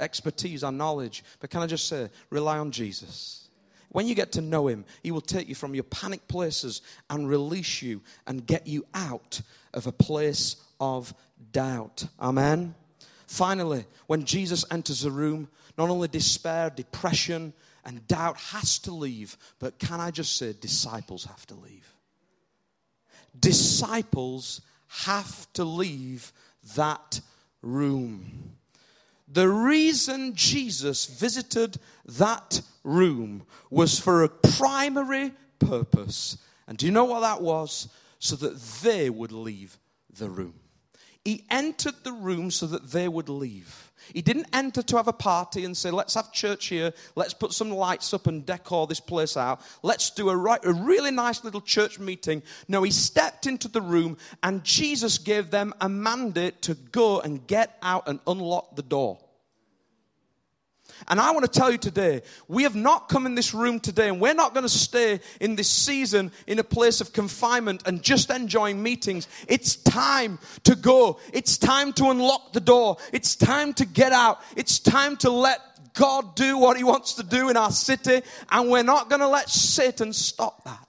expertise, 0.00 0.62
our 0.62 0.70
knowledge. 0.70 1.24
But 1.40 1.50
can 1.50 1.62
I 1.62 1.66
just 1.66 1.88
say, 1.88 2.10
rely 2.28 2.58
on 2.58 2.70
Jesus. 2.70 3.48
When 3.88 4.06
you 4.06 4.14
get 4.14 4.32
to 4.32 4.42
know 4.42 4.68
Him, 4.68 4.84
He 5.02 5.10
will 5.10 5.22
take 5.22 5.48
you 5.48 5.54
from 5.54 5.74
your 5.74 5.84
panic 5.84 6.28
places 6.28 6.82
and 7.08 7.28
release 7.28 7.82
you 7.82 8.02
and 8.26 8.46
get 8.46 8.66
you 8.66 8.86
out 8.94 9.40
of 9.74 9.86
a 9.86 9.92
place 9.92 10.56
of 10.78 11.12
doubt. 11.52 12.06
Amen. 12.20 12.74
Finally, 13.26 13.86
when 14.06 14.24
Jesus 14.24 14.64
enters 14.70 15.04
a 15.04 15.10
room, 15.10 15.48
not 15.78 15.88
only 15.88 16.06
despair, 16.06 16.68
depression, 16.68 17.54
and 17.84 18.06
doubt 18.06 18.36
has 18.36 18.78
to 18.80 18.92
leave, 18.92 19.38
but 19.58 19.78
can 19.78 20.00
I 20.00 20.10
just 20.10 20.36
say, 20.36 20.52
disciples 20.52 21.24
have 21.24 21.46
to 21.46 21.54
leave. 21.54 21.94
Disciples 23.38 24.60
have 24.88 25.50
to 25.54 25.64
leave 25.64 26.32
that 26.76 27.20
room. 27.62 28.54
The 29.28 29.48
reason 29.48 30.34
Jesus 30.34 31.06
visited 31.06 31.78
that 32.04 32.62
room 32.82 33.44
was 33.70 33.98
for 33.98 34.24
a 34.24 34.28
primary 34.28 35.32
purpose. 35.58 36.36
And 36.66 36.76
do 36.76 36.86
you 36.86 36.92
know 36.92 37.04
what 37.04 37.20
that 37.20 37.40
was? 37.40 37.88
So 38.18 38.36
that 38.36 38.60
they 38.82 39.08
would 39.08 39.32
leave 39.32 39.78
the 40.18 40.28
room. 40.28 40.54
He 41.24 41.44
entered 41.50 41.96
the 42.02 42.12
room 42.12 42.50
so 42.50 42.66
that 42.66 42.90
they 42.92 43.06
would 43.06 43.28
leave. 43.28 43.90
He 44.14 44.22
didn't 44.22 44.46
enter 44.52 44.82
to 44.82 44.96
have 44.96 45.08
a 45.08 45.12
party 45.12 45.64
and 45.64 45.76
say, 45.76 45.90
let's 45.90 46.14
have 46.14 46.32
church 46.32 46.66
here, 46.66 46.92
let's 47.14 47.34
put 47.34 47.52
some 47.52 47.70
lights 47.70 48.14
up 48.14 48.26
and 48.26 48.44
decor 48.44 48.86
this 48.86 49.00
place 49.00 49.36
out, 49.36 49.60
let's 49.82 50.10
do 50.10 50.30
a, 50.30 50.36
right, 50.36 50.64
a 50.64 50.72
really 50.72 51.10
nice 51.10 51.44
little 51.44 51.60
church 51.60 51.98
meeting. 51.98 52.42
No, 52.68 52.82
he 52.82 52.90
stepped 52.90 53.46
into 53.46 53.68
the 53.68 53.82
room 53.82 54.16
and 54.42 54.64
Jesus 54.64 55.18
gave 55.18 55.50
them 55.50 55.74
a 55.80 55.88
mandate 55.88 56.62
to 56.62 56.74
go 56.74 57.20
and 57.20 57.46
get 57.46 57.76
out 57.82 58.08
and 58.08 58.18
unlock 58.26 58.74
the 58.74 58.82
door. 58.82 59.18
And 61.08 61.20
I 61.20 61.30
want 61.32 61.50
to 61.50 61.58
tell 61.58 61.70
you 61.70 61.78
today, 61.78 62.22
we 62.48 62.62
have 62.64 62.74
not 62.74 63.08
come 63.08 63.26
in 63.26 63.34
this 63.34 63.54
room 63.54 63.80
today, 63.80 64.08
and 64.08 64.20
we're 64.20 64.34
not 64.34 64.54
going 64.54 64.64
to 64.64 64.68
stay 64.68 65.20
in 65.40 65.56
this 65.56 65.68
season 65.68 66.32
in 66.46 66.58
a 66.58 66.64
place 66.64 67.00
of 67.00 67.12
confinement 67.12 67.82
and 67.86 68.02
just 68.02 68.30
enjoying 68.30 68.82
meetings. 68.82 69.28
It's 69.48 69.76
time 69.76 70.38
to 70.64 70.74
go. 70.74 71.18
It's 71.32 71.58
time 71.58 71.92
to 71.94 72.10
unlock 72.10 72.52
the 72.52 72.60
door. 72.60 72.96
It's 73.12 73.36
time 73.36 73.72
to 73.74 73.86
get 73.86 74.12
out. 74.12 74.40
It's 74.56 74.78
time 74.78 75.16
to 75.18 75.30
let 75.30 75.60
God 75.94 76.36
do 76.36 76.58
what 76.58 76.76
He 76.76 76.84
wants 76.84 77.14
to 77.14 77.22
do 77.22 77.48
in 77.48 77.56
our 77.56 77.70
city, 77.70 78.22
and 78.50 78.70
we're 78.70 78.82
not 78.82 79.08
going 79.08 79.20
to 79.20 79.28
let 79.28 79.48
Satan 79.48 80.12
stop 80.12 80.64
that. 80.64 80.86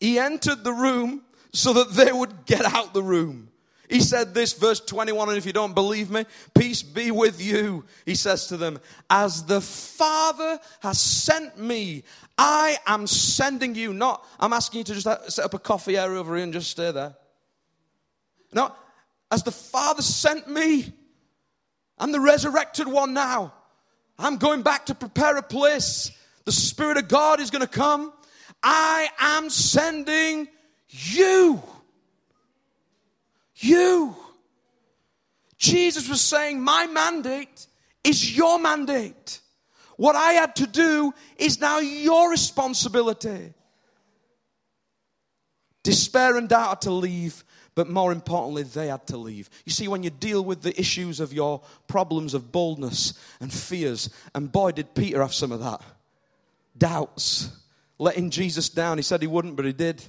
He 0.00 0.18
entered 0.18 0.62
the 0.62 0.72
room 0.72 1.22
so 1.52 1.72
that 1.72 1.92
they 1.92 2.12
would 2.12 2.44
get 2.44 2.64
out 2.64 2.92
the 2.92 3.02
room. 3.02 3.45
He 3.88 4.00
said 4.00 4.34
this, 4.34 4.52
verse 4.52 4.80
21, 4.80 5.28
and 5.28 5.38
if 5.38 5.46
you 5.46 5.52
don't 5.52 5.74
believe 5.74 6.10
me, 6.10 6.24
peace 6.54 6.82
be 6.82 7.10
with 7.10 7.40
you. 7.40 7.84
He 8.04 8.14
says 8.14 8.46
to 8.48 8.56
them, 8.56 8.80
As 9.08 9.44
the 9.44 9.60
Father 9.60 10.58
has 10.80 11.00
sent 11.00 11.58
me, 11.58 12.02
I 12.36 12.78
am 12.86 13.06
sending 13.06 13.74
you. 13.74 13.92
Not, 13.92 14.26
I'm 14.40 14.52
asking 14.52 14.78
you 14.78 14.84
to 14.84 14.94
just 14.94 15.32
set 15.32 15.44
up 15.44 15.54
a 15.54 15.58
coffee 15.58 15.96
area 15.96 16.18
over 16.18 16.34
here 16.34 16.44
and 16.44 16.52
just 16.52 16.70
stay 16.70 16.90
there. 16.90 17.14
No, 18.52 18.72
as 19.30 19.42
the 19.42 19.52
Father 19.52 20.02
sent 20.02 20.48
me, 20.48 20.92
I'm 21.98 22.12
the 22.12 22.20
resurrected 22.20 22.88
one 22.88 23.14
now. 23.14 23.54
I'm 24.18 24.36
going 24.36 24.62
back 24.62 24.86
to 24.86 24.94
prepare 24.94 25.36
a 25.36 25.42
place. 25.42 26.10
The 26.44 26.52
Spirit 26.52 26.96
of 26.96 27.08
God 27.08 27.40
is 27.40 27.50
going 27.50 27.62
to 27.62 27.68
come. 27.68 28.12
I 28.62 29.08
am 29.18 29.50
sending 29.50 30.48
you. 30.88 31.62
You. 33.56 34.16
Jesus 35.58 36.08
was 36.08 36.20
saying, 36.20 36.60
My 36.60 36.86
mandate 36.86 37.66
is 38.04 38.36
your 38.36 38.58
mandate. 38.58 39.40
What 39.96 40.14
I 40.14 40.32
had 40.32 40.56
to 40.56 40.66
do 40.66 41.14
is 41.36 41.60
now 41.60 41.78
your 41.78 42.30
responsibility. 42.30 43.54
Despair 45.82 46.36
and 46.36 46.48
doubt 46.48 46.68
had 46.68 46.80
to 46.82 46.90
leave, 46.90 47.44
but 47.74 47.88
more 47.88 48.12
importantly, 48.12 48.64
they 48.64 48.88
had 48.88 49.06
to 49.06 49.16
leave. 49.16 49.48
You 49.64 49.72
see, 49.72 49.88
when 49.88 50.02
you 50.02 50.10
deal 50.10 50.44
with 50.44 50.60
the 50.60 50.78
issues 50.78 51.20
of 51.20 51.32
your 51.32 51.62
problems 51.86 52.34
of 52.34 52.52
boldness 52.52 53.14
and 53.40 53.52
fears, 53.52 54.10
and 54.34 54.52
boy, 54.52 54.72
did 54.72 54.94
Peter 54.94 55.22
have 55.22 55.32
some 55.32 55.52
of 55.52 55.60
that 55.60 55.80
doubts, 56.78 57.50
letting 57.98 58.30
Jesus 58.30 58.68
down. 58.68 58.98
He 58.98 59.02
said 59.02 59.20
he 59.20 59.26
wouldn't, 59.26 59.56
but 59.56 59.64
he 59.64 59.72
did. 59.72 60.02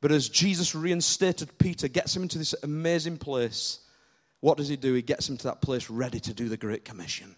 But 0.00 0.12
as 0.12 0.28
Jesus 0.28 0.74
reinstated 0.74 1.58
Peter, 1.58 1.88
gets 1.88 2.14
him 2.14 2.22
into 2.22 2.38
this 2.38 2.54
amazing 2.62 3.18
place, 3.18 3.80
what 4.40 4.56
does 4.56 4.68
he 4.68 4.76
do? 4.76 4.94
He 4.94 5.02
gets 5.02 5.28
him 5.28 5.36
to 5.38 5.44
that 5.44 5.60
place 5.60 5.90
ready 5.90 6.20
to 6.20 6.32
do 6.32 6.48
the 6.48 6.56
Great 6.56 6.84
Commission. 6.84 7.34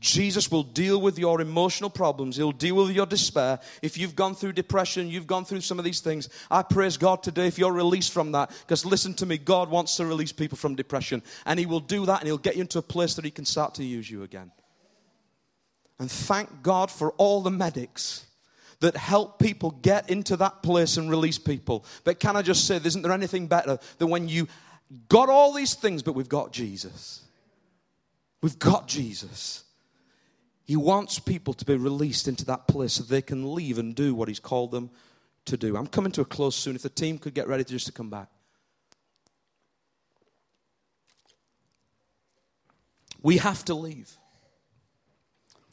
Jesus 0.00 0.50
will 0.50 0.64
deal 0.64 1.00
with 1.00 1.18
your 1.18 1.40
emotional 1.40 1.88
problems. 1.88 2.36
He'll 2.36 2.52
deal 2.52 2.74
with 2.74 2.90
your 2.90 3.06
despair. 3.06 3.60
If 3.80 3.96
you've 3.96 4.16
gone 4.16 4.34
through 4.34 4.52
depression, 4.52 5.08
you've 5.08 5.26
gone 5.26 5.44
through 5.44 5.60
some 5.60 5.78
of 5.78 5.84
these 5.84 6.00
things, 6.00 6.28
I 6.50 6.62
praise 6.62 6.96
God 6.96 7.22
today 7.22 7.46
if 7.46 7.58
you're 7.58 7.72
released 7.72 8.12
from 8.12 8.32
that. 8.32 8.50
Because 8.60 8.84
listen 8.84 9.14
to 9.14 9.26
me, 9.26 9.38
God 9.38 9.70
wants 9.70 9.96
to 9.96 10.06
release 10.06 10.32
people 10.32 10.58
from 10.58 10.74
depression. 10.74 11.22
And 11.46 11.58
He 11.58 11.66
will 11.66 11.80
do 11.80 12.06
that 12.06 12.20
and 12.20 12.26
He'll 12.26 12.38
get 12.38 12.56
you 12.56 12.62
into 12.62 12.78
a 12.78 12.82
place 12.82 13.14
that 13.14 13.24
He 13.24 13.30
can 13.30 13.44
start 13.44 13.76
to 13.76 13.84
use 13.84 14.10
you 14.10 14.24
again. 14.24 14.50
And 15.98 16.10
thank 16.10 16.62
God 16.62 16.90
for 16.90 17.12
all 17.12 17.40
the 17.40 17.52
medics 17.52 18.26
that 18.80 18.96
help 18.96 19.38
people 19.38 19.70
get 19.70 20.10
into 20.10 20.36
that 20.36 20.62
place 20.62 20.96
and 20.96 21.10
release 21.10 21.38
people. 21.38 21.84
But 22.04 22.20
can 22.20 22.36
I 22.36 22.42
just 22.42 22.66
say, 22.66 22.76
isn't 22.76 23.02
there 23.02 23.12
anything 23.12 23.46
better 23.46 23.78
than 23.98 24.10
when 24.10 24.28
you 24.28 24.48
got 25.08 25.28
all 25.28 25.52
these 25.52 25.74
things, 25.74 26.02
but 26.02 26.14
we've 26.14 26.28
got 26.28 26.52
Jesus. 26.52 27.22
We've 28.42 28.58
got 28.58 28.86
Jesus. 28.86 29.64
He 30.64 30.76
wants 30.76 31.18
people 31.18 31.54
to 31.54 31.64
be 31.64 31.76
released 31.76 32.28
into 32.28 32.44
that 32.46 32.66
place 32.66 32.94
so 32.94 33.02
they 33.02 33.22
can 33.22 33.54
leave 33.54 33.78
and 33.78 33.94
do 33.94 34.14
what 34.14 34.28
He's 34.28 34.40
called 34.40 34.70
them 34.70 34.90
to 35.46 35.56
do. 35.56 35.76
I'm 35.76 35.86
coming 35.86 36.12
to 36.12 36.22
a 36.22 36.24
close 36.24 36.56
soon. 36.56 36.74
If 36.74 36.82
the 36.82 36.88
team 36.88 37.18
could 37.18 37.34
get 37.34 37.48
ready 37.48 37.64
to 37.64 37.70
just 37.70 37.86
to 37.86 37.92
come 37.92 38.10
back. 38.10 38.28
We 43.22 43.38
have 43.38 43.64
to 43.66 43.74
leave. 43.74 44.10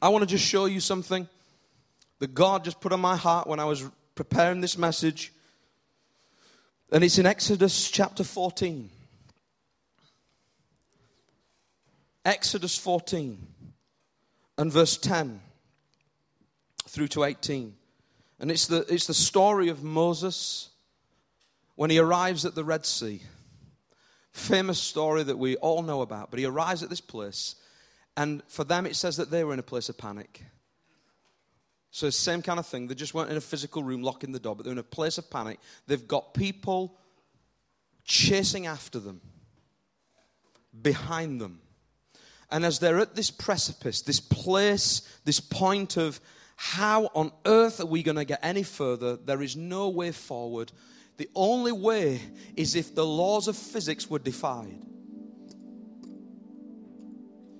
I 0.00 0.08
want 0.08 0.22
to 0.22 0.26
just 0.26 0.44
show 0.44 0.64
you 0.64 0.80
something 0.80 1.28
that 2.22 2.34
God 2.34 2.62
just 2.62 2.80
put 2.80 2.92
on 2.92 3.00
my 3.00 3.16
heart 3.16 3.48
when 3.48 3.58
I 3.58 3.64
was 3.64 3.84
preparing 4.14 4.60
this 4.60 4.78
message. 4.78 5.32
And 6.92 7.02
it's 7.02 7.18
in 7.18 7.26
Exodus 7.26 7.90
chapter 7.90 8.22
14. 8.22 8.88
Exodus 12.24 12.78
14 12.78 13.44
and 14.56 14.70
verse 14.70 14.96
10 14.98 15.40
through 16.86 17.08
to 17.08 17.24
18. 17.24 17.74
And 18.38 18.52
it's 18.52 18.68
the, 18.68 18.86
it's 18.88 19.08
the 19.08 19.14
story 19.14 19.68
of 19.68 19.82
Moses 19.82 20.70
when 21.74 21.90
he 21.90 21.98
arrives 21.98 22.44
at 22.44 22.54
the 22.54 22.62
Red 22.62 22.86
Sea. 22.86 23.20
Famous 24.30 24.78
story 24.78 25.24
that 25.24 25.38
we 25.38 25.56
all 25.56 25.82
know 25.82 26.02
about. 26.02 26.30
But 26.30 26.38
he 26.38 26.44
arrives 26.44 26.84
at 26.84 26.88
this 26.88 27.00
place, 27.00 27.56
and 28.16 28.44
for 28.46 28.62
them 28.62 28.86
it 28.86 28.94
says 28.94 29.16
that 29.16 29.32
they 29.32 29.42
were 29.42 29.52
in 29.52 29.58
a 29.58 29.64
place 29.64 29.88
of 29.88 29.98
panic. 29.98 30.44
So 31.92 32.08
same 32.08 32.40
kind 32.40 32.58
of 32.58 32.66
thing. 32.66 32.86
They 32.86 32.94
just 32.94 33.12
weren't 33.12 33.30
in 33.30 33.36
a 33.36 33.40
physical 33.40 33.82
room 33.82 34.02
locking 34.02 34.32
the 34.32 34.40
door, 34.40 34.56
but 34.56 34.64
they're 34.64 34.72
in 34.72 34.78
a 34.78 34.82
place 34.82 35.18
of 35.18 35.30
panic. 35.30 35.60
They've 35.86 36.08
got 36.08 36.32
people 36.32 36.96
chasing 38.02 38.66
after 38.66 38.98
them, 38.98 39.20
behind 40.80 41.38
them. 41.38 41.60
And 42.50 42.64
as 42.64 42.78
they're 42.78 42.98
at 42.98 43.14
this 43.14 43.30
precipice, 43.30 44.00
this 44.00 44.20
place, 44.20 45.02
this 45.26 45.38
point 45.38 45.98
of 45.98 46.18
how 46.56 47.10
on 47.14 47.30
earth 47.44 47.78
are 47.78 47.86
we 47.86 48.02
going 48.02 48.16
to 48.16 48.24
get 48.24 48.40
any 48.42 48.62
further, 48.62 49.16
there 49.16 49.42
is 49.42 49.54
no 49.54 49.90
way 49.90 50.12
forward. 50.12 50.72
The 51.18 51.28
only 51.34 51.72
way 51.72 52.22
is 52.56 52.74
if 52.74 52.94
the 52.94 53.04
laws 53.04 53.48
of 53.48 53.56
physics 53.56 54.08
were 54.08 54.18
defied. 54.18 54.80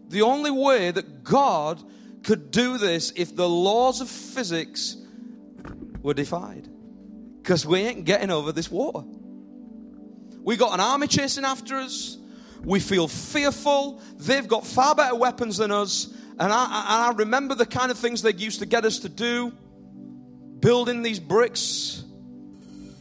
The 0.08 0.22
only 0.22 0.50
way 0.50 0.90
that 0.90 1.22
God 1.22 1.82
could 2.22 2.50
do 2.50 2.78
this 2.78 3.12
if 3.16 3.34
the 3.34 3.48
laws 3.48 4.00
of 4.00 4.08
physics 4.08 4.96
were 6.02 6.14
defied. 6.14 6.68
Because 7.42 7.66
we 7.66 7.80
ain't 7.80 8.04
getting 8.04 8.30
over 8.30 8.52
this 8.52 8.70
water. 8.70 9.04
We 10.42 10.56
got 10.56 10.74
an 10.74 10.80
army 10.80 11.06
chasing 11.06 11.44
after 11.44 11.76
us. 11.76 12.16
We 12.64 12.80
feel 12.80 13.08
fearful. 13.08 14.00
They've 14.18 14.46
got 14.46 14.66
far 14.66 14.94
better 14.94 15.16
weapons 15.16 15.56
than 15.56 15.70
us. 15.70 16.12
And 16.38 16.52
I, 16.52 16.66
I, 16.70 17.08
I 17.08 17.12
remember 17.16 17.54
the 17.54 17.66
kind 17.66 17.90
of 17.90 17.98
things 17.98 18.22
they 18.22 18.32
used 18.32 18.60
to 18.60 18.66
get 18.66 18.84
us 18.84 19.00
to 19.00 19.08
do 19.08 19.52
building 20.60 21.02
these 21.02 21.18
bricks 21.18 22.04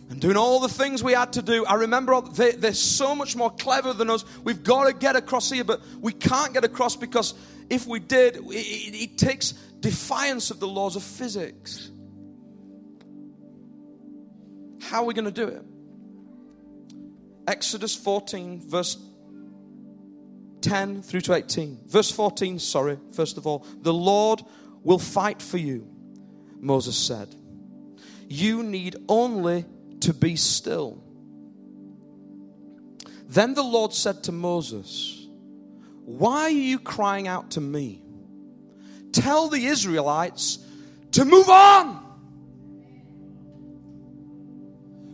and 0.10 0.20
doing 0.20 0.36
all 0.36 0.60
the 0.60 0.68
things 0.68 1.04
we 1.04 1.14
had 1.14 1.34
to 1.34 1.42
do. 1.42 1.64
I 1.66 1.76
remember 1.76 2.20
they, 2.22 2.52
they're 2.52 2.74
so 2.74 3.16
much 3.16 3.36
more 3.36 3.52
clever 3.52 3.94
than 3.94 4.10
us. 4.10 4.26
We've 4.44 4.64
got 4.64 4.88
to 4.88 4.94
get 4.94 5.16
across 5.16 5.50
here, 5.50 5.64
but 5.64 5.80
we 6.00 6.12
can't 6.12 6.54
get 6.54 6.66
across 6.66 6.96
because 6.96 7.34
if 7.72 7.88
we 7.88 8.00
did, 8.00 8.36
it, 8.36 8.42
it, 8.50 9.18
takes 9.18 9.54
defiance 9.80 10.52
of 10.52 10.60
the 10.60 10.68
laws 10.68 10.98
of 10.98 11.04
physics. 11.04 11.90
How 14.82 15.04
are 15.04 15.06
we 15.06 15.14
going 15.14 15.26
to 15.26 15.32
do 15.32 15.48
it? 15.48 15.64
Exodus 17.48 17.96
14, 17.96 18.70
verse 18.70 18.98
10 20.60 21.02
through 21.02 21.22
to 21.22 21.34
18. 21.34 21.80
Verse 21.88 22.12
14, 22.12 22.60
sorry, 22.60 23.00
first 23.14 23.38
of 23.38 23.48
all. 23.48 23.66
The 23.82 23.94
Lord 23.94 24.42
will 24.84 25.00
fight 25.00 25.42
for 25.42 25.58
you, 25.58 25.88
Moses 26.60 26.98
said. 26.98 27.34
You 28.28 28.64
need 28.64 28.98
only 29.08 29.64
to 30.02 30.14
be 30.14 30.36
still. 30.36 31.02
Then 33.30 33.54
the 33.54 33.64
Lord 33.64 33.94
said 33.94 34.26
to 34.26 34.34
Moses, 34.34 35.21
Why 36.06 36.44
are 36.44 36.50
you 36.50 36.80
crying 36.80 37.28
out 37.28 37.52
to 37.52 37.62
me? 37.62 38.02
Tell 39.12 39.50
the 39.50 39.66
Israelites 39.66 40.60
to 41.12 41.26
move 41.26 41.50
on. 41.50 42.00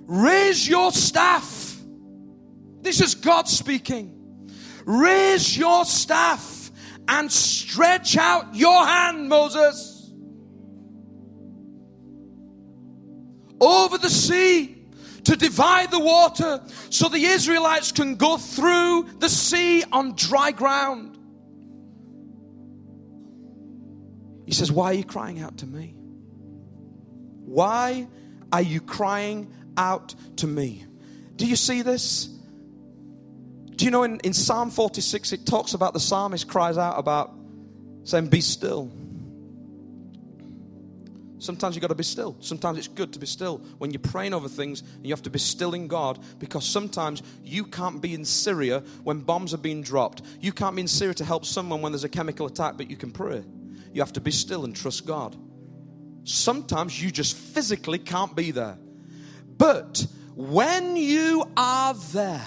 Raise 0.05 0.67
your 0.67 0.91
staff. 0.91 1.77
This 2.81 3.01
is 3.01 3.15
God 3.15 3.47
speaking. 3.47 4.49
Raise 4.85 5.57
your 5.57 5.83
staff 5.83 6.71
and 7.07 7.31
stretch 7.31 8.15
out 8.15 8.55
your 8.55 8.85
hand, 8.85 9.27
Moses, 9.27 10.09
over 13.59 13.97
the 13.97 14.09
sea 14.09 14.76
to 15.27 15.35
divide 15.35 15.91
the 15.91 15.99
water 15.99 16.61
so 16.89 17.09
the 17.09 17.21
Israelites 17.21 17.91
can 17.91 18.15
go 18.15 18.37
through 18.37 19.07
the 19.19 19.27
sea 19.27 19.83
on 19.91 20.15
dry 20.15 20.51
ground. 20.51 21.17
He 24.45 24.53
says, 24.53 24.71
Why 24.71 24.85
are 24.85 24.93
you 24.93 25.03
crying 25.03 25.41
out 25.41 25.57
to 25.57 25.65
me? 25.65 25.95
Why 27.43 28.07
are 28.53 28.61
you 28.61 28.79
crying 28.79 29.53
out 29.75 30.15
to 30.37 30.47
me? 30.47 30.85
Do 31.35 31.45
you 31.45 31.57
see 31.57 31.81
this? 31.81 32.27
Do 33.75 33.83
you 33.83 33.91
know 33.91 34.03
in, 34.03 34.21
in 34.21 34.31
Psalm 34.31 34.71
46 34.71 35.33
it 35.33 35.45
talks 35.45 35.73
about 35.73 35.93
the 35.93 35.99
psalmist 35.99 36.47
cries 36.47 36.77
out 36.77 36.97
about 36.97 37.33
saying, 38.05 38.27
Be 38.27 38.39
still. 38.39 38.89
Sometimes 41.39 41.75
you've 41.75 41.81
got 41.81 41.89
to 41.89 41.95
be 41.95 42.03
still. 42.03 42.35
Sometimes 42.39 42.79
it's 42.79 42.87
good 42.87 43.13
to 43.13 43.19
be 43.19 43.27
still. 43.27 43.59
When 43.77 43.91
you're 43.91 43.99
praying 43.99 44.33
over 44.33 44.47
things, 44.47 44.81
and 44.81 45.05
you 45.05 45.13
have 45.13 45.21
to 45.23 45.29
be 45.29 45.39
still 45.39 45.73
in 45.73 45.87
God 45.87 46.19
because 46.39 46.65
sometimes 46.65 47.21
you 47.43 47.63
can't 47.63 48.01
be 48.01 48.13
in 48.13 48.25
Syria 48.25 48.79
when 49.03 49.19
bombs 49.19 49.53
are 49.53 49.59
being 49.59 49.83
dropped. 49.83 50.23
You 50.41 50.51
can't 50.51 50.75
be 50.75 50.81
in 50.81 50.87
Syria 50.87 51.13
to 51.15 51.25
help 51.25 51.45
someone 51.45 51.81
when 51.81 51.91
there's 51.91 52.03
a 52.03 52.09
chemical 52.09 52.47
attack, 52.47 52.75
but 52.77 52.89
you 52.89 52.97
can 52.97 53.11
pray. 53.11 53.43
You 53.93 54.01
have 54.01 54.13
to 54.13 54.21
be 54.21 54.31
still 54.31 54.65
and 54.65 54.75
trust 54.75 55.05
God. 55.05 55.35
Sometimes 56.23 57.01
you 57.01 57.11
just 57.11 57.35
physically 57.35 57.99
can't 57.99 58.35
be 58.35 58.51
there. 58.51 58.77
But 59.57 60.05
when 60.35 60.95
you 60.95 61.51
are 61.55 61.93
there, 61.93 62.45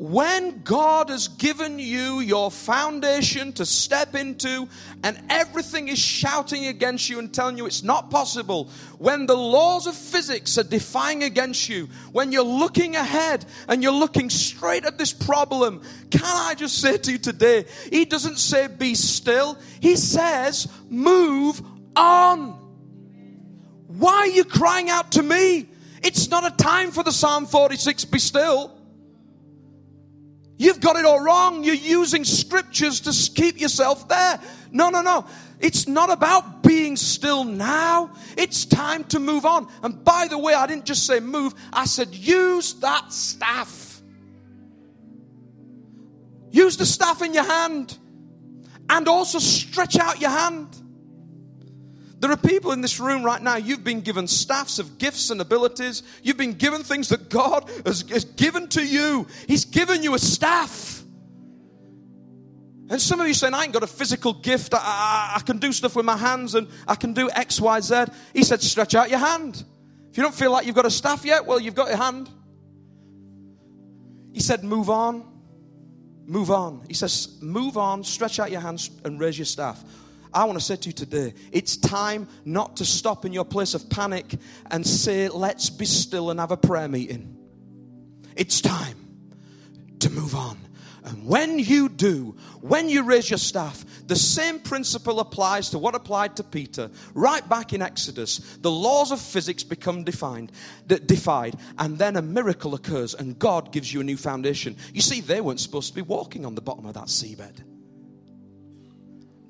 when 0.00 0.62
God 0.62 1.10
has 1.10 1.28
given 1.28 1.78
you 1.78 2.20
your 2.20 2.50
foundation 2.50 3.52
to 3.52 3.66
step 3.66 4.14
into 4.14 4.66
and 5.04 5.22
everything 5.28 5.88
is 5.88 5.98
shouting 5.98 6.68
against 6.68 7.10
you 7.10 7.18
and 7.18 7.34
telling 7.34 7.58
you 7.58 7.66
it's 7.66 7.82
not 7.82 8.10
possible, 8.10 8.70
when 8.96 9.26
the 9.26 9.36
laws 9.36 9.86
of 9.86 9.94
physics 9.94 10.56
are 10.56 10.62
defying 10.62 11.22
against 11.22 11.68
you, 11.68 11.86
when 12.12 12.32
you're 12.32 12.42
looking 12.42 12.96
ahead 12.96 13.44
and 13.68 13.82
you're 13.82 13.92
looking 13.92 14.30
straight 14.30 14.86
at 14.86 14.96
this 14.96 15.12
problem, 15.12 15.82
can 16.10 16.22
I 16.24 16.54
just 16.54 16.80
say 16.80 16.96
to 16.96 17.12
you 17.12 17.18
today, 17.18 17.66
He 17.92 18.06
doesn't 18.06 18.38
say 18.38 18.68
be 18.68 18.94
still, 18.94 19.58
He 19.80 19.96
says 19.96 20.66
move 20.88 21.60
on. 21.94 22.52
Why 23.86 24.14
are 24.14 24.28
you 24.28 24.44
crying 24.44 24.88
out 24.88 25.12
to 25.12 25.22
me? 25.22 25.68
It's 26.02 26.30
not 26.30 26.50
a 26.50 26.56
time 26.56 26.90
for 26.90 27.04
the 27.04 27.12
Psalm 27.12 27.44
46 27.44 28.06
be 28.06 28.18
still. 28.18 28.79
You've 30.60 30.80
got 30.80 30.96
it 30.96 31.06
all 31.06 31.20
wrong. 31.20 31.64
You're 31.64 31.74
using 31.74 32.22
scriptures 32.22 33.00
to 33.00 33.32
keep 33.32 33.58
yourself 33.58 34.06
there. 34.08 34.38
No, 34.70 34.90
no, 34.90 35.00
no. 35.00 35.24
It's 35.58 35.88
not 35.88 36.10
about 36.10 36.62
being 36.62 36.98
still 36.98 37.44
now. 37.44 38.12
It's 38.36 38.66
time 38.66 39.04
to 39.04 39.18
move 39.18 39.46
on. 39.46 39.68
And 39.82 40.04
by 40.04 40.26
the 40.28 40.36
way, 40.36 40.52
I 40.52 40.66
didn't 40.66 40.84
just 40.84 41.06
say 41.06 41.18
move, 41.18 41.54
I 41.72 41.86
said 41.86 42.14
use 42.14 42.74
that 42.80 43.10
staff. 43.10 44.02
Use 46.50 46.76
the 46.76 46.84
staff 46.84 47.22
in 47.22 47.32
your 47.32 47.44
hand 47.44 47.96
and 48.90 49.08
also 49.08 49.38
stretch 49.38 49.98
out 49.98 50.20
your 50.20 50.28
hand. 50.28 50.76
There 52.20 52.30
are 52.30 52.36
people 52.36 52.72
in 52.72 52.82
this 52.82 53.00
room 53.00 53.24
right 53.24 53.40
now, 53.40 53.56
you've 53.56 53.82
been 53.82 54.02
given 54.02 54.28
staffs 54.28 54.78
of 54.78 54.98
gifts 54.98 55.30
and 55.30 55.40
abilities. 55.40 56.02
You've 56.22 56.36
been 56.36 56.52
given 56.52 56.82
things 56.82 57.08
that 57.08 57.30
God 57.30 57.68
has, 57.86 58.02
has 58.10 58.26
given 58.26 58.68
to 58.68 58.86
you. 58.86 59.26
He's 59.48 59.64
given 59.64 60.02
you 60.02 60.14
a 60.14 60.18
staff. 60.18 61.02
And 62.90 63.00
some 63.00 63.20
of 63.20 63.26
you 63.26 63.32
saying, 63.32 63.54
I 63.54 63.64
ain't 63.64 63.72
got 63.72 63.84
a 63.84 63.86
physical 63.86 64.34
gift. 64.34 64.74
I, 64.74 64.78
I, 64.78 65.32
I, 65.36 65.40
can 65.40 65.58
do 65.58 65.72
stuff 65.72 65.96
with 65.96 66.04
my 66.04 66.16
hands 66.16 66.54
and 66.54 66.68
I 66.86 66.94
can 66.94 67.14
do 67.14 67.30
X, 67.30 67.58
Y, 67.58 67.80
Z. 67.80 68.04
He 68.34 68.42
said, 68.42 68.60
stretch 68.60 68.94
out 68.94 69.08
your 69.08 69.20
hand. 69.20 69.64
If 70.10 70.18
you 70.18 70.22
don't 70.22 70.34
feel 70.34 70.50
like 70.50 70.66
you've 70.66 70.74
got 70.74 70.86
a 70.86 70.90
staff 70.90 71.24
yet, 71.24 71.46
well, 71.46 71.58
you've 71.58 71.74
got 71.74 71.88
your 71.88 71.96
hand. 71.96 72.28
He 74.32 74.40
said, 74.40 74.62
move 74.62 74.90
on. 74.90 75.24
Move 76.26 76.50
on. 76.50 76.84
He 76.86 76.94
says, 76.94 77.38
move 77.40 77.78
on, 77.78 78.04
stretch 78.04 78.38
out 78.38 78.50
your 78.50 78.60
hands 78.60 78.90
and 79.04 79.18
raise 79.18 79.38
your 79.38 79.46
staff. 79.46 79.82
I 80.32 80.44
want 80.44 80.58
to 80.58 80.64
say 80.64 80.76
to 80.76 80.88
you 80.88 80.92
today, 80.92 81.34
it's 81.52 81.76
time 81.76 82.28
not 82.44 82.76
to 82.76 82.84
stop 82.84 83.24
in 83.24 83.32
your 83.32 83.44
place 83.44 83.74
of 83.74 83.88
panic 83.90 84.36
and 84.70 84.86
say, 84.86 85.28
let's 85.28 85.70
be 85.70 85.84
still 85.86 86.30
and 86.30 86.38
have 86.38 86.52
a 86.52 86.56
prayer 86.56 86.88
meeting. 86.88 87.36
It's 88.36 88.60
time. 88.60 88.96
to 90.00 90.10
move 90.10 90.34
on. 90.34 90.58
And 91.02 91.26
when 91.26 91.58
you 91.58 91.88
do, 91.88 92.36
when 92.60 92.90
you 92.90 93.02
raise 93.02 93.30
your 93.30 93.38
staff, 93.38 93.84
the 94.06 94.16
same 94.16 94.58
principle 94.58 95.20
applies 95.20 95.70
to 95.70 95.78
what 95.78 95.94
applied 95.94 96.36
to 96.36 96.44
Peter. 96.44 96.90
Right 97.14 97.46
back 97.48 97.72
in 97.72 97.80
Exodus, 97.80 98.38
the 98.60 98.70
laws 98.70 99.10
of 99.10 99.20
physics 99.20 99.62
become 99.62 100.04
defined, 100.04 100.52
defied, 100.86 101.56
and 101.78 101.98
then 101.98 102.16
a 102.16 102.22
miracle 102.22 102.74
occurs, 102.74 103.14
and 103.14 103.38
God 103.38 103.72
gives 103.72 103.92
you 103.92 104.02
a 104.02 104.04
new 104.04 104.18
foundation. 104.18 104.76
You 104.92 105.00
see, 105.00 105.22
they 105.22 105.40
weren't 105.40 105.60
supposed 105.60 105.88
to 105.88 105.94
be 105.94 106.02
walking 106.02 106.44
on 106.44 106.54
the 106.54 106.60
bottom 106.60 106.84
of 106.84 106.94
that 106.94 107.06
seabed. 107.06 107.62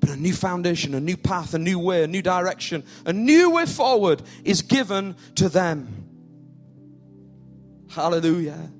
But 0.01 0.09
a 0.09 0.17
new 0.17 0.33
foundation, 0.33 0.93
a 0.93 0.99
new 0.99 1.15
path, 1.15 1.53
a 1.53 1.59
new 1.59 1.79
way, 1.79 2.03
a 2.03 2.07
new 2.07 2.21
direction, 2.21 2.83
a 3.05 3.13
new 3.13 3.51
way 3.51 3.65
forward 3.65 4.21
is 4.43 4.61
given 4.63 5.15
to 5.35 5.47
them. 5.47 5.87
Hallelujah. 7.89 8.71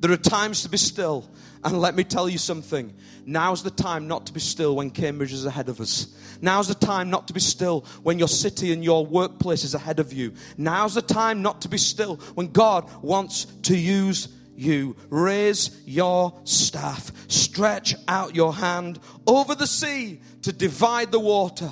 There 0.00 0.10
are 0.10 0.16
times 0.16 0.62
to 0.62 0.68
be 0.68 0.78
still. 0.78 1.30
And 1.62 1.80
let 1.80 1.94
me 1.94 2.04
tell 2.04 2.28
you 2.28 2.36
something. 2.36 2.94
Now's 3.24 3.62
the 3.62 3.70
time 3.70 4.06
not 4.06 4.26
to 4.26 4.34
be 4.34 4.40
still 4.40 4.76
when 4.76 4.90
Cambridge 4.90 5.32
is 5.32 5.46
ahead 5.46 5.70
of 5.70 5.80
us. 5.80 6.14
Now's 6.42 6.68
the 6.68 6.74
time 6.74 7.08
not 7.08 7.26
to 7.28 7.32
be 7.32 7.40
still 7.40 7.86
when 8.02 8.18
your 8.18 8.28
city 8.28 8.72
and 8.72 8.84
your 8.84 9.06
workplace 9.06 9.64
is 9.64 9.74
ahead 9.74 9.98
of 9.98 10.12
you. 10.12 10.34
Now's 10.58 10.94
the 10.94 11.02
time 11.02 11.40
not 11.40 11.62
to 11.62 11.68
be 11.68 11.78
still 11.78 12.16
when 12.34 12.48
God 12.48 12.90
wants 13.02 13.46
to 13.62 13.76
use 13.76 14.28
you. 14.56 14.96
Raise 15.10 15.80
your 15.84 16.40
staff. 16.44 17.12
Stretch 17.28 17.94
out 18.08 18.34
your 18.34 18.54
hand 18.54 18.98
over 19.26 19.54
the 19.54 19.66
sea 19.66 20.20
to 20.42 20.52
divide 20.52 21.12
the 21.12 21.20
water. 21.20 21.70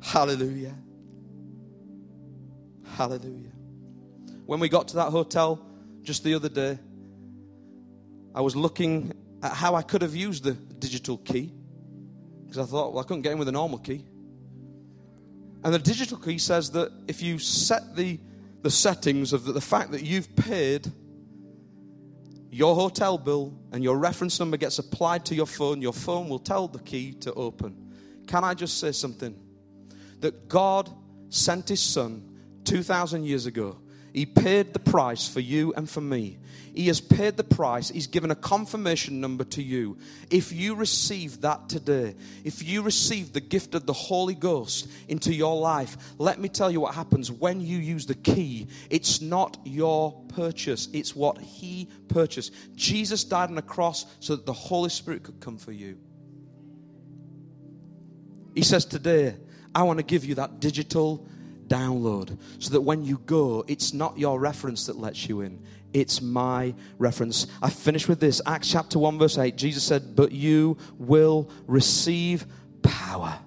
Hallelujah. 0.00 0.74
Hallelujah. 2.96 3.52
When 4.46 4.60
we 4.60 4.68
got 4.68 4.88
to 4.88 4.96
that 4.96 5.10
hotel 5.10 5.64
just 6.02 6.22
the 6.22 6.34
other 6.34 6.48
day, 6.48 6.78
I 8.34 8.40
was 8.40 8.54
looking 8.54 9.12
at 9.42 9.52
how 9.52 9.74
I 9.74 9.82
could 9.82 10.02
have 10.02 10.14
used 10.14 10.44
the 10.44 10.52
digital 10.52 11.18
key 11.18 11.52
because 12.44 12.58
I 12.58 12.70
thought, 12.70 12.92
well, 12.92 13.02
I 13.02 13.06
couldn't 13.06 13.22
get 13.22 13.32
in 13.32 13.38
with 13.38 13.48
a 13.48 13.52
normal 13.52 13.78
key. 13.78 14.04
And 15.64 15.72
the 15.72 15.78
digital 15.78 16.18
key 16.18 16.38
says 16.38 16.70
that 16.72 16.92
if 17.08 17.22
you 17.22 17.38
set 17.38 17.96
the, 17.96 18.20
the 18.62 18.70
settings 18.70 19.32
of 19.32 19.44
the, 19.46 19.52
the 19.52 19.60
fact 19.60 19.92
that 19.92 20.02
you've 20.02 20.36
paid 20.36 20.92
your 22.54 22.76
hotel 22.76 23.18
bill 23.18 23.52
and 23.72 23.82
your 23.82 23.98
reference 23.98 24.38
number 24.38 24.56
gets 24.56 24.78
applied 24.78 25.24
to 25.26 25.34
your 25.34 25.44
phone, 25.44 25.82
your 25.82 25.92
phone 25.92 26.28
will 26.28 26.38
tell 26.38 26.68
the 26.68 26.78
key 26.78 27.12
to 27.12 27.34
open. 27.34 27.92
Can 28.28 28.44
I 28.44 28.54
just 28.54 28.78
say 28.78 28.92
something? 28.92 29.34
That 30.20 30.48
God 30.48 30.88
sent 31.30 31.68
His 31.68 31.82
Son 31.82 32.38
2,000 32.62 33.24
years 33.24 33.46
ago. 33.46 33.76
He 34.14 34.24
paid 34.24 34.72
the 34.72 34.78
price 34.78 35.28
for 35.28 35.40
you 35.40 35.74
and 35.76 35.90
for 35.90 36.00
me 36.00 36.38
he 36.74 36.88
has 36.88 37.00
paid 37.00 37.36
the 37.36 37.44
price. 37.44 37.88
He's 37.88 38.08
given 38.08 38.32
a 38.32 38.34
confirmation 38.34 39.20
number 39.20 39.44
to 39.44 39.62
you. 39.62 39.96
If 40.28 40.52
you 40.52 40.74
receive 40.74 41.42
that 41.42 41.68
today, 41.68 42.16
if 42.42 42.64
you 42.64 42.82
receive 42.82 43.32
the 43.32 43.40
gift 43.40 43.76
of 43.76 43.86
the 43.86 43.92
Holy 43.92 44.34
Ghost 44.34 44.90
into 45.06 45.32
your 45.32 45.56
life, 45.56 45.96
let 46.18 46.40
me 46.40 46.48
tell 46.48 46.72
you 46.72 46.80
what 46.80 46.94
happens 46.94 47.30
when 47.30 47.60
you 47.60 47.78
use 47.78 48.06
the 48.06 48.16
key. 48.16 48.66
It's 48.90 49.20
not 49.20 49.56
your 49.64 50.12
purchase, 50.28 50.88
it's 50.92 51.14
what 51.14 51.38
He 51.38 51.88
purchased. 52.08 52.52
Jesus 52.74 53.22
died 53.22 53.50
on 53.50 53.58
a 53.58 53.62
cross 53.62 54.04
so 54.18 54.34
that 54.34 54.44
the 54.44 54.52
Holy 54.52 54.90
Spirit 54.90 55.22
could 55.22 55.38
come 55.38 55.56
for 55.56 55.72
you. 55.72 55.96
He 58.52 58.62
says, 58.62 58.84
Today, 58.84 59.36
I 59.76 59.84
want 59.84 60.00
to 60.00 60.04
give 60.04 60.24
you 60.24 60.34
that 60.36 60.58
digital 60.58 61.28
download 61.68 62.38
so 62.58 62.70
that 62.70 62.80
when 62.80 63.04
you 63.04 63.18
go, 63.26 63.64
it's 63.68 63.92
not 63.92 64.18
your 64.18 64.38
reference 64.38 64.86
that 64.86 64.96
lets 64.96 65.28
you 65.28 65.40
in, 65.40 65.62
it's 65.92 66.20
my 66.20 66.74
reference. 66.98 67.46
I 67.62 67.70
finish 67.70 68.08
with 68.08 68.20
this 68.20 68.42
Acts 68.46 68.70
chapter 68.70 68.98
1, 68.98 69.18
verse 69.18 69.38
8. 69.38 69.56
Jesus 69.56 69.84
said, 69.84 70.16
But 70.16 70.32
you 70.32 70.76
will 70.98 71.50
receive 71.66 72.46
power 72.82 73.38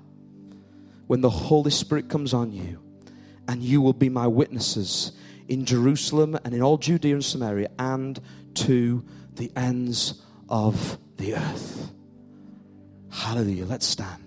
when 1.08 1.22
the 1.22 1.30
Holy 1.30 1.72
Spirit 1.72 2.10
comes 2.10 2.34
on 2.34 2.52
you, 2.54 2.82
and 3.48 3.62
you 3.62 3.82
will 3.82 3.94
be 3.94 4.10
my 4.10 4.28
witnesses 4.28 5.12
in 5.48 5.66
Jerusalem 5.66 6.38
and 6.44 6.54
in 6.54 6.62
all 6.62 6.78
Judea 6.78 7.14
and 7.14 7.24
Samaria 7.24 7.70
and 7.80 8.20
to 8.56 9.06
the 9.34 9.52
ends 9.56 10.22
of 10.50 10.98
the 11.18 11.36
earth. 11.36 11.92
Hallelujah. 13.10 13.66
Let's 13.66 13.86
stand. 13.86 14.27